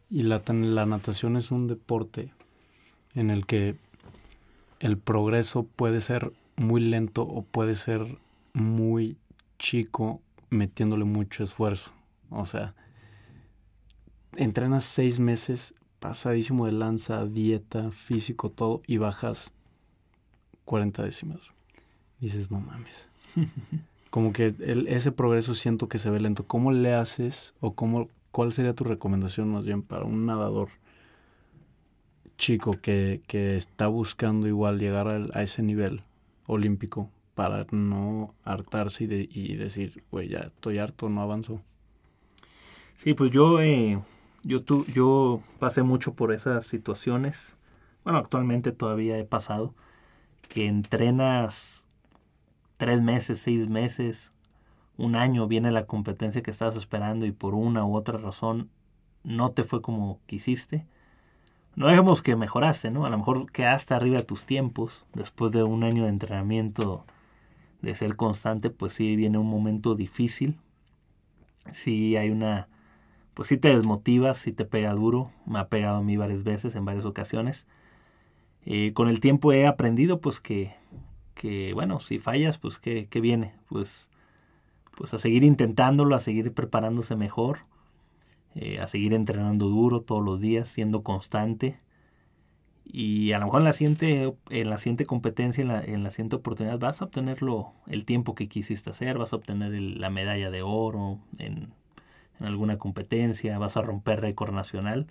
Y 0.10 0.24
la, 0.24 0.42
la 0.48 0.86
natación 0.86 1.36
es 1.36 1.52
un 1.52 1.68
deporte 1.68 2.32
en 3.14 3.30
el 3.30 3.46
que 3.46 3.76
el 4.80 4.98
progreso 4.98 5.64
puede 5.64 6.00
ser 6.00 6.32
muy 6.56 6.82
lento 6.82 7.24
o 7.24 7.44
puede 7.44 7.76
ser 7.76 8.18
muy 8.54 9.18
chico 9.60 10.22
metiéndole 10.50 11.06
mucho 11.06 11.44
esfuerzo. 11.44 11.92
O 12.30 12.46
sea, 12.46 12.74
entrenas 14.36 14.84
seis 14.84 15.20
meses 15.20 15.76
pasadísimo 16.00 16.66
de 16.66 16.74
lanza, 16.74 17.26
dieta, 17.26 17.92
físico, 17.92 18.50
todo, 18.50 18.82
y 18.88 18.98
bajas 18.98 19.54
40 20.66 21.04
décimas. 21.04 21.40
Dices, 22.20 22.52
no 22.52 22.60
mames. 22.60 23.08
Como 24.10 24.32
que 24.32 24.54
ese 24.88 25.12
progreso 25.12 25.56
siento 25.56 25.88
que 25.88 25.98
se 25.98 26.10
ve 26.10 26.20
lento. 26.20 26.46
¿Cómo 26.46 26.72
le 26.72 26.94
haces 26.94 27.54
o 27.62 27.74
cómo, 27.74 28.10
cuál 28.32 28.54
sería 28.54 28.76
tu 28.76 28.84
recomendación 28.84 29.52
más 29.52 29.66
bien 29.66 29.82
para 29.82 30.06
un 30.06 30.26
nadador 30.28 30.70
chico 32.38 32.74
que, 32.80 33.22
que 33.26 33.58
está 33.58 33.88
buscando 33.88 34.48
igual 34.48 34.78
llegar 34.78 35.08
a 35.08 35.42
ese 35.42 35.64
nivel? 35.64 36.04
Olímpico 36.48 37.10
para 37.36 37.66
no 37.72 38.34
hartarse 38.44 39.06
y, 39.06 39.56
decir, 39.56 40.04
güey, 40.12 40.30
ya 40.30 40.40
estoy 40.40 40.78
harto, 40.78 41.10
no 41.10 41.22
avanzo. 41.22 41.62
Sí, 42.96 43.14
pues 43.14 43.32
yo, 43.32 43.60
eh, 43.62 44.00
yo, 44.44 44.62
yo 44.88 45.42
pasé 45.60 45.84
mucho 45.84 46.14
por 46.14 46.32
esas 46.32 46.66
situaciones. 46.66 47.56
Bueno, 48.04 48.20
actualmente 48.20 48.72
todavía 48.72 49.18
he 49.18 49.26
pasado. 49.26 49.74
Que 50.48 50.68
entrenas 50.68 51.86
tres 52.78 53.02
meses, 53.02 53.40
seis 53.40 53.68
meses, 53.68 54.32
un 54.98 55.16
año, 55.16 55.48
viene 55.48 55.72
la 55.72 55.88
competencia 55.88 56.44
que 56.44 56.52
estabas 56.52 56.76
esperando 56.76 57.26
y 57.26 57.32
por 57.32 57.56
una 57.56 57.86
u 57.86 57.96
otra 57.96 58.20
razón 58.20 58.70
no 59.24 59.52
te 59.52 59.64
fue 59.64 59.82
como 59.82 60.20
quisiste 60.28 60.86
no 61.76 61.88
dejemos 61.88 62.22
que 62.22 62.36
mejoraste, 62.36 62.92
¿no? 62.92 63.06
A 63.06 63.10
lo 63.10 63.18
mejor 63.18 63.52
quedaste 63.52 63.94
arriba 63.94 64.18
de 64.18 64.24
tus 64.24 64.46
tiempos, 64.46 65.06
después 65.14 65.52
de 65.52 65.64
un 65.64 65.84
año 65.84 66.04
de 66.04 66.10
entrenamiento, 66.10 67.06
de 67.82 67.96
ser 67.96 68.16
constante, 68.16 68.70
pues 68.70 68.94
sí 68.94 69.16
viene 69.16 69.38
un 69.38 69.50
momento 69.50 69.96
difícil, 69.96 70.58
sí 71.72 72.16
hay 72.16 72.30
una, 72.30 72.70
pues 73.34 73.48
sí 73.48 73.58
te 73.58 73.76
desmotivas, 73.76 74.38
sí 74.38 74.54
te 74.54 74.66
pega 74.66 74.94
duro, 74.94 75.32
me 75.46 75.60
ha 75.60 75.68
pegado 75.70 75.98
a 75.98 76.04
mí 76.04 76.16
varias 76.16 76.44
veces, 76.44 76.76
en 76.76 76.86
varias 76.86 77.06
ocasiones. 77.06 77.66
Eh, 78.66 78.94
con 78.94 79.10
el 79.10 79.20
tiempo 79.20 79.52
he 79.52 79.68
aprendido 79.68 80.22
pues 80.22 80.40
que, 80.40 80.74
que 81.34 81.74
bueno, 81.74 82.00
si 82.00 82.20
fallas, 82.20 82.58
pues 82.58 82.78
que, 82.80 83.08
que 83.08 83.20
viene, 83.20 83.56
pues, 83.68 84.10
pues 84.96 85.14
a 85.14 85.18
seguir 85.18 85.44
intentándolo, 85.44 86.16
a 86.16 86.20
seguir 86.20 86.54
preparándose 86.54 87.16
mejor 87.16 87.60
eh, 88.56 88.80
a 88.80 88.88
seguir 88.88 89.14
entrenando 89.14 89.68
duro 89.70 90.02
todos 90.02 90.24
los 90.24 90.40
días, 90.40 90.68
siendo 90.70 91.04
constante. 91.04 91.80
Y 92.86 93.32
a 93.32 93.40
lo 93.40 93.46
mejor 93.46 93.62
en 93.62 93.66
la 93.66 93.74
siguiente, 93.74 94.36
en 94.50 94.70
la 94.70 94.78
siguiente 94.78 95.06
competencia, 95.06 95.62
en 95.62 95.68
la, 95.70 95.84
en 95.84 96.04
la 96.04 96.12
siguiente 96.12 96.36
oportunidad, 96.36 96.78
vas 96.80 97.02
a 97.02 97.06
obtener 97.06 97.40
el 97.88 98.06
tiempo 98.06 98.36
que 98.36 98.50
quisiste 98.50 98.90
hacer, 98.92 99.18
vas 99.18 99.34
a 99.34 99.38
obtener 99.38 99.72
la 99.82 100.10
medalla 100.10 100.52
de 100.52 100.62
oro 100.62 101.20
en, 101.40 101.74
en 102.40 102.46
alguna 102.46 102.78
competencia, 102.78 103.58
vas 103.58 103.78
a 103.78 103.82
romper 103.82 104.22
récord 104.22 104.54
nacional. 104.54 105.08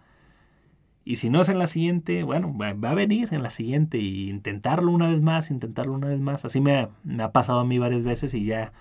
Y 1.05 1.17
si 1.17 1.31
no 1.31 1.41
es 1.41 1.49
en 1.49 1.59
la 1.59 1.67
siguiente, 1.67 2.23
bueno, 2.23 2.57
va, 2.57 2.69
a 2.69 2.95
venir 2.95 3.31
en 3.33 3.43
la 3.43 3.51
siguiente 3.51 3.99
y 3.99 4.31
intentarlo 4.31 4.93
una 4.93 5.09
vez 5.09 5.21
más, 5.21 5.51
intentarlo 5.51 5.95
una 5.95 6.09
vez 6.09 6.21
más. 6.21 6.45
Así 6.45 6.61
me 6.61 6.89
ha, 7.19 7.33
pasado 7.33 7.61
a 7.61 7.65
mí 7.65 7.79
varias 7.79 8.05
veces 8.05 8.35
y 8.35 8.45
ya, 8.45 8.73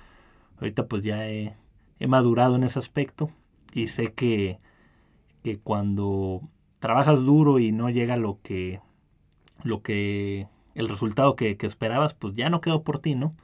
ahorita 0.59 0.87
pues 0.87 1.03
ya 1.03 1.27
he 1.27 1.55
madurado 2.07 2.55
en 2.55 2.63
ese 2.63 2.77
aspecto 2.79 3.31
y 3.73 3.87
sé 3.87 4.13
que, 4.13 4.59
que 5.43 5.59
cuando 5.59 6.41
trabajas 6.79 7.23
duro 7.23 7.59
y 7.59 7.71
no 7.71 7.89
llega 7.89 8.17
lo 8.17 8.39
que, 8.41 8.81
lo 9.63 9.81
que, 9.81 10.47
el 10.75 10.89
resultado 10.89 11.35
que, 11.35 11.57
esperabas, 11.61 12.13
pues 12.13 12.33
ya 12.33 12.49
no 12.49 12.61
quedó 12.61 12.83
por 12.83 12.99
ti, 12.99 13.15
¿no? 13.15 13.35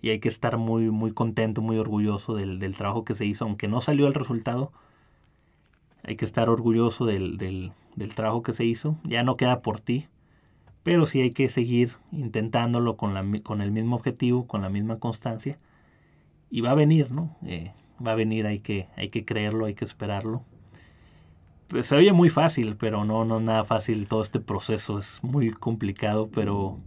Y 0.00 0.10
hay 0.10 0.18
que 0.18 0.28
estar 0.28 0.58
muy, 0.58 0.90
muy 0.90 1.12
contento, 1.12 1.62
muy 1.62 1.78
orgulloso 1.78 2.34
del, 2.34 2.58
del 2.58 2.76
trabajo 2.76 3.04
que 3.04 3.14
se 3.14 3.24
hizo, 3.24 3.44
aunque 3.44 3.68
no 3.68 3.80
salió 3.80 4.06
el 4.06 4.14
resultado. 4.14 4.72
Hay 6.04 6.16
que 6.16 6.24
estar 6.24 6.48
orgulloso 6.48 7.06
del, 7.06 7.38
del, 7.38 7.72
del 7.94 8.14
trabajo 8.14 8.42
que 8.42 8.52
se 8.52 8.64
hizo. 8.64 8.96
Ya 9.04 9.22
no 9.22 9.36
queda 9.36 9.62
por 9.62 9.80
ti, 9.80 10.08
pero 10.82 11.06
sí 11.06 11.20
hay 11.20 11.30
que 11.30 11.48
seguir 11.48 11.96
intentándolo 12.10 12.96
con, 12.96 13.14
la, 13.14 13.24
con 13.42 13.62
el 13.62 13.70
mismo 13.70 13.96
objetivo, 13.96 14.46
con 14.46 14.62
la 14.62 14.68
misma 14.68 14.98
constancia. 14.98 15.58
Y 16.50 16.60
va 16.60 16.72
a 16.72 16.74
venir, 16.74 17.10
¿no? 17.10 17.36
Eh, 17.46 17.72
va 18.06 18.12
a 18.12 18.16
venir, 18.16 18.46
hay 18.46 18.60
que, 18.60 18.88
hay 18.96 19.08
que 19.08 19.24
creerlo, 19.24 19.66
hay 19.66 19.74
que 19.74 19.84
esperarlo. 19.84 20.44
Pues, 21.68 21.86
se 21.86 21.96
oye 21.96 22.12
muy 22.12 22.28
fácil, 22.28 22.76
pero 22.76 23.04
no, 23.04 23.24
no 23.24 23.40
nada 23.40 23.64
fácil 23.64 24.06
todo 24.06 24.22
este 24.22 24.40
proceso, 24.40 24.98
es 24.98 25.24
muy 25.24 25.50
complicado, 25.50 26.28
pero, 26.28 26.78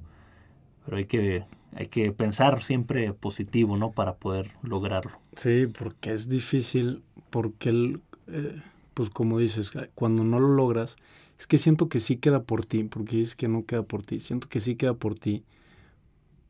pero 0.85 0.97
hay, 0.97 1.05
que, 1.05 1.43
hay 1.73 1.87
que 1.87 2.11
pensar 2.11 2.61
siempre 2.61 3.11
positivo, 3.13 3.77
¿no? 3.77 3.91
Para 3.91 4.17
poder 4.17 4.51
lograrlo. 4.61 5.19
Sí, 5.35 5.67
porque 5.67 6.13
es 6.13 6.29
difícil, 6.29 7.03
porque, 7.31 7.69
el, 7.69 8.01
eh, 8.27 8.61
pues 8.93 9.09
como 9.09 9.39
dices, 9.39 9.71
cuando 9.95 10.23
no 10.23 10.39
lo 10.39 10.49
logras, 10.49 10.97
es 11.39 11.47
que 11.47 11.57
siento 11.57 11.89
que 11.89 11.99
sí 11.99 12.17
queda 12.17 12.43
por 12.43 12.65
ti, 12.65 12.83
porque 12.83 13.17
dices 13.17 13.35
que 13.35 13.47
no 13.47 13.65
queda 13.65 13.81
por 13.81 14.03
ti, 14.03 14.19
siento 14.19 14.47
que 14.47 14.59
sí 14.59 14.75
queda 14.75 14.93
por 14.93 15.15
ti, 15.15 15.43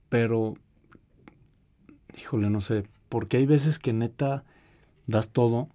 pero, 0.10 0.56
híjole, 2.18 2.50
no 2.50 2.60
sé, 2.62 2.84
porque 3.08 3.38
hay 3.38 3.46
veces 3.46 3.80
que 3.80 3.94
neta 3.94 4.44
das 5.08 5.32
todo 5.32 5.70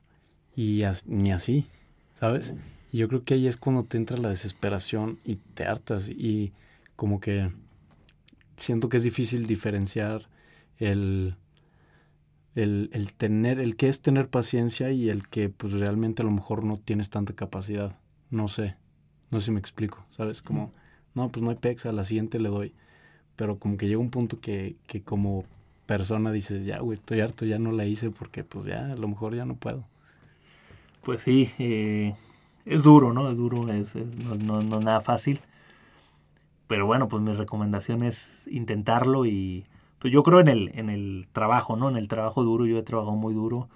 y 0.56 0.82
ni 1.06 1.32
así, 1.32 1.66
¿sabes? 2.14 2.54
Y 2.92 2.98
yo 2.98 3.08
creo 3.08 3.24
que 3.24 3.34
ahí 3.34 3.46
es 3.46 3.56
cuando 3.56 3.84
te 3.84 3.96
entra 3.96 4.16
la 4.16 4.30
desesperación 4.30 5.18
y 5.24 5.36
te 5.36 5.64
hartas 5.64 6.08
y 6.08 6.52
como 6.96 7.20
que 7.20 7.50
siento 8.56 8.88
que 8.88 8.98
es 8.98 9.02
difícil 9.02 9.46
diferenciar 9.46 10.28
el, 10.78 11.36
el, 12.54 13.12
tener, 13.16 13.60
el 13.60 13.76
que 13.76 13.88
es 13.88 14.02
tener 14.02 14.28
paciencia 14.28 14.90
y 14.90 15.08
el 15.08 15.28
que 15.28 15.48
pues 15.48 15.72
realmente 15.72 16.22
a 16.22 16.24
lo 16.24 16.30
mejor 16.30 16.64
no 16.64 16.78
tienes 16.78 17.10
tanta 17.10 17.34
capacidad. 17.34 17.96
No 18.30 18.48
sé, 18.48 18.76
no 19.30 19.40
sé 19.40 19.46
si 19.46 19.52
me 19.52 19.60
explico, 19.60 20.04
¿sabes? 20.10 20.42
Como, 20.42 20.72
no, 21.14 21.30
pues 21.30 21.42
no 21.42 21.50
hay 21.50 21.56
pex, 21.56 21.86
a 21.86 21.92
la 21.92 22.04
siguiente 22.04 22.40
le 22.40 22.48
doy. 22.48 22.74
Pero 23.36 23.58
como 23.58 23.76
que 23.76 23.86
llega 23.86 23.98
un 23.98 24.10
punto 24.10 24.40
que, 24.40 24.76
que 24.86 25.02
como 25.02 25.44
persona 25.90 26.30
dices, 26.30 26.64
ya, 26.64 26.78
güey, 26.78 26.98
estoy 26.98 27.20
harto, 27.20 27.44
ya 27.44 27.58
no 27.58 27.72
la 27.72 27.84
hice 27.84 28.10
porque 28.10 28.44
pues 28.44 28.66
ya, 28.66 28.92
a 28.92 28.96
lo 28.96 29.08
mejor 29.08 29.34
ya 29.34 29.44
no 29.44 29.56
puedo. 29.56 29.84
Pues 31.02 31.22
sí, 31.22 31.50
eh, 31.58 32.14
es 32.64 32.82
duro, 32.82 33.12
¿no? 33.12 33.28
Es 33.28 33.36
duro, 33.36 33.68
es, 33.68 33.96
no, 33.96 34.36
no, 34.36 34.62
no, 34.62 34.80
nada 34.80 35.00
fácil 35.00 35.40
pero 36.70 36.86
bueno, 36.86 37.08
pues 37.08 37.20
mi 37.20 37.32
recomendación 37.32 38.04
es 38.04 38.46
intentarlo 38.46 39.26
y 39.26 39.66
pues 39.98 40.12
yo 40.12 40.22
creo 40.22 40.38
en 40.38 40.46
el, 40.46 40.70
en 40.78 40.88
el 40.88 41.26
trabajo, 41.32 41.74
¿no? 41.74 41.88
En 41.88 41.96
el 41.96 42.06
trabajo 42.06 42.44
duro, 42.44 42.64
yo 42.64 42.78
he 42.78 42.84
trabajado 42.84 43.16
muy 43.16 43.34
duro. 43.34 43.68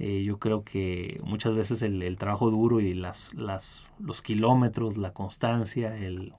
Eh, 0.00 0.24
yo 0.24 0.40
creo 0.40 0.64
que 0.64 1.20
muchas 1.22 1.54
veces 1.54 1.82
el, 1.82 2.18
trabajo 2.18 2.50
duro 2.50 2.80
y 2.80 2.94
las, 2.94 3.32
las, 3.32 3.86
los 4.00 4.22
kilómetros, 4.22 4.96
la 4.96 5.12
constancia, 5.12 5.96
el, 5.96 6.34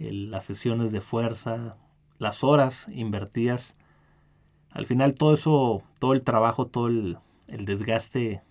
las 0.00 0.42
sesiones 0.42 0.90
de 0.90 1.00
fuerza, 1.00 1.76
las 2.18 2.42
horas 2.42 2.88
invertidas, 2.90 3.76
al 4.70 4.86
final 4.86 5.14
todo 5.14 5.34
eso, 5.34 5.82
todo 5.98 6.12
el 6.12 6.22
trabajo, 6.22 6.66
todo 6.66 6.88
el, 6.88 7.18
desgaste, 7.48 8.42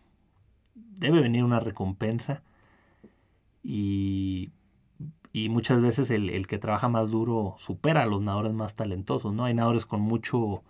debe 0.74 1.22
venir 1.22 1.44
una 1.44 1.60
recompensa. 1.60 2.44
Y 3.64 4.52
y 5.36 5.50
muchas 5.50 5.82
veces 5.82 6.12
el, 6.12 6.48
que 6.48 6.58
trabaja 6.60 6.88
más 6.88 7.12
duro 7.12 7.58
supera 7.60 8.04
a 8.04 8.06
los 8.06 8.22
nadadores 8.22 8.54
más 8.54 8.76
talentosos, 8.76 9.34
¿no? 9.34 9.44
Hay 9.44 9.54
nadadores 9.54 9.86
con 9.86 10.00
mucho, 10.00 10.64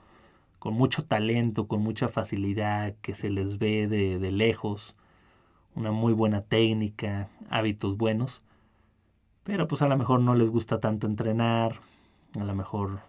con 0.57 0.73
mucho 0.73 1.05
talento, 1.05 1.67
con 1.67 1.83
mucha 1.83 2.07
facilidad, 2.07 2.95
que 3.03 3.13
se 3.13 3.29
les 3.29 3.59
ve 3.59 3.87
de, 3.87 4.31
lejos, 4.31 4.95
una 5.75 5.91
muy 5.91 6.13
buena 6.13 6.41
técnica, 6.41 7.29
hábitos 7.51 7.95
buenos, 7.95 8.41
pero 9.43 9.67
pues 9.67 9.83
a 9.83 9.87
lo 9.87 9.97
mejor 9.97 10.21
no 10.21 10.33
les 10.33 10.49
gusta 10.49 10.79
tanto 10.79 11.05
entrenar, 11.05 11.79
a 12.39 12.43
lo 12.43 12.55
mejor 12.55 13.01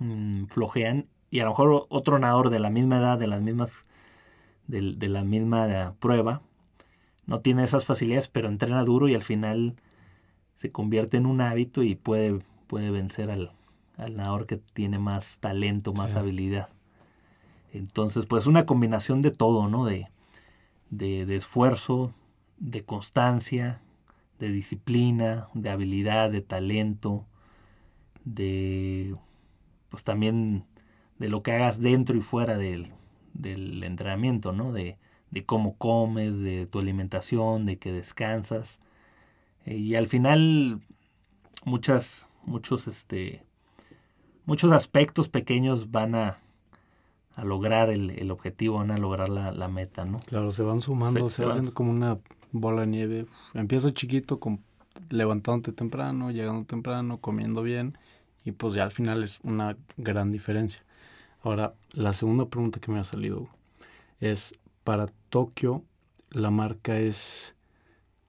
mm, 0.00 0.48
flojean, 0.48 1.06
y 1.32 1.40
a 1.40 1.44
lo 1.44 1.50
mejor 1.50 1.86
otro 1.88 2.18
nadador 2.18 2.50
de 2.50 2.60
la 2.60 2.68
misma 2.68 2.98
edad, 2.98 3.18
de 3.18 3.26
las 3.26 3.40
mismas, 3.40 3.86
de, 4.66 4.92
de 4.96 5.08
la 5.08 5.24
misma 5.24 5.94
prueba, 5.98 6.42
no 7.26 7.40
tiene 7.40 7.64
esas 7.64 7.86
facilidades, 7.86 8.28
pero 8.28 8.48
entrena 8.48 8.84
duro 8.84 9.08
y 9.08 9.14
al 9.14 9.24
final 9.24 9.74
se 10.56 10.70
convierte 10.70 11.16
en 11.16 11.24
un 11.24 11.40
hábito 11.40 11.82
y 11.82 11.94
puede, 11.94 12.44
puede 12.66 12.90
vencer 12.90 13.30
al, 13.30 13.52
al 13.96 14.14
nadador 14.14 14.44
que 14.44 14.58
tiene 14.58 14.98
más 14.98 15.38
talento, 15.38 15.94
más 15.94 16.16
habilidad. 16.16 16.68
Entonces, 17.72 18.26
pues 18.26 18.46
una 18.46 18.66
combinación 18.66 19.22
de 19.22 19.30
todo, 19.30 19.68
¿no? 19.68 19.86
De, 19.86 20.08
de, 20.90 21.34
esfuerzo, 21.34 22.12
de 22.58 22.84
constancia, 22.84 23.80
de 24.38 24.52
disciplina, 24.52 25.48
de 25.54 25.70
habilidad, 25.70 26.30
de 26.30 26.42
talento, 26.42 27.24
de 28.24 29.16
pues 29.88 30.02
también 30.02 30.66
de 31.22 31.28
lo 31.28 31.44
que 31.44 31.52
hagas 31.52 31.80
dentro 31.80 32.16
y 32.16 32.20
fuera 32.20 32.58
del, 32.58 32.88
del 33.32 33.84
entrenamiento, 33.84 34.52
¿no? 34.52 34.72
De, 34.72 34.98
de, 35.30 35.44
cómo 35.44 35.78
comes, 35.78 36.36
de 36.40 36.66
tu 36.66 36.80
alimentación, 36.80 37.64
de 37.64 37.78
que 37.78 37.92
descansas, 37.92 38.80
y 39.64 39.94
al 39.94 40.08
final 40.08 40.80
muchas, 41.64 42.26
muchos, 42.42 42.88
este, 42.88 43.44
muchos 44.46 44.72
aspectos 44.72 45.28
pequeños 45.28 45.92
van 45.92 46.16
a, 46.16 46.38
a 47.36 47.44
lograr 47.44 47.88
el, 47.90 48.10
el, 48.10 48.32
objetivo, 48.32 48.78
van 48.78 48.90
a 48.90 48.98
lograr 48.98 49.28
la, 49.28 49.52
la, 49.52 49.68
meta, 49.68 50.04
¿no? 50.04 50.18
Claro, 50.26 50.50
se 50.50 50.64
van 50.64 50.80
sumando, 50.80 51.30
se, 51.30 51.44
va 51.44 51.50
haciendo 51.50 51.72
como 51.72 51.92
una 51.92 52.18
bola 52.50 52.80
de 52.80 52.88
nieve. 52.88 53.26
Empieza 53.54 53.94
chiquito, 53.94 54.40
con, 54.40 54.58
levantándote 55.08 55.70
temprano, 55.70 56.32
llegando 56.32 56.64
temprano, 56.64 57.18
comiendo 57.18 57.62
bien, 57.62 57.96
y 58.44 58.50
pues 58.50 58.74
ya 58.74 58.82
al 58.82 58.90
final 58.90 59.22
es 59.22 59.38
una 59.44 59.76
gran 59.96 60.32
diferencia. 60.32 60.82
Ahora, 61.42 61.74
la 61.92 62.12
segunda 62.12 62.46
pregunta 62.46 62.80
que 62.80 62.92
me 62.92 63.00
ha 63.00 63.04
salido 63.04 63.48
es, 64.20 64.54
para 64.84 65.06
Tokio, 65.28 65.82
la 66.30 66.50
marca 66.50 66.98
es 66.98 67.54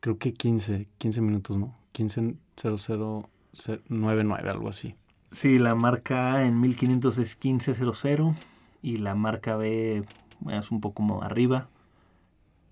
creo 0.04 0.18
que 0.18 0.34
15, 0.34 0.88
15 0.98 1.22
minutos, 1.22 1.58
¿no? 1.58 1.74
15.0099, 1.94 4.50
algo 4.50 4.68
así. 4.68 4.96
Sí, 5.32 5.60
la 5.60 5.76
marca 5.76 6.34
A 6.34 6.46
en 6.46 6.60
1500 6.60 7.18
es 7.20 7.40
15.00 7.40 8.36
y 8.82 8.98
la 8.98 9.16
marca 9.16 9.56
B 9.56 10.04
es 10.50 10.72
un 10.72 10.82
poco 10.82 11.04
más 11.04 11.24
arriba. 11.24 11.70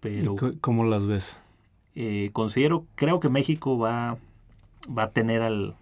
Pero, 0.01 0.35
¿Cómo 0.59 0.83
las 0.83 1.05
ves? 1.05 1.39
Eh, 1.95 2.31
considero, 2.33 2.85
creo 2.95 3.21
que 3.21 3.29
México 3.29 3.77
va, 3.77 4.17
va 4.89 5.03
a 5.03 5.11
tener 5.11 5.41
al 5.41 5.75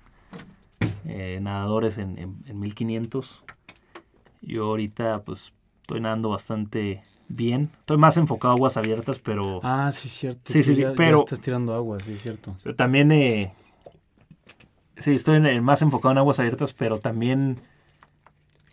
eh, 1.06 1.40
nadadores 1.42 1.98
en, 1.98 2.44
en 2.46 2.60
1500. 2.60 3.44
Yo 4.42 4.66
ahorita 4.66 5.24
pues 5.24 5.54
estoy 5.82 6.02
nadando 6.02 6.30
bastante 6.30 7.02
bien. 7.30 7.72
Estoy 7.80 7.98
más 7.98 8.18
enfocado 8.18 8.54
a 8.54 8.56
aguas 8.56 8.78
abiertas, 8.78 9.20
pero... 9.20 9.62
Ah, 9.64 9.92
sí, 9.92 10.10
cierto. 10.10 10.52
Sí, 10.52 10.64
sí, 10.64 10.76
sí, 10.76 10.84
pero... 10.96 11.20
estás 11.20 11.40
tirando 11.40 11.74
agua, 11.74 12.00
sí, 12.00 12.18
cierto. 12.18 12.58
también... 12.76 13.12
Eh, 13.12 13.54
sí, 14.98 15.12
estoy 15.12 15.40
más 15.62 15.82
enfocado 15.82 16.12
en 16.12 16.18
aguas 16.18 16.40
abiertas, 16.40 16.74
pero 16.74 17.00
también... 17.00 17.58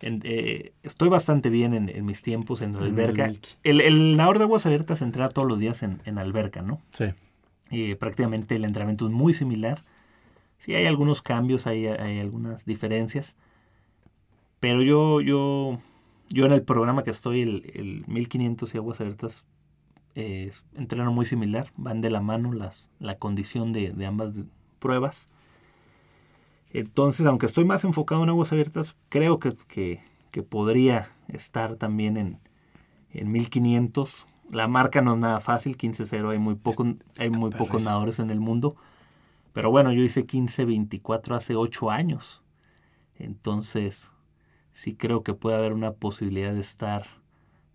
Eh, 0.03 0.73
estoy 0.83 1.09
bastante 1.09 1.49
bien 1.49 1.73
en, 1.73 2.05
mis 2.05 2.21
tiempos 2.21 2.61
en 2.61 2.75
la 2.75 2.81
alberca. 2.81 3.33
El, 3.63 3.81
el, 3.81 4.17
nadador 4.17 4.39
de 4.39 4.45
aguas 4.45 4.67
abiertas 4.67 5.01
entrena 5.01 5.31
todos 5.31 5.49
los 5.49 5.59
días 5.59 5.83
en, 5.83 6.19
alberca, 6.19 6.61
¿no? 6.61 6.83
Sí. 6.93 7.07
Y 7.71 7.95
prácticamente 7.95 8.57
el 8.57 8.65
entrenamiento 8.65 9.07
es 9.07 9.13
muy 9.13 9.33
similar. 9.33 9.83
Sí, 10.59 10.75
hay 10.75 10.85
algunos 10.85 11.23
cambios, 11.23 11.67
hay, 11.67 11.87
hay 11.87 12.21
algunas 12.21 12.67
diferencias. 12.67 13.37
Pero 14.67 14.83
yo, 14.83 15.21
yo 15.21 15.79
yo 16.29 16.45
en 16.45 16.53
el 16.53 16.63
programa 16.63 17.05
que 17.05 17.11
estoy, 17.11 17.43
el, 17.43 18.05
1500 18.09 18.75
y 18.75 18.79
aguas 18.79 19.01
abiertas, 19.01 19.45
eh, 20.17 20.51
entreno 20.75 21.13
muy 21.13 21.25
similar, 21.25 21.71
van 21.77 22.01
de 22.01 22.11
la 22.11 22.21
mano 22.21 22.53
las, 22.53 22.89
la 22.99 23.17
condición 23.17 23.73
de, 23.73 23.95
ambas 24.05 24.43
pruebas. 24.81 25.29
Entonces, 26.73 27.27
aunque 27.27 27.47
estoy 27.47 27.65
más 27.65 27.85
enfocado 27.85 28.25
en 28.25 28.31
aguas 28.31 28.53
abiertas, 28.53 28.97
creo 29.09 29.39
que, 29.39 29.55
que, 29.69 30.43
podría 30.43 31.09
estar 31.29 31.77
también 31.77 32.17
en, 32.17 32.41
en 33.13 33.31
1500. 33.31 34.27
La 34.51 34.67
marca 34.67 35.01
no 35.01 35.13
es 35.13 35.19
nada 35.19 35.39
fácil, 35.39 35.79
15-0, 35.79 36.31
hay 36.31 36.39
muy, 36.39 36.57
poco, 36.57 36.85
hay 37.19 37.31
muy 37.31 37.51
pocos 37.51 37.85
nadadores 37.85 38.19
en 38.19 38.31
el 38.31 38.41
mundo. 38.41 38.75
Pero 39.53 39.71
bueno, 39.71 39.93
yo 39.93 40.03
hice 40.03 40.27
15-24 40.27 41.37
hace 41.37 41.55
8 41.55 41.91
años. 41.91 42.43
Entonces, 43.19 44.11
sí 44.77 44.95
creo 44.95 45.23
que 45.23 45.33
puede 45.33 45.57
haber 45.57 45.73
una 45.73 45.93
posibilidad 45.93 46.53
de 46.53 46.61
estar 46.61 47.07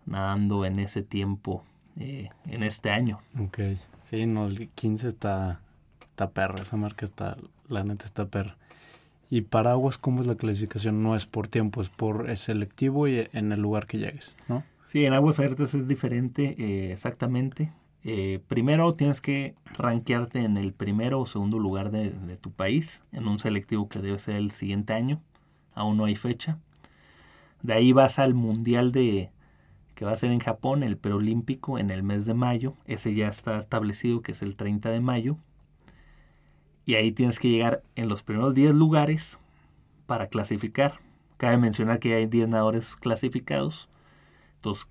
nadando 0.06 0.64
en 0.64 0.78
ese 0.78 1.02
tiempo 1.02 1.64
eh, 1.98 2.30
en 2.46 2.62
este 2.62 2.90
año. 2.90 3.20
Ok, 3.40 3.58
sí, 4.04 4.24
no, 4.26 4.46
el 4.46 4.68
15 4.68 5.08
está, 5.08 5.60
está 6.00 6.30
perro, 6.30 6.62
esa 6.62 6.76
marca 6.76 7.04
está, 7.04 7.36
la 7.68 7.82
neta 7.82 8.04
está 8.04 8.26
perro. 8.26 8.54
Y 9.28 9.40
para 9.40 9.72
aguas, 9.72 9.98
¿cómo 9.98 10.20
es 10.20 10.28
la 10.28 10.36
clasificación? 10.36 11.02
No 11.02 11.16
es 11.16 11.26
por 11.26 11.48
tiempo, 11.48 11.80
es 11.80 11.88
por 11.88 12.36
selectivo 12.36 13.08
y 13.08 13.28
en 13.32 13.50
el 13.50 13.60
lugar 13.60 13.88
que 13.88 13.98
llegues, 13.98 14.32
¿no? 14.46 14.62
Sí, 14.86 15.04
en 15.04 15.12
aguas 15.12 15.40
abiertas 15.40 15.74
es 15.74 15.88
diferente, 15.88 16.54
eh, 16.58 16.92
exactamente. 16.92 17.72
Eh, 18.04 18.40
primero 18.46 18.94
tienes 18.94 19.20
que 19.20 19.56
rankearte 19.76 20.40
en 20.40 20.56
el 20.56 20.72
primero 20.72 21.18
o 21.20 21.26
segundo 21.26 21.58
lugar 21.58 21.90
de, 21.90 22.10
de, 22.10 22.36
tu 22.36 22.52
país, 22.52 23.02
en 23.10 23.26
un 23.26 23.40
selectivo 23.40 23.88
que 23.88 23.98
debe 23.98 24.20
ser 24.20 24.36
el 24.36 24.52
siguiente 24.52 24.92
año. 24.92 25.20
Aún 25.74 25.96
no 25.96 26.04
hay 26.04 26.14
fecha. 26.14 26.58
De 27.62 27.74
ahí 27.74 27.92
vas 27.92 28.18
al 28.18 28.34
mundial 28.34 28.92
de 28.92 29.30
que 29.94 30.04
va 30.04 30.12
a 30.12 30.16
ser 30.16 30.32
en 30.32 30.40
Japón, 30.40 30.82
el 30.82 30.96
preolímpico 30.96 31.78
en 31.78 31.90
el 31.90 32.02
mes 32.02 32.26
de 32.26 32.34
mayo. 32.34 32.74
Ese 32.86 33.14
ya 33.14 33.28
está 33.28 33.58
establecido 33.58 34.22
que 34.22 34.32
es 34.32 34.42
el 34.42 34.56
30 34.56 34.90
de 34.90 35.00
mayo. 35.00 35.36
Y 36.84 36.94
ahí 36.94 37.12
tienes 37.12 37.38
que 37.38 37.48
llegar 37.48 37.84
en 37.94 38.08
los 38.08 38.22
primeros 38.22 38.54
10 38.54 38.74
lugares 38.74 39.38
para 40.06 40.26
clasificar. 40.26 40.98
Cabe 41.36 41.58
mencionar 41.58 42.00
que 42.00 42.14
hay 42.14 42.26
10 42.26 42.48
nadadores 42.48 42.96
clasificados. 42.96 43.88
Entonces, 44.56 44.88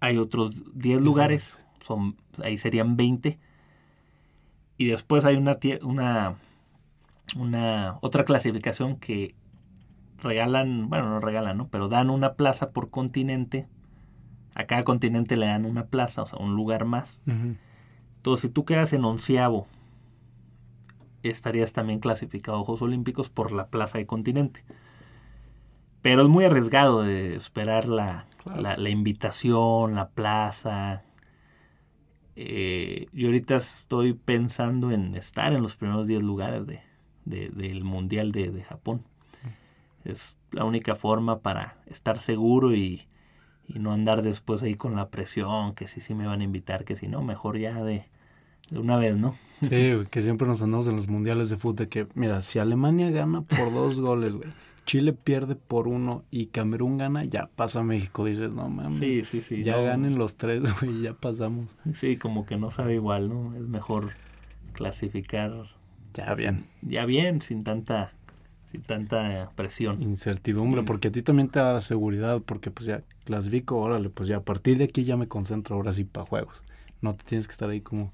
hay 0.00 0.16
otros 0.16 0.62
10 0.74 1.02
lugares. 1.02 1.64
Son, 1.80 2.16
ahí 2.42 2.56
serían 2.56 2.96
20. 2.96 3.38
Y 4.78 4.86
después 4.86 5.24
hay 5.24 5.36
una, 5.36 5.58
una, 5.82 6.36
una 7.36 7.98
otra 8.00 8.24
clasificación 8.24 8.96
que 8.96 9.34
regalan, 10.18 10.88
bueno, 10.88 11.10
no 11.10 11.20
regalan, 11.20 11.56
¿no? 11.56 11.68
Pero 11.68 11.88
dan 11.88 12.10
una 12.10 12.34
plaza 12.34 12.70
por 12.70 12.90
continente. 12.90 13.68
A 14.54 14.64
cada 14.64 14.84
continente 14.84 15.36
le 15.36 15.46
dan 15.46 15.64
una 15.64 15.86
plaza, 15.86 16.22
o 16.22 16.26
sea, 16.26 16.38
un 16.38 16.54
lugar 16.54 16.84
más. 16.84 17.20
Entonces, 17.26 18.42
si 18.42 18.48
tú 18.48 18.64
quedas 18.64 18.92
en 18.92 19.04
onceavo, 19.04 19.66
estarías 21.22 21.72
también 21.72 21.98
clasificado 21.98 22.60
a 22.60 22.64
Juegos 22.64 22.82
Olímpicos 22.82 23.30
por 23.30 23.50
la 23.52 23.68
plaza 23.68 23.98
de 23.98 24.06
continente. 24.06 24.64
Pero 26.02 26.22
es 26.22 26.28
muy 26.28 26.44
arriesgado 26.44 27.02
de 27.02 27.34
esperar 27.34 27.88
la, 27.88 28.26
la, 28.44 28.90
invitación, 28.90 29.94
la 29.94 30.10
plaza. 30.10 31.02
Eh, 32.36 33.06
yo 33.12 33.28
ahorita 33.28 33.56
estoy 33.56 34.12
pensando 34.12 34.92
en 34.92 35.14
estar 35.14 35.52
en 35.52 35.62
los 35.62 35.76
primeros 35.76 36.06
10 36.06 36.22
lugares 36.22 36.66
de, 36.66 36.82
del 37.24 37.84
Mundial 37.84 38.32
de, 38.32 38.50
de 38.50 38.62
Japón 38.62 39.04
es 40.04 40.36
la 40.50 40.64
única 40.64 40.96
forma 40.96 41.40
para 41.40 41.78
estar 41.86 42.18
seguro 42.18 42.74
y, 42.74 43.06
no 43.68 43.92
andar 43.92 44.22
después 44.22 44.62
ahí 44.62 44.74
con 44.74 44.94
la 44.94 45.08
presión, 45.08 45.74
que 45.74 45.88
si 45.88 46.00
sí 46.00 46.14
me 46.14 46.26
van 46.26 46.42
a 46.42 46.44
invitar, 46.44 46.84
que 46.84 46.96
si 46.96 47.08
no, 47.08 47.22
mejor 47.22 47.58
ya 47.58 47.82
de, 47.82 48.04
de 48.70 48.78
una 48.78 48.96
vez, 48.96 49.16
¿no? 49.16 49.36
Sí, 49.62 49.92
que 50.10 50.20
siempre 50.20 50.46
nos 50.46 50.60
andamos 50.60 50.86
en 50.86 50.96
los 50.96 51.08
mundiales 51.08 51.48
de 51.48 51.56
fútbol, 51.56 51.88
que 51.88 52.06
mira, 52.14 52.42
si 52.42 52.58
Alemania 52.58 53.10
gana 53.10 53.40
por 53.40 53.72
dos 53.72 53.98
goles, 53.98 54.34
güey, 54.34 54.50
Chile 54.84 55.14
pierde 55.14 55.56
por 55.56 55.88
uno 55.88 56.24
y 56.30 56.46
Camerún 56.46 56.98
gana, 56.98 57.24
ya 57.24 57.48
pasa 57.56 57.82
México, 57.82 58.26
dices, 58.26 58.50
no 58.50 58.68
mames. 58.68 58.98
Sí, 58.98 59.24
sí, 59.24 59.40
sí. 59.40 59.62
Ya 59.62 59.80
ganen 59.80 60.16
los 60.18 60.36
tres, 60.36 60.62
güey, 60.80 61.00
ya 61.00 61.14
pasamos. 61.14 61.76
Sí, 61.94 62.16
como 62.16 62.44
que 62.44 62.56
no 62.58 62.70
sabe 62.70 62.94
igual, 62.94 63.28
¿no? 63.28 63.56
Es 63.56 63.62
mejor 63.62 64.12
clasificar. 64.72 65.52
Ya 66.12 66.34
bien. 66.34 66.66
Ya 66.82 67.06
bien, 67.06 67.40
sin 67.40 67.64
tanta 67.64 68.12
tanta 68.78 69.50
presión. 69.54 70.02
Incertidumbre, 70.02 70.82
porque 70.82 71.08
a 71.08 71.12
ti 71.12 71.22
también 71.22 71.48
te 71.48 71.58
da 71.58 71.80
seguridad, 71.80 72.40
porque 72.44 72.70
pues 72.70 72.86
ya 72.86 73.02
clasifico, 73.24 73.78
órale, 73.78 74.10
pues 74.10 74.28
ya 74.28 74.38
a 74.38 74.42
partir 74.42 74.78
de 74.78 74.84
aquí 74.84 75.04
ya 75.04 75.16
me 75.16 75.28
concentro 75.28 75.76
ahora 75.76 75.92
sí 75.92 76.04
para 76.04 76.26
juegos. 76.26 76.62
No 77.00 77.14
te 77.14 77.24
tienes 77.24 77.46
que 77.46 77.52
estar 77.52 77.70
ahí 77.70 77.80
como 77.80 78.12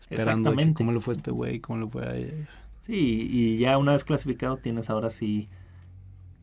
esperando 0.00 0.54
cómo 0.74 0.92
le 0.92 1.00
fue 1.00 1.14
este 1.14 1.30
güey, 1.30 1.60
cómo 1.60 1.80
le 1.80 1.90
fue 1.90 2.04
a... 2.04 2.48
Sí, 2.82 3.28
y 3.30 3.58
ya 3.58 3.78
una 3.78 3.92
vez 3.92 4.04
clasificado 4.04 4.56
tienes 4.56 4.90
ahora 4.90 5.10
sí, 5.10 5.48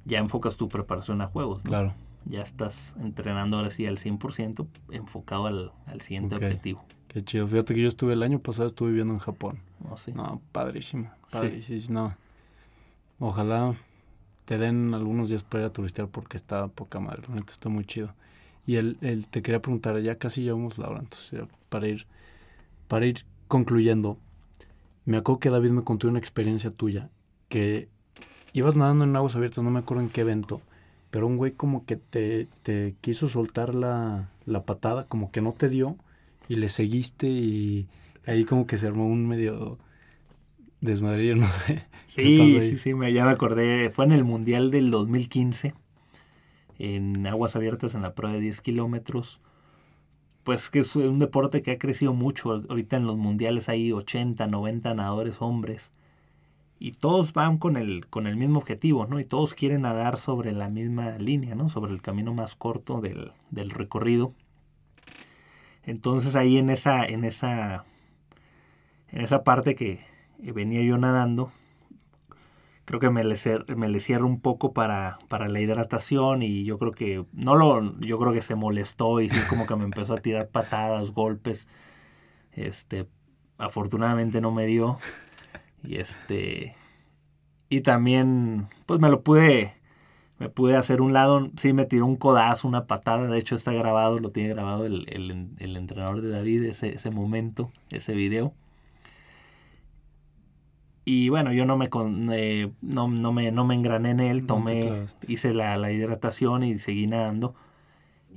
ya 0.05 0.19
enfocas 0.19 0.55
tu 0.55 0.69
preparación 0.69 1.21
a 1.21 1.27
juegos. 1.27 1.61
Claro. 1.63 1.93
Ya 2.25 2.41
estás 2.41 2.95
entrenando 3.01 3.57
ahora 3.57 3.71
sí 3.71 3.85
al 3.85 3.97
100% 3.97 4.67
enfocado 4.91 5.47
al, 5.47 5.71
al 5.85 6.01
siguiente 6.01 6.35
objetivo. 6.35 6.83
Qué 7.07 7.23
chido. 7.23 7.47
Fíjate 7.47 7.73
que 7.73 7.81
yo 7.81 7.87
estuve 7.87 8.13
el 8.13 8.23
año 8.23 8.39
pasado, 8.39 8.67
estuve 8.67 8.89
viviendo 8.89 9.13
en 9.13 9.19
Japón. 9.19 9.59
Oh, 9.89 9.97
sí. 9.97 10.13
No, 10.13 10.41
padrísimo. 10.51 11.11
Padrísimo. 11.31 11.93
No 11.93 12.28
Ojalá 13.19 13.75
te 14.45 14.57
den 14.57 14.93
algunos 14.93 15.29
días 15.29 15.43
para 15.43 15.63
ir 15.63 15.69
a 15.69 15.73
turistear 15.73 16.07
porque 16.07 16.37
está 16.37 16.67
poca 16.67 16.99
madre, 16.99 17.21
realmente 17.21 17.53
está 17.53 17.69
muy 17.69 17.85
chido. 17.85 18.13
Y 18.65 18.75
él, 18.75 18.97
te 19.29 19.41
quería 19.41 19.61
preguntar, 19.61 19.99
ya 19.99 20.15
casi 20.15 20.43
llevamos 20.43 20.77
la 20.77 20.89
hora, 20.89 20.99
entonces 20.99 21.41
para 21.69 21.87
ir, 21.87 22.05
para 22.87 23.05
ir 23.05 23.25
concluyendo, 23.47 24.17
me 25.05 25.17
acuerdo 25.17 25.39
que 25.39 25.49
David 25.49 25.71
me 25.71 25.83
contó 25.83 26.07
una 26.07 26.19
experiencia 26.19 26.71
tuya, 26.71 27.09
que 27.47 27.87
ibas 28.53 28.75
nadando 28.75 29.05
en 29.05 29.15
aguas 29.15 29.35
abiertas, 29.35 29.63
no 29.63 29.71
me 29.71 29.79
acuerdo 29.79 30.03
en 30.03 30.09
qué 30.09 30.21
evento, 30.21 30.61
pero 31.09 31.27
un 31.27 31.37
güey 31.37 31.51
como 31.51 31.85
que 31.85 31.95
te, 31.95 32.47
te 32.63 32.95
quiso 33.01 33.27
soltar 33.27 33.73
la, 33.73 34.29
la 34.45 34.63
patada, 34.63 35.05
como 35.05 35.31
que 35.31 35.41
no 35.41 35.53
te 35.53 35.67
dio, 35.67 35.95
y 36.47 36.55
le 36.55 36.69
seguiste 36.69 37.27
y 37.27 37.87
ahí 38.25 38.45
como 38.45 38.67
que 38.67 38.77
se 38.77 38.87
armó 38.87 39.07
un 39.07 39.27
medio 39.27 39.77
desmadrillo, 40.81 41.35
no 41.37 41.49
sé. 41.49 41.85
Sí, 42.07 42.59
sí, 42.59 42.75
sí, 42.77 42.93
me, 42.93 43.13
ya 43.13 43.25
me 43.25 43.31
acordé. 43.31 43.89
Fue 43.91 44.05
en 44.05 44.11
el 44.11 44.23
Mundial 44.23 44.71
del 44.71 44.91
2015, 44.91 45.75
en 46.79 47.27
aguas 47.27 47.55
abiertas 47.55 47.93
en 47.93 48.01
la 48.01 48.15
prueba 48.15 48.35
de 48.35 48.41
10 48.41 48.61
kilómetros. 48.61 49.39
Pues 50.43 50.69
que 50.69 50.79
es 50.79 50.95
un 50.95 51.19
deporte 51.19 51.61
que 51.61 51.71
ha 51.71 51.77
crecido 51.77 52.13
mucho. 52.13 52.63
Ahorita 52.69 52.97
en 52.97 53.05
los 53.05 53.17
mundiales 53.17 53.69
hay 53.69 53.91
80, 53.91 54.47
90 54.47 54.93
nadadores 54.95 55.41
hombres. 55.41 55.91
Y 56.79 56.93
todos 56.93 57.33
van 57.33 57.57
con 57.57 57.75
el, 57.75 58.07
con 58.07 58.25
el 58.25 58.37
mismo 58.37 58.59
objetivo, 58.59 59.05
¿no? 59.05 59.19
Y 59.19 59.25
todos 59.25 59.53
quieren 59.53 59.81
nadar 59.81 60.17
sobre 60.17 60.53
la 60.53 60.69
misma 60.69 61.17
línea, 61.17 61.53
¿no? 61.53 61.67
Sobre 61.67 61.91
el 61.91 62.01
camino 62.01 62.33
más 62.33 62.55
corto 62.55 63.01
del, 63.01 63.33
del 63.51 63.69
recorrido. 63.69 64.33
Entonces 65.83 66.35
ahí 66.35 66.57
en 66.57 66.69
esa, 66.69 67.05
en 67.05 67.25
esa, 67.25 67.83
en 69.09 69.21
esa 69.21 69.43
parte 69.43 69.75
que, 69.75 69.99
venía 70.39 70.81
yo 70.81 70.97
nadando, 70.97 71.51
creo 72.85 72.99
que 72.99 73.11
me 73.11 73.23
le, 73.23 73.35
me 73.75 73.99
cierro 73.99 74.25
un 74.25 74.41
poco 74.41 74.73
para, 74.73 75.19
para 75.27 75.47
la 75.47 75.61
hidratación 75.61 76.41
y 76.41 76.63
yo 76.65 76.79
creo 76.79 76.91
que 76.91 77.23
no 77.33 77.55
lo 77.55 77.99
yo 77.99 78.17
creo 78.17 78.33
que 78.33 78.41
se 78.41 78.55
molestó 78.55 79.21
y 79.21 79.29
sí 79.29 79.37
como 79.47 79.67
que 79.67 79.75
me 79.75 79.83
empezó 79.83 80.15
a 80.15 80.21
tirar 80.21 80.49
patadas, 80.49 81.11
golpes. 81.11 81.67
Este, 82.51 83.07
afortunadamente 83.59 84.41
no 84.41 84.51
me 84.51 84.65
dio 84.65 84.97
y 85.83 85.97
este 85.97 86.75
y 87.69 87.81
también 87.81 88.67
pues 88.87 88.99
me 88.99 89.09
lo 89.09 89.21
pude 89.23 89.75
me 90.39 90.49
pude 90.49 90.75
hacer 90.75 91.01
un 91.01 91.13
lado, 91.13 91.51
sí 91.57 91.73
me 91.73 91.85
tiró 91.85 92.05
un 92.05 92.15
codazo, 92.15 92.67
una 92.67 92.87
patada, 92.87 93.27
de 93.27 93.37
hecho 93.37 93.55
está 93.55 93.73
grabado, 93.73 94.19
lo 94.19 94.31
tiene 94.31 94.49
grabado 94.49 94.85
el, 94.85 95.05
el, 95.09 95.49
el 95.59 95.77
entrenador 95.77 96.21
de 96.21 96.29
David, 96.29 96.63
ese, 96.63 96.95
ese 96.95 97.11
momento, 97.11 97.71
ese 97.89 98.13
video. 98.13 98.53
Y 101.11 101.29
bueno, 101.29 101.51
yo 101.51 101.65
no 101.65 101.75
me, 101.75 101.89
eh, 102.33 102.71
no, 102.83 103.07
no, 103.07 103.33
me, 103.33 103.51
no 103.51 103.65
me 103.65 103.73
engrané 103.73 104.11
en 104.11 104.19
él, 104.19 104.45
tomé, 104.45 105.07
hice 105.27 105.55
la, 105.55 105.75
la, 105.75 105.91
hidratación 105.91 106.61
y 106.61 106.77
seguí 106.77 107.07
nadando. 107.07 107.55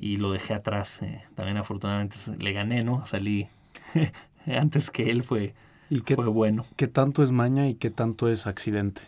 Y 0.00 0.16
lo 0.16 0.32
dejé 0.32 0.54
atrás. 0.54 1.02
Eh, 1.02 1.20
también 1.34 1.58
afortunadamente 1.58 2.16
le 2.38 2.52
gané, 2.54 2.82
¿no? 2.82 3.06
Salí 3.06 3.46
antes 4.46 4.90
que 4.90 5.10
él, 5.10 5.22
fue, 5.22 5.54
¿Y 5.90 6.00
qué, 6.00 6.14
fue 6.14 6.28
bueno. 6.28 6.64
¿Qué 6.76 6.88
tanto 6.88 7.22
es 7.22 7.30
maña 7.30 7.68
y 7.68 7.74
qué 7.74 7.90
tanto 7.90 8.30
es 8.30 8.46
accidente? 8.46 9.02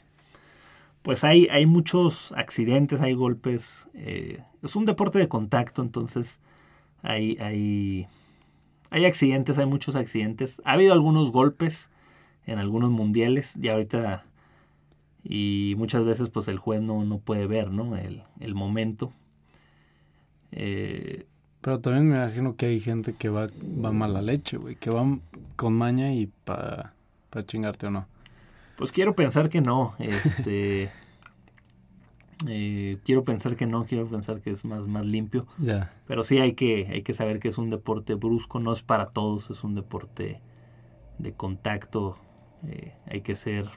Pues 1.00 1.24
hay, 1.24 1.48
hay 1.50 1.64
muchos 1.64 2.32
accidentes, 2.32 3.00
hay 3.00 3.14
golpes. 3.14 3.88
Eh, 3.94 4.42
es 4.62 4.76
un 4.76 4.84
deporte 4.84 5.18
de 5.18 5.28
contacto, 5.28 5.80
entonces 5.80 6.38
hay, 7.00 7.38
hay, 7.40 8.08
hay 8.90 9.06
accidentes, 9.06 9.56
hay 9.56 9.64
muchos 9.64 9.96
accidentes. 9.96 10.60
Ha 10.66 10.72
habido 10.72 10.92
algunos 10.92 11.32
golpes 11.32 11.88
en 12.46 12.58
algunos 12.58 12.90
mundiales 12.90 13.56
y 13.60 13.68
ahorita 13.68 14.24
y 15.24 15.74
muchas 15.78 16.04
veces 16.04 16.28
pues 16.28 16.48
el 16.48 16.58
juez 16.58 16.82
no, 16.82 17.04
no 17.04 17.18
puede 17.18 17.46
ver 17.46 17.70
¿no? 17.70 17.96
el, 17.96 18.22
el 18.40 18.54
momento. 18.54 19.12
Eh, 20.52 21.26
Pero 21.62 21.80
también 21.80 22.08
me 22.08 22.16
imagino 22.16 22.56
que 22.56 22.66
hay 22.66 22.78
gente 22.78 23.14
que 23.14 23.30
va, 23.30 23.46
va 23.82 23.90
mala 23.90 24.20
leche, 24.20 24.58
güey, 24.58 24.76
que 24.76 24.90
va 24.90 25.18
con 25.56 25.72
maña 25.72 26.12
y 26.12 26.26
para 26.44 26.92
pa 27.30 27.44
chingarte 27.44 27.86
o 27.86 27.90
no. 27.90 28.06
Pues 28.76 28.92
quiero 28.92 29.16
pensar 29.16 29.48
que 29.48 29.60
no, 29.60 29.94
este... 29.98 30.90
Eh, 32.46 32.98
quiero 33.04 33.24
pensar 33.24 33.56
que 33.56 33.64
no, 33.64 33.86
quiero 33.86 34.06
pensar 34.06 34.42
que 34.42 34.50
es 34.50 34.66
más, 34.66 34.86
más 34.86 35.06
limpio. 35.06 35.46
Ya. 35.56 35.94
Pero 36.06 36.24
sí 36.24 36.40
hay 36.40 36.52
que, 36.52 36.88
hay 36.92 37.00
que 37.00 37.14
saber 37.14 37.38
que 37.38 37.48
es 37.48 37.56
un 37.56 37.70
deporte 37.70 38.14
brusco, 38.14 38.60
no 38.60 38.74
es 38.74 38.82
para 38.82 39.06
todos, 39.06 39.48
es 39.48 39.64
un 39.64 39.74
deporte 39.74 40.42
de 41.18 41.32
contacto 41.32 42.18
eh, 42.68 42.94
hay 43.06 43.20
que 43.20 43.36
ser 43.36 43.68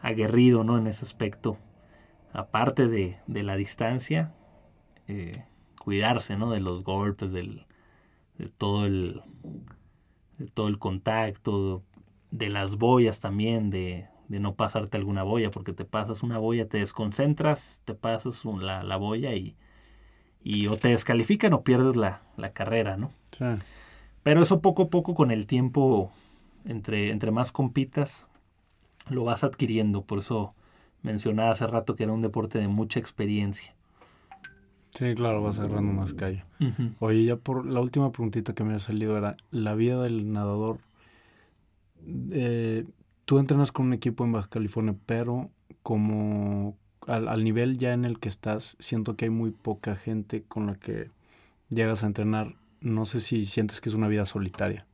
aguerrido 0.00 0.64
¿no? 0.64 0.78
en 0.78 0.86
ese 0.86 1.04
aspecto. 1.04 1.58
Aparte 2.32 2.86
de, 2.88 3.18
de 3.26 3.42
la 3.42 3.56
distancia, 3.56 4.34
eh, 5.08 5.44
cuidarse 5.80 6.36
¿no? 6.36 6.50
de 6.50 6.60
los 6.60 6.84
golpes, 6.84 7.32
del, 7.32 7.66
de, 8.38 8.46
todo 8.46 8.86
el, 8.86 9.22
de 10.38 10.46
todo 10.48 10.68
el 10.68 10.78
contacto, 10.78 11.82
de 12.30 12.48
las 12.48 12.76
boyas 12.76 13.20
también, 13.20 13.70
de, 13.70 14.06
de, 14.28 14.40
no 14.40 14.54
pasarte 14.54 14.96
alguna 14.96 15.22
boya, 15.22 15.50
porque 15.50 15.72
te 15.72 15.84
pasas 15.84 16.22
una 16.22 16.38
boya, 16.38 16.68
te 16.68 16.78
desconcentras, 16.78 17.80
te 17.84 17.94
pasas 17.94 18.44
la, 18.44 18.82
la 18.82 18.96
boya 18.96 19.34
y, 19.34 19.56
y 20.42 20.66
o 20.66 20.76
te 20.76 20.88
descalifican 20.88 21.52
o 21.54 21.62
pierdes 21.64 21.96
la, 21.96 22.22
la 22.36 22.52
carrera, 22.52 22.96
¿no? 22.96 23.10
Pero 24.22 24.42
eso 24.42 24.60
poco 24.60 24.84
a 24.84 24.90
poco 24.90 25.14
con 25.14 25.30
el 25.30 25.46
tiempo 25.46 26.10
entre, 26.66 27.10
entre 27.10 27.30
más 27.30 27.52
compitas, 27.52 28.26
lo 29.08 29.24
vas 29.24 29.44
adquiriendo. 29.44 30.02
Por 30.02 30.18
eso 30.18 30.54
mencionaba 31.02 31.50
hace 31.50 31.66
rato 31.66 31.96
que 31.96 32.04
era 32.04 32.12
un 32.12 32.22
deporte 32.22 32.58
de 32.58 32.68
mucha 32.68 33.00
experiencia. 33.00 33.74
Sí, 34.90 35.14
claro, 35.14 35.42
vas 35.42 35.58
agarrando 35.58 35.92
más 35.92 36.14
callo. 36.14 36.42
Oye, 37.00 37.24
ya 37.24 37.36
por 37.36 37.66
la 37.66 37.80
última 37.80 38.12
preguntita 38.12 38.54
que 38.54 38.64
me 38.64 38.74
ha 38.74 38.78
salido 38.78 39.16
era, 39.18 39.36
la 39.50 39.74
vida 39.74 40.02
del 40.02 40.32
nadador, 40.32 40.78
eh, 42.30 42.86
tú 43.26 43.38
entrenas 43.38 43.72
con 43.72 43.86
un 43.86 43.92
equipo 43.92 44.24
en 44.24 44.32
Baja 44.32 44.48
California, 44.48 44.94
pero 45.04 45.50
como 45.82 46.78
al, 47.06 47.28
al 47.28 47.44
nivel 47.44 47.76
ya 47.76 47.92
en 47.92 48.06
el 48.06 48.18
que 48.18 48.30
estás, 48.30 48.76
siento 48.78 49.16
que 49.16 49.26
hay 49.26 49.30
muy 49.30 49.50
poca 49.50 49.96
gente 49.96 50.44
con 50.48 50.66
la 50.66 50.76
que 50.76 51.10
llegas 51.68 52.02
a 52.02 52.06
entrenar. 52.06 52.54
No 52.80 53.04
sé 53.04 53.20
si 53.20 53.44
sientes 53.44 53.82
que 53.82 53.90
es 53.90 53.94
una 53.94 54.08
vida 54.08 54.24
solitaria 54.24 54.86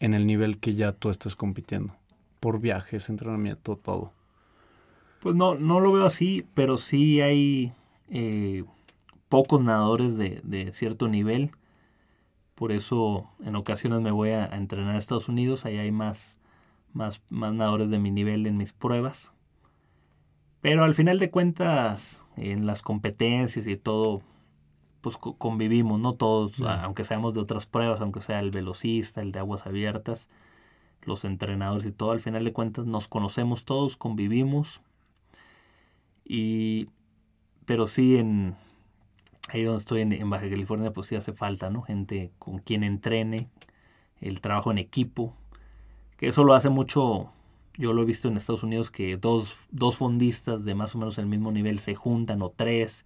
en 0.00 0.14
el 0.14 0.26
nivel 0.26 0.58
que 0.58 0.74
ya 0.74 0.92
tú 0.92 1.10
estás 1.10 1.36
compitiendo, 1.36 1.94
por 2.40 2.60
viajes, 2.60 3.08
entrenamiento, 3.08 3.76
todo. 3.76 4.12
Pues 5.20 5.34
no, 5.34 5.54
no 5.54 5.80
lo 5.80 5.92
veo 5.92 6.06
así, 6.06 6.46
pero 6.54 6.78
sí 6.78 7.20
hay 7.20 7.72
eh, 8.10 8.64
pocos 9.28 9.62
nadadores 9.62 10.16
de, 10.16 10.40
de, 10.44 10.72
cierto 10.72 11.08
nivel. 11.08 11.50
Por 12.54 12.72
eso 12.72 13.28
en 13.44 13.56
ocasiones 13.56 14.00
me 14.00 14.10
voy 14.10 14.30
a, 14.30 14.46
entrenar 14.46 14.94
a 14.94 14.98
Estados 14.98 15.28
Unidos, 15.28 15.64
ahí 15.64 15.78
hay 15.78 15.90
más, 15.90 16.38
más, 16.92 17.22
más 17.28 17.52
nadadores 17.52 17.90
de 17.90 17.98
mi 17.98 18.10
nivel 18.10 18.46
en 18.46 18.56
mis 18.56 18.72
pruebas. 18.72 19.32
Pero 20.60 20.84
al 20.84 20.94
final 20.94 21.18
de 21.18 21.30
cuentas, 21.30 22.24
en 22.36 22.66
las 22.66 22.82
competencias 22.82 23.66
y 23.66 23.76
todo, 23.76 24.22
pues 25.00 25.16
convivimos, 25.16 26.00
¿no? 26.00 26.14
Todos, 26.14 26.60
aunque 26.60 27.04
seamos 27.04 27.34
de 27.34 27.40
otras 27.40 27.66
pruebas, 27.66 28.00
aunque 28.00 28.20
sea 28.20 28.40
el 28.40 28.50
velocista, 28.50 29.22
el 29.22 29.32
de 29.32 29.38
aguas 29.38 29.66
abiertas, 29.66 30.28
los 31.02 31.24
entrenadores 31.24 31.86
y 31.86 31.92
todo, 31.92 32.12
al 32.12 32.20
final 32.20 32.44
de 32.44 32.52
cuentas 32.52 32.86
nos 32.86 33.08
conocemos 33.08 33.64
todos, 33.64 33.96
convivimos. 33.96 34.80
Y, 36.24 36.88
pero 37.64 37.86
sí, 37.86 38.16
en, 38.16 38.56
ahí 39.50 39.62
donde 39.62 39.78
estoy 39.78 40.00
en, 40.00 40.12
en, 40.12 40.28
Baja 40.28 40.48
California, 40.50 40.92
pues 40.92 41.08
sí 41.08 41.16
hace 41.16 41.32
falta, 41.32 41.70
¿no? 41.70 41.82
Gente 41.82 42.32
con 42.38 42.58
quien 42.58 42.82
entrene, 42.82 43.48
el 44.20 44.40
trabajo 44.40 44.70
en 44.70 44.78
equipo, 44.78 45.34
que 46.16 46.28
eso 46.28 46.44
lo 46.44 46.54
hace 46.54 46.70
mucho, 46.70 47.30
yo 47.76 47.92
lo 47.92 48.02
he 48.02 48.06
visto 48.06 48.28
en 48.28 48.36
Estados 48.36 48.62
Unidos, 48.62 48.90
que 48.90 49.16
dos, 49.16 49.56
dos 49.70 49.96
fondistas 49.96 50.64
de 50.64 50.74
más 50.74 50.94
o 50.94 50.98
menos 50.98 51.18
el 51.18 51.26
mismo 51.26 51.52
nivel 51.52 51.78
se 51.78 51.94
juntan 51.94 52.42
o 52.42 52.50
tres, 52.50 53.04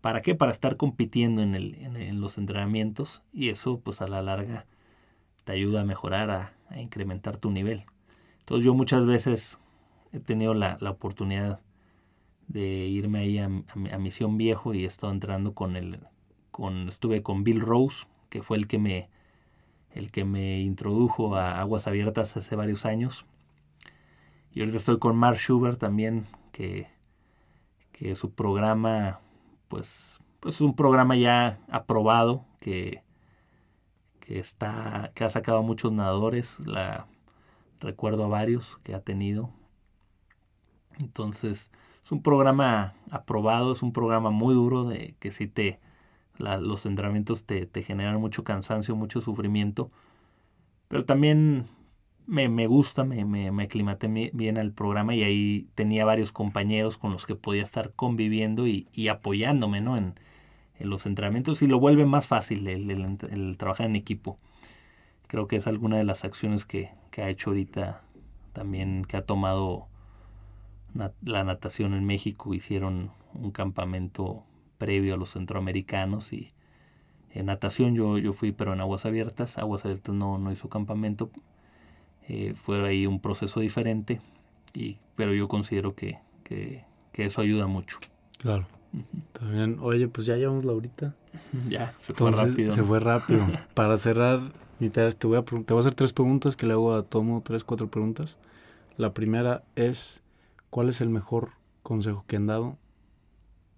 ¿Para 0.00 0.22
qué? 0.22 0.34
Para 0.34 0.52
estar 0.52 0.76
compitiendo 0.76 1.42
en, 1.42 1.54
en, 1.54 2.20
los 2.20 2.38
entrenamientos 2.38 3.22
y 3.32 3.48
eso 3.48 3.80
pues 3.80 4.00
a 4.02 4.08
la 4.08 4.22
larga 4.22 4.66
te 5.44 5.52
ayuda 5.52 5.80
a 5.80 5.84
mejorar, 5.84 6.30
a, 6.30 6.52
a 6.68 6.80
incrementar 6.80 7.38
tu 7.38 7.50
nivel. 7.50 7.84
Entonces 8.40 8.64
yo 8.64 8.74
muchas 8.74 9.06
veces 9.06 9.58
he 10.12 10.20
tenido 10.20 10.54
la, 10.54 10.78
oportunidad 10.88 11.60
de 12.48 12.86
irme 12.86 13.20
ahí 13.20 13.38
a, 13.38 13.48
Misión 13.98 14.38
Viejo 14.38 14.74
y 14.74 14.84
he 14.84 14.86
estado 14.86 15.12
entrando 15.12 15.54
con 15.54 15.76
el, 15.76 16.00
con, 16.50 16.88
estuve 16.88 17.22
con 17.22 17.44
Bill 17.44 17.60
Rose, 17.60 18.06
que 18.28 18.42
fue 18.42 18.56
el 18.56 18.66
que 18.66 18.78
me, 18.78 19.08
el 19.90 20.10
que 20.10 20.24
me 20.24 20.60
introdujo 20.60 21.36
a 21.36 21.60
Aguas 21.60 21.86
Abiertas 21.86 22.36
hace 22.36 22.56
varios 22.56 22.86
años. 22.86 23.26
Y 24.54 24.60
ahorita 24.60 24.78
estoy 24.78 24.98
con 24.98 25.16
Mark 25.16 25.38
Schubert 25.38 25.78
también, 25.78 26.24
que, 26.52 26.86
que 27.92 28.16
su 28.16 28.30
programa 28.30 29.20
pues, 29.68 30.18
pues 30.40 30.60
un 30.60 30.74
programa 30.74 31.16
ya 31.16 31.60
aprobado 31.68 32.44
que, 32.60 33.02
que 34.20 34.38
está 34.38 35.12
que 35.14 35.24
ha 35.24 35.30
sacado 35.30 35.58
a 35.58 35.62
muchos 35.62 35.92
nadadores 35.92 36.58
la 36.60 37.06
recuerdo 37.80 38.24
a 38.24 38.28
varios 38.28 38.78
que 38.82 38.94
ha 38.94 39.00
tenido. 39.00 39.50
Entonces 40.98 41.70
es 42.04 42.12
un 42.12 42.22
programa 42.22 42.94
aprobado 43.10 43.72
es 43.72 43.82
un 43.82 43.92
programa 43.92 44.30
muy 44.30 44.54
duro 44.54 44.84
de 44.84 45.14
que 45.18 45.32
si 45.32 45.46
te 45.46 45.80
los 46.38 46.84
entrenamientos 46.84 47.46
te, 47.46 47.66
te 47.66 47.82
generan 47.82 48.20
mucho 48.20 48.44
cansancio 48.44 48.96
mucho 48.96 49.20
sufrimiento. 49.20 49.90
Pero 50.88 51.04
también 51.04 51.66
me, 52.26 52.48
me 52.48 52.66
gusta, 52.66 53.04
me, 53.04 53.24
me, 53.24 53.50
me, 53.52 53.64
aclimaté 53.64 54.08
bien 54.32 54.58
al 54.58 54.72
programa 54.72 55.14
y 55.14 55.22
ahí 55.22 55.68
tenía 55.74 56.04
varios 56.04 56.32
compañeros 56.32 56.98
con 56.98 57.12
los 57.12 57.26
que 57.26 57.36
podía 57.36 57.62
estar 57.62 57.92
conviviendo 57.92 58.66
y, 58.66 58.88
y 58.92 59.08
apoyándome 59.08 59.80
¿no? 59.80 59.96
en, 59.96 60.14
en, 60.78 60.90
los 60.90 61.06
entrenamientos 61.06 61.62
y 61.62 61.66
lo 61.66 61.78
vuelve 61.78 62.04
más 62.04 62.26
fácil 62.26 62.66
el, 62.66 62.90
el, 62.90 63.56
trabajar 63.56 63.86
en 63.86 63.96
equipo. 63.96 64.38
Creo 65.28 65.46
que 65.46 65.56
es 65.56 65.66
alguna 65.66 65.96
de 65.96 66.04
las 66.04 66.24
acciones 66.24 66.64
que, 66.64 66.90
que 67.10 67.22
ha 67.22 67.30
hecho 67.30 67.50
ahorita 67.50 68.02
también, 68.52 69.04
que 69.04 69.16
ha 69.16 69.22
tomado 69.22 69.86
la 71.22 71.44
natación 71.44 71.94
en 71.94 72.04
México. 72.04 72.54
Hicieron 72.54 73.10
un 73.34 73.50
campamento 73.50 74.44
previo 74.78 75.14
a 75.14 75.16
los 75.16 75.32
centroamericanos 75.32 76.32
y 76.32 76.52
en 77.32 77.46
natación 77.46 77.94
yo, 77.94 78.18
yo 78.18 78.32
fui, 78.32 78.52
pero 78.52 78.72
en 78.72 78.80
aguas 78.80 79.04
abiertas. 79.04 79.58
Aguas 79.58 79.84
abiertas 79.84 80.14
no, 80.14 80.38
no 80.38 80.52
hizo 80.52 80.68
campamento 80.68 81.30
eh, 82.28 82.54
fue 82.54 82.86
ahí 82.86 83.06
un 83.06 83.20
proceso 83.20 83.60
diferente, 83.60 84.20
y, 84.74 84.98
pero 85.14 85.32
yo 85.32 85.48
considero 85.48 85.94
que, 85.94 86.18
que, 86.44 86.84
que 87.12 87.24
eso 87.24 87.40
ayuda 87.40 87.66
mucho. 87.66 87.98
Claro. 88.38 88.66
Uh 88.92 88.98
-huh. 88.98 89.22
También, 89.32 89.78
oye, 89.80 90.08
pues 90.08 90.26
ya 90.26 90.36
llevamos 90.36 90.64
la 90.64 90.72
horita. 90.72 91.14
Ya, 91.68 91.94
se 91.98 92.14
fue 92.14 92.30
rápido. 92.30 92.72
Se 92.72 92.82
fue 92.82 93.00
rápido. 93.00 93.44
Para 93.74 93.96
cerrar, 93.96 94.40
mi 94.78 94.90
te 94.90 95.00
voy, 95.26 95.36
a, 95.38 95.42
te 95.42 95.54
voy 95.54 95.76
a 95.76 95.80
hacer 95.80 95.94
tres 95.94 96.12
preguntas 96.12 96.56
que 96.56 96.66
le 96.66 96.72
hago 96.72 96.94
a 96.94 97.02
Tomo, 97.02 97.42
tres, 97.44 97.64
cuatro 97.64 97.88
preguntas. 97.90 98.38
La 98.96 99.12
primera 99.12 99.62
es, 99.74 100.22
¿cuál 100.70 100.88
es 100.88 101.00
el 101.00 101.10
mejor 101.10 101.50
consejo 101.82 102.24
que 102.26 102.36
han 102.36 102.46
dado 102.46 102.78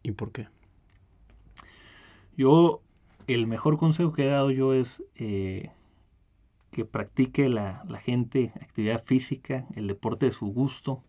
y 0.03 0.13
por 0.13 0.33
qué? 0.33 0.49
Yo, 2.37 2.81
el 3.27 3.47
mejor 3.47 3.79
consejo 3.79 4.13
que 4.13 4.25
he 4.27 4.29
dado 4.29 4.51
yo 4.53 4.73
es 4.73 5.03
eh, 5.17 5.71
que 6.71 6.85
practique 6.85 7.49
la, 7.49 7.83
la, 7.89 7.99
gente 7.99 8.53
actividad 8.61 9.05
física, 9.05 9.67
el 9.75 9.87
deporte 9.87 10.27
de 10.27 10.33
su 10.33 10.47
gusto. 10.47 11.03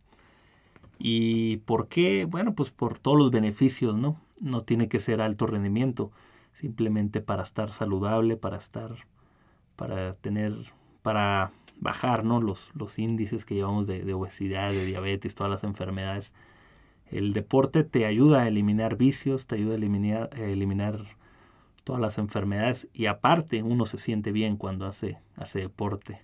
¿Y 0.97 1.57
por 1.57 1.87
qué? 1.87 2.25
Bueno, 2.25 2.55
pues 2.55 2.71
por 2.71 2.99
todos 2.99 3.17
los 3.17 3.31
beneficios, 3.31 3.97
¿no? 3.97 4.21
No 4.41 4.63
tiene 4.63 4.87
que 4.87 4.99
ser 4.99 5.21
alto 5.21 5.47
rendimiento, 5.47 6.11
simplemente 6.53 7.21
para 7.21 7.43
estar 7.43 7.73
saludable, 7.73 8.37
para 8.37 8.57
estar, 8.57 8.95
para 9.75 10.13
tener, 10.13 10.53
para 11.01 11.51
bajar, 11.79 12.23
¿no? 12.25 12.41
Los, 12.41 12.71
los 12.73 12.99
índices 12.99 13.45
que 13.45 13.55
llevamos 13.55 13.87
de, 13.87 14.03
de 14.03 14.13
obesidad, 14.13 14.71
de 14.71 14.85
diabetes, 14.85 15.35
todas 15.35 15.51
las 15.51 15.63
enfermedades. 15.63 16.33
El 17.07 17.33
deporte 17.33 17.83
te 17.83 18.05
ayuda 18.05 18.43
a 18.43 18.47
eliminar 18.47 18.95
vicios, 18.97 19.47
te 19.47 19.55
ayuda 19.55 19.73
a 19.73 19.77
eliminar, 19.77 20.29
a 20.33 20.41
eliminar 20.41 21.17
todas 21.83 22.01
las 22.01 22.17
enfermedades 22.17 22.87
y 22.93 23.05
aparte 23.07 23.63
uno 23.63 23.85
se 23.85 23.97
siente 23.97 24.31
bien 24.31 24.57
cuando 24.57 24.85
hace, 24.85 25.19
hace 25.35 25.59
deporte. 25.59 26.23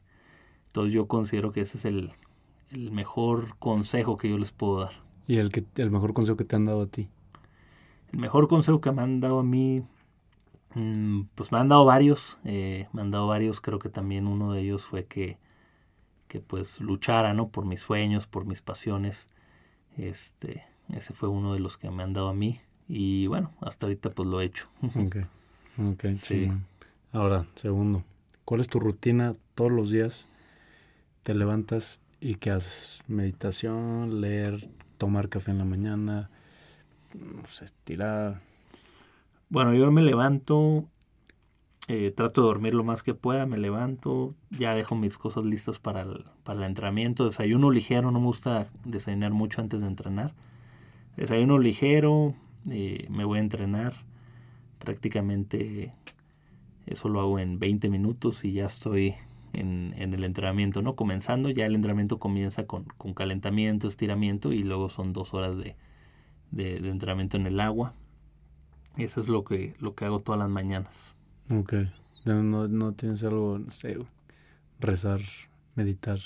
Entonces 0.68 0.94
yo 0.94 1.08
considero 1.08 1.52
que 1.52 1.62
ese 1.62 1.78
es 1.78 1.86
el, 1.86 2.12
el 2.72 2.92
mejor 2.92 3.58
consejo 3.58 4.18
que 4.18 4.30
yo 4.30 4.38
les 4.38 4.52
puedo 4.52 4.82
dar. 4.82 4.94
¿Y 5.28 5.38
el, 5.38 5.50
que, 5.50 5.66
el 5.78 5.92
mejor 5.92 6.14
consejo 6.14 6.38
que 6.38 6.44
te 6.44 6.56
han 6.56 6.66
dado 6.66 6.82
a 6.84 6.88
ti? 6.88 7.10
El 8.12 8.20
mejor 8.20 8.48
consejo 8.48 8.82
que 8.82 8.92
me 8.92 9.02
han 9.02 9.20
dado 9.20 9.40
a 9.40 9.44
mí, 9.44 9.84
mmm, 10.76 11.24
pues 11.34 11.52
me 11.52 11.58
han 11.58 11.70
dado 11.70 11.86
varios, 11.86 12.38
eh, 12.44 12.88
me 12.94 13.02
han 13.02 13.12
dado 13.12 13.28
varios, 13.28 13.62
creo 13.62 13.80
que 13.80 13.90
también 13.90 14.28
uno 14.28 14.54
de 14.54 14.62
ellos 14.62 14.84
fue 14.84 15.06
que, 15.06 15.38
que 16.28 16.42
pues 16.42 16.80
luchara, 16.80 17.34
¿no? 17.34 17.50
Por 17.50 17.66
mis 17.66 17.82
sueños, 17.82 18.28
por 18.28 18.46
mis 18.46 18.62
pasiones. 18.62 19.30
Este, 19.98 20.64
ese 20.90 21.14
fue 21.14 21.30
uno 21.30 21.54
de 21.54 21.60
los 21.60 21.78
que 21.78 21.90
me 21.90 22.04
han 22.04 22.14
dado 22.14 22.28
a 22.28 22.34
mí 22.34 22.60
y 22.88 23.28
bueno, 23.28 23.52
hasta 23.62 23.86
ahorita 23.86 24.12
pues 24.12 24.28
lo 24.28 24.42
he 24.42 24.46
hecho. 24.46 24.68
Okay. 25.08 25.26
Ok, 25.78 26.06
sí. 26.16 26.50
Ahora, 27.12 27.46
segundo, 27.56 28.04
¿cuál 28.46 28.62
es 28.62 28.68
tu 28.70 28.80
rutina 28.80 29.36
todos 29.56 29.72
los 29.72 29.92
días? 29.92 30.30
Te 31.24 31.34
levantas 31.34 32.00
y 32.22 32.36
qué 32.36 32.52
haces? 32.52 33.02
Meditación, 33.08 34.22
leer, 34.22 34.70
tomar 34.98 35.28
café 35.28 35.52
en 35.52 35.58
la 35.58 35.66
mañana, 35.66 36.30
pues, 37.42 37.62
estirar. 37.62 38.42
Bueno, 39.50 39.74
yo 39.74 39.92
me 39.92 40.02
levanto, 40.02 40.86
eh, 41.90 42.12
trato 42.12 42.42
de 42.42 42.48
dormir 42.48 42.74
lo 42.74 42.86
más 42.86 43.04
que 43.04 43.14
pueda, 43.14 43.46
me 43.46 43.58
levanto, 43.58 44.34
ya 44.52 44.76
dejo 44.76 44.96
mis 44.96 45.18
cosas 45.18 45.46
listas 45.46 45.80
para 45.80 46.02
el, 46.02 46.24
para 46.46 46.60
el 46.60 46.66
entrenamiento, 46.66 47.26
desayuno 47.26 47.70
ligero, 47.70 48.12
no 48.12 48.20
me 48.20 48.28
gusta 48.28 48.70
desayunar 48.86 49.32
mucho 49.32 49.60
antes 49.60 49.82
de 49.82 49.88
entrenar. 49.88 50.34
Desayuno 51.18 51.60
ligero, 51.60 52.34
eh, 52.70 53.08
me 53.10 53.26
voy 53.26 53.40
a 53.40 53.42
entrenar 53.42 54.05
prácticamente 54.86 55.94
eso 56.86 57.10
lo 57.10 57.20
hago 57.20 57.40
en 57.40 57.60
20 57.60 57.90
minutos 57.90 58.46
y 58.46 58.54
ya 58.54 58.68
estoy 58.68 59.16
en, 59.54 59.94
en, 59.98 60.14
el 60.14 60.24
entrenamiento, 60.24 60.82
¿no? 60.82 60.96
Comenzando, 60.96 61.50
ya 61.50 61.66
el 61.66 61.76
entrenamiento 61.76 62.20
comienza 62.20 62.66
con, 62.66 62.86
con 62.98 63.14
calentamiento, 63.14 63.88
estiramiento 63.88 64.54
y 64.54 64.64
luego 64.64 64.90
son 64.90 65.12
dos 65.14 65.34
horas 65.34 65.58
de, 65.58 65.76
de, 66.52 66.80
de, 66.80 66.90
entrenamiento 66.90 67.38
en 67.38 67.48
el 67.48 67.60
agua. 67.60 67.94
Eso 68.98 69.20
es 69.20 69.28
lo 69.28 69.44
que, 69.44 69.76
lo 69.80 69.96
que 69.96 70.06
hago 70.06 70.22
todas 70.22 70.40
las 70.40 70.50
mañanas. 70.50 71.16
Ok. 71.50 71.74
No, 72.24 72.68
no 72.68 72.94
tienes 72.94 73.24
algo, 73.24 73.60
no 73.60 73.72
sé, 73.72 73.98
rezar, 74.80 75.22
meditar. 75.76 76.20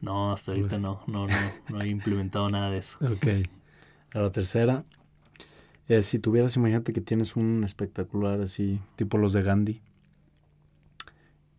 No, 0.00 0.32
hasta 0.32 0.52
ahorita 0.52 0.78
no, 0.78 1.02
no, 1.06 1.26
no, 1.26 1.36
no 1.70 1.80
he 1.80 1.88
implementado 1.88 2.48
nada 2.50 2.70
de 2.70 2.78
eso. 2.78 2.98
Ok. 3.00 3.26
La 4.12 4.30
tercera, 4.30 4.84
eh, 5.88 6.02
si 6.02 6.18
tuvieras, 6.18 6.56
imagínate 6.56 6.92
que 6.92 7.00
tienes 7.00 7.36
un 7.36 7.64
espectacular 7.64 8.40
así, 8.40 8.80
tipo 8.96 9.18
los 9.18 9.32
de 9.32 9.42
Gandhi, 9.42 9.82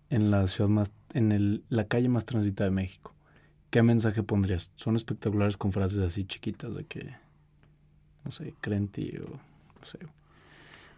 en 0.09 0.31
la 0.31 0.47
ciudad 0.47 0.69
más, 0.69 0.91
en 1.13 1.31
el, 1.31 1.63
la 1.69 1.85
calle 1.85 2.09
más 2.09 2.25
transitada 2.25 2.69
de 2.69 2.75
México, 2.75 3.13
¿qué 3.69 3.83
mensaje 3.83 4.23
pondrías? 4.23 4.71
Son 4.75 4.95
espectaculares 4.95 5.57
con 5.57 5.71
frases 5.71 5.99
así 5.99 6.25
chiquitas 6.25 6.75
de 6.75 6.85
que, 6.85 7.15
no 8.23 8.31
sé, 8.31 8.53
creen 8.61 8.87
ti 8.87 9.13
o 9.17 9.29
no 9.29 9.85
sé. 9.85 9.99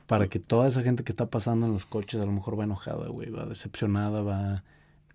Para 0.05 0.27
que 0.27 0.39
toda 0.39 0.67
esa 0.67 0.83
gente 0.83 1.03
que 1.03 1.11
está 1.11 1.25
pasando 1.25 1.65
en 1.65 1.73
los 1.73 1.85
coches 1.85 2.21
a 2.21 2.25
lo 2.25 2.31
mejor 2.31 2.57
va 2.57 2.63
enojada, 2.63 3.09
güey, 3.09 3.29
va 3.29 3.45
decepcionada, 3.45 4.21
va 4.21 4.63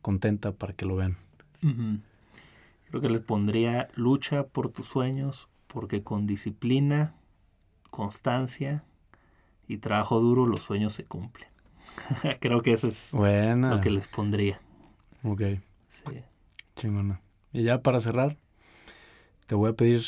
contenta 0.03 0.53
para 0.53 0.75
que 0.75 0.85
lo 0.85 0.97
vean. 0.97 1.17
Creo 1.61 3.01
que 3.01 3.09
les 3.09 3.23
pondría 3.23 3.89
lucha 3.95 4.45
por 4.49 4.69
tus 4.69 4.89
sueños, 4.89 5.49
porque 5.67 6.03
con 6.03 6.27
disciplina, 6.27 7.15
constancia 7.93 8.82
y 9.68 9.76
trabajo 9.76 10.18
duro 10.18 10.47
los 10.47 10.62
sueños 10.62 10.95
se 10.95 11.05
cumplen. 11.05 11.49
Creo 12.40 12.62
que 12.62 12.72
eso 12.72 12.88
es 12.88 13.12
lo 13.14 13.80
que 13.80 13.90
les 13.90 14.09
pondría. 14.09 14.61
Ok. 15.22 15.43
Sí. 15.88 16.20
Chingona. 16.74 17.20
Y 17.53 17.64
ya 17.64 17.82
para 17.82 18.01
cerrar, 18.01 18.38
te 19.47 19.55
voy 19.55 19.70
a 19.70 19.74
pedir 19.74 20.03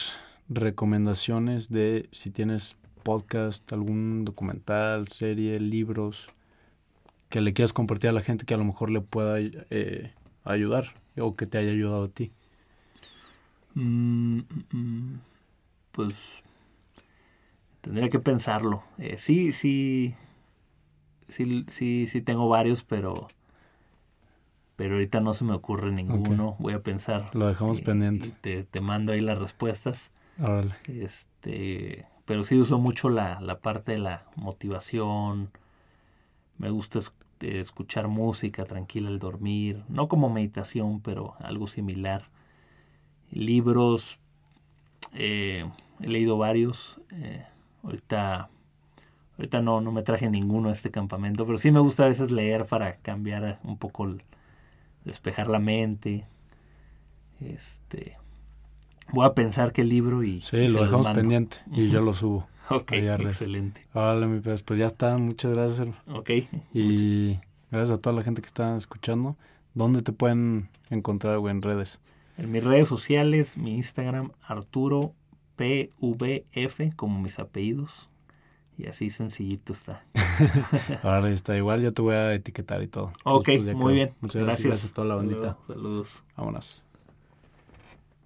recomendaciones 0.49 1.69
de 1.69 2.09
si 2.11 2.31
tienes 2.31 2.77
podcast, 3.03 3.71
algún 3.73 4.25
documental, 4.25 5.07
serie, 5.09 5.61
libros 5.61 6.29
que 7.29 7.43
le 7.43 7.53
quieras 7.53 7.75
compartir 7.75 8.11
a 8.11 8.15
la 8.15 8.23
gente 8.23 8.47
que 8.47 8.55
a 8.55 8.57
lo 8.57 8.65
mejor 8.65 8.91
le 8.91 9.03
pueda 9.03 9.37
eh, 9.41 10.15
ayudar 10.43 10.95
o 11.19 11.37
que 11.37 11.47
te 11.47 11.59
haya 11.59 11.71
ayudado 11.71 12.05
a 12.05 12.09
ti. 12.09 12.33
Mm, 13.75 14.39
mm, 14.39 14.65
mm. 14.73 15.21
pues 15.93 16.44
tendría 17.85 18.09
que 18.09 18.19
pensarlo. 18.19 18.83
Eh, 18.97 19.17
sí, 19.19 19.53
sí, 19.53 20.15
sí, 21.29 21.67
sí, 21.69 22.07
sí 22.07 22.23
tengo 22.23 22.49
varios, 22.49 22.83
pero 22.83 23.29
pero 24.75 24.95
ahorita 24.95 25.21
no 25.21 25.35
se 25.35 25.45
me 25.45 25.53
ocurre 25.53 25.93
ninguno. 25.93 26.57
Voy 26.59 26.73
a 26.73 26.83
pensar. 26.83 27.31
Lo 27.35 27.47
dejamos 27.47 27.83
pendiente. 27.83 28.33
te, 28.41 28.65
te, 28.65 28.81
mando 28.81 29.13
ahí 29.13 29.21
las 29.21 29.39
respuestas. 29.39 30.11
Este, 30.87 32.07
pero 32.25 32.43
sí 32.43 32.59
uso 32.59 32.79
mucho 32.79 33.09
la, 33.11 33.39
la 33.41 33.61
parte 33.61 33.93
de 33.93 33.99
la 33.99 34.27
motivación. 34.35 35.51
Me 36.57 36.71
gusta 36.71 36.99
escuchar 37.41 38.09
música 38.09 38.65
tranquila 38.65 39.11
al 39.11 39.19
dormir. 39.19 39.85
No 39.89 40.09
como 40.09 40.31
meditación, 40.31 41.01
pero 41.01 41.35
algo 41.39 41.67
similar. 41.67 42.31
Libros. 43.31 44.19
Eh, 45.13 45.71
he 46.01 46.09
leído 46.09 46.37
varios. 46.37 47.01
Eh, 47.13 47.45
ahorita 47.85 48.51
ahorita 49.39 49.63
no, 49.63 49.81
no 49.81 49.93
me 49.93 50.03
traje 50.03 50.31
ninguno 50.31 50.69
a 50.69 50.73
este 50.73 50.91
campamento, 50.91 51.45
pero 51.47 51.59
sí 51.59 51.71
me 51.71 51.81
gusta 51.81 52.05
a 52.05 52.09
veces 52.09 52.31
leer 52.31 52.67
para 52.67 52.97
cambiar 52.97 53.59
un 53.65 53.79
poco 53.79 54.05
el, 54.05 54.23
despejar 55.05 55.49
la 55.49 55.59
mente. 55.59 56.27
Este, 57.41 58.17
voy 59.13 59.27
a 59.27 59.35
pensar 59.35 59.73
qué 59.73 59.85
libro 59.85 60.23
y... 60.23 60.41
Sí, 60.41 60.69
lo 60.69 60.85
dejamos 60.85 61.09
pendiente 61.09 61.59
y 61.73 61.91
yo 61.91 62.01
lo 62.01 62.15
subo. 62.15 62.49
Ok, 62.71 62.93
excelente. 62.93 63.87
Vale, 63.93 64.27
mi 64.27 64.41
pues, 64.41 64.63
pues 64.63 64.79
ya 64.79 64.87
está, 64.87 65.19
muchas 65.19 65.53
gracias. 65.53 65.87
Ok. 66.07 66.31
Y 66.73 67.39
gracias 67.71 67.91
a 67.91 67.99
toda 67.99 68.17
la 68.17 68.23
gente 68.23 68.41
que 68.41 68.47
está 68.47 68.75
escuchando. 68.79 69.37
¿Dónde 69.75 70.01
te 70.01 70.13
pueden 70.13 70.71
encontrar, 70.89 71.39
güey, 71.41 71.55
en 71.55 71.61
redes? 71.61 72.01
En 72.39 72.51
mis 72.51 72.65
redes 72.65 72.89
sociales, 72.89 73.59
mi 73.59 73.75
Instagram, 73.75 74.33
Arturo 74.41 75.13
PVF, 75.57 76.95
como 76.97 77.21
mis 77.21 77.39
apellidos. 77.39 78.09
Y 78.77 78.87
así 78.87 79.09
sencillito 79.11 79.73
está. 79.73 80.05
Ahora 81.03 81.31
está 81.31 81.57
igual, 81.57 81.81
ya 81.81 81.93
te 81.93 82.03
voy 82.03 82.15
a 82.15 82.35
etiquetar 82.35 82.83
y 82.83 82.89
todo. 82.89 83.13
Ok, 83.25 83.45
pues 83.45 83.75
muy 83.77 83.95
bien. 83.95 84.15
Muchas 84.21 84.43
gracias. 84.43 84.67
gracias. 84.67 84.91
a 84.91 84.95
toda 84.95 85.09
la 85.09 85.15
bandita. 85.17 85.57
Saludos. 85.69 86.25
Vámonos. 86.37 86.85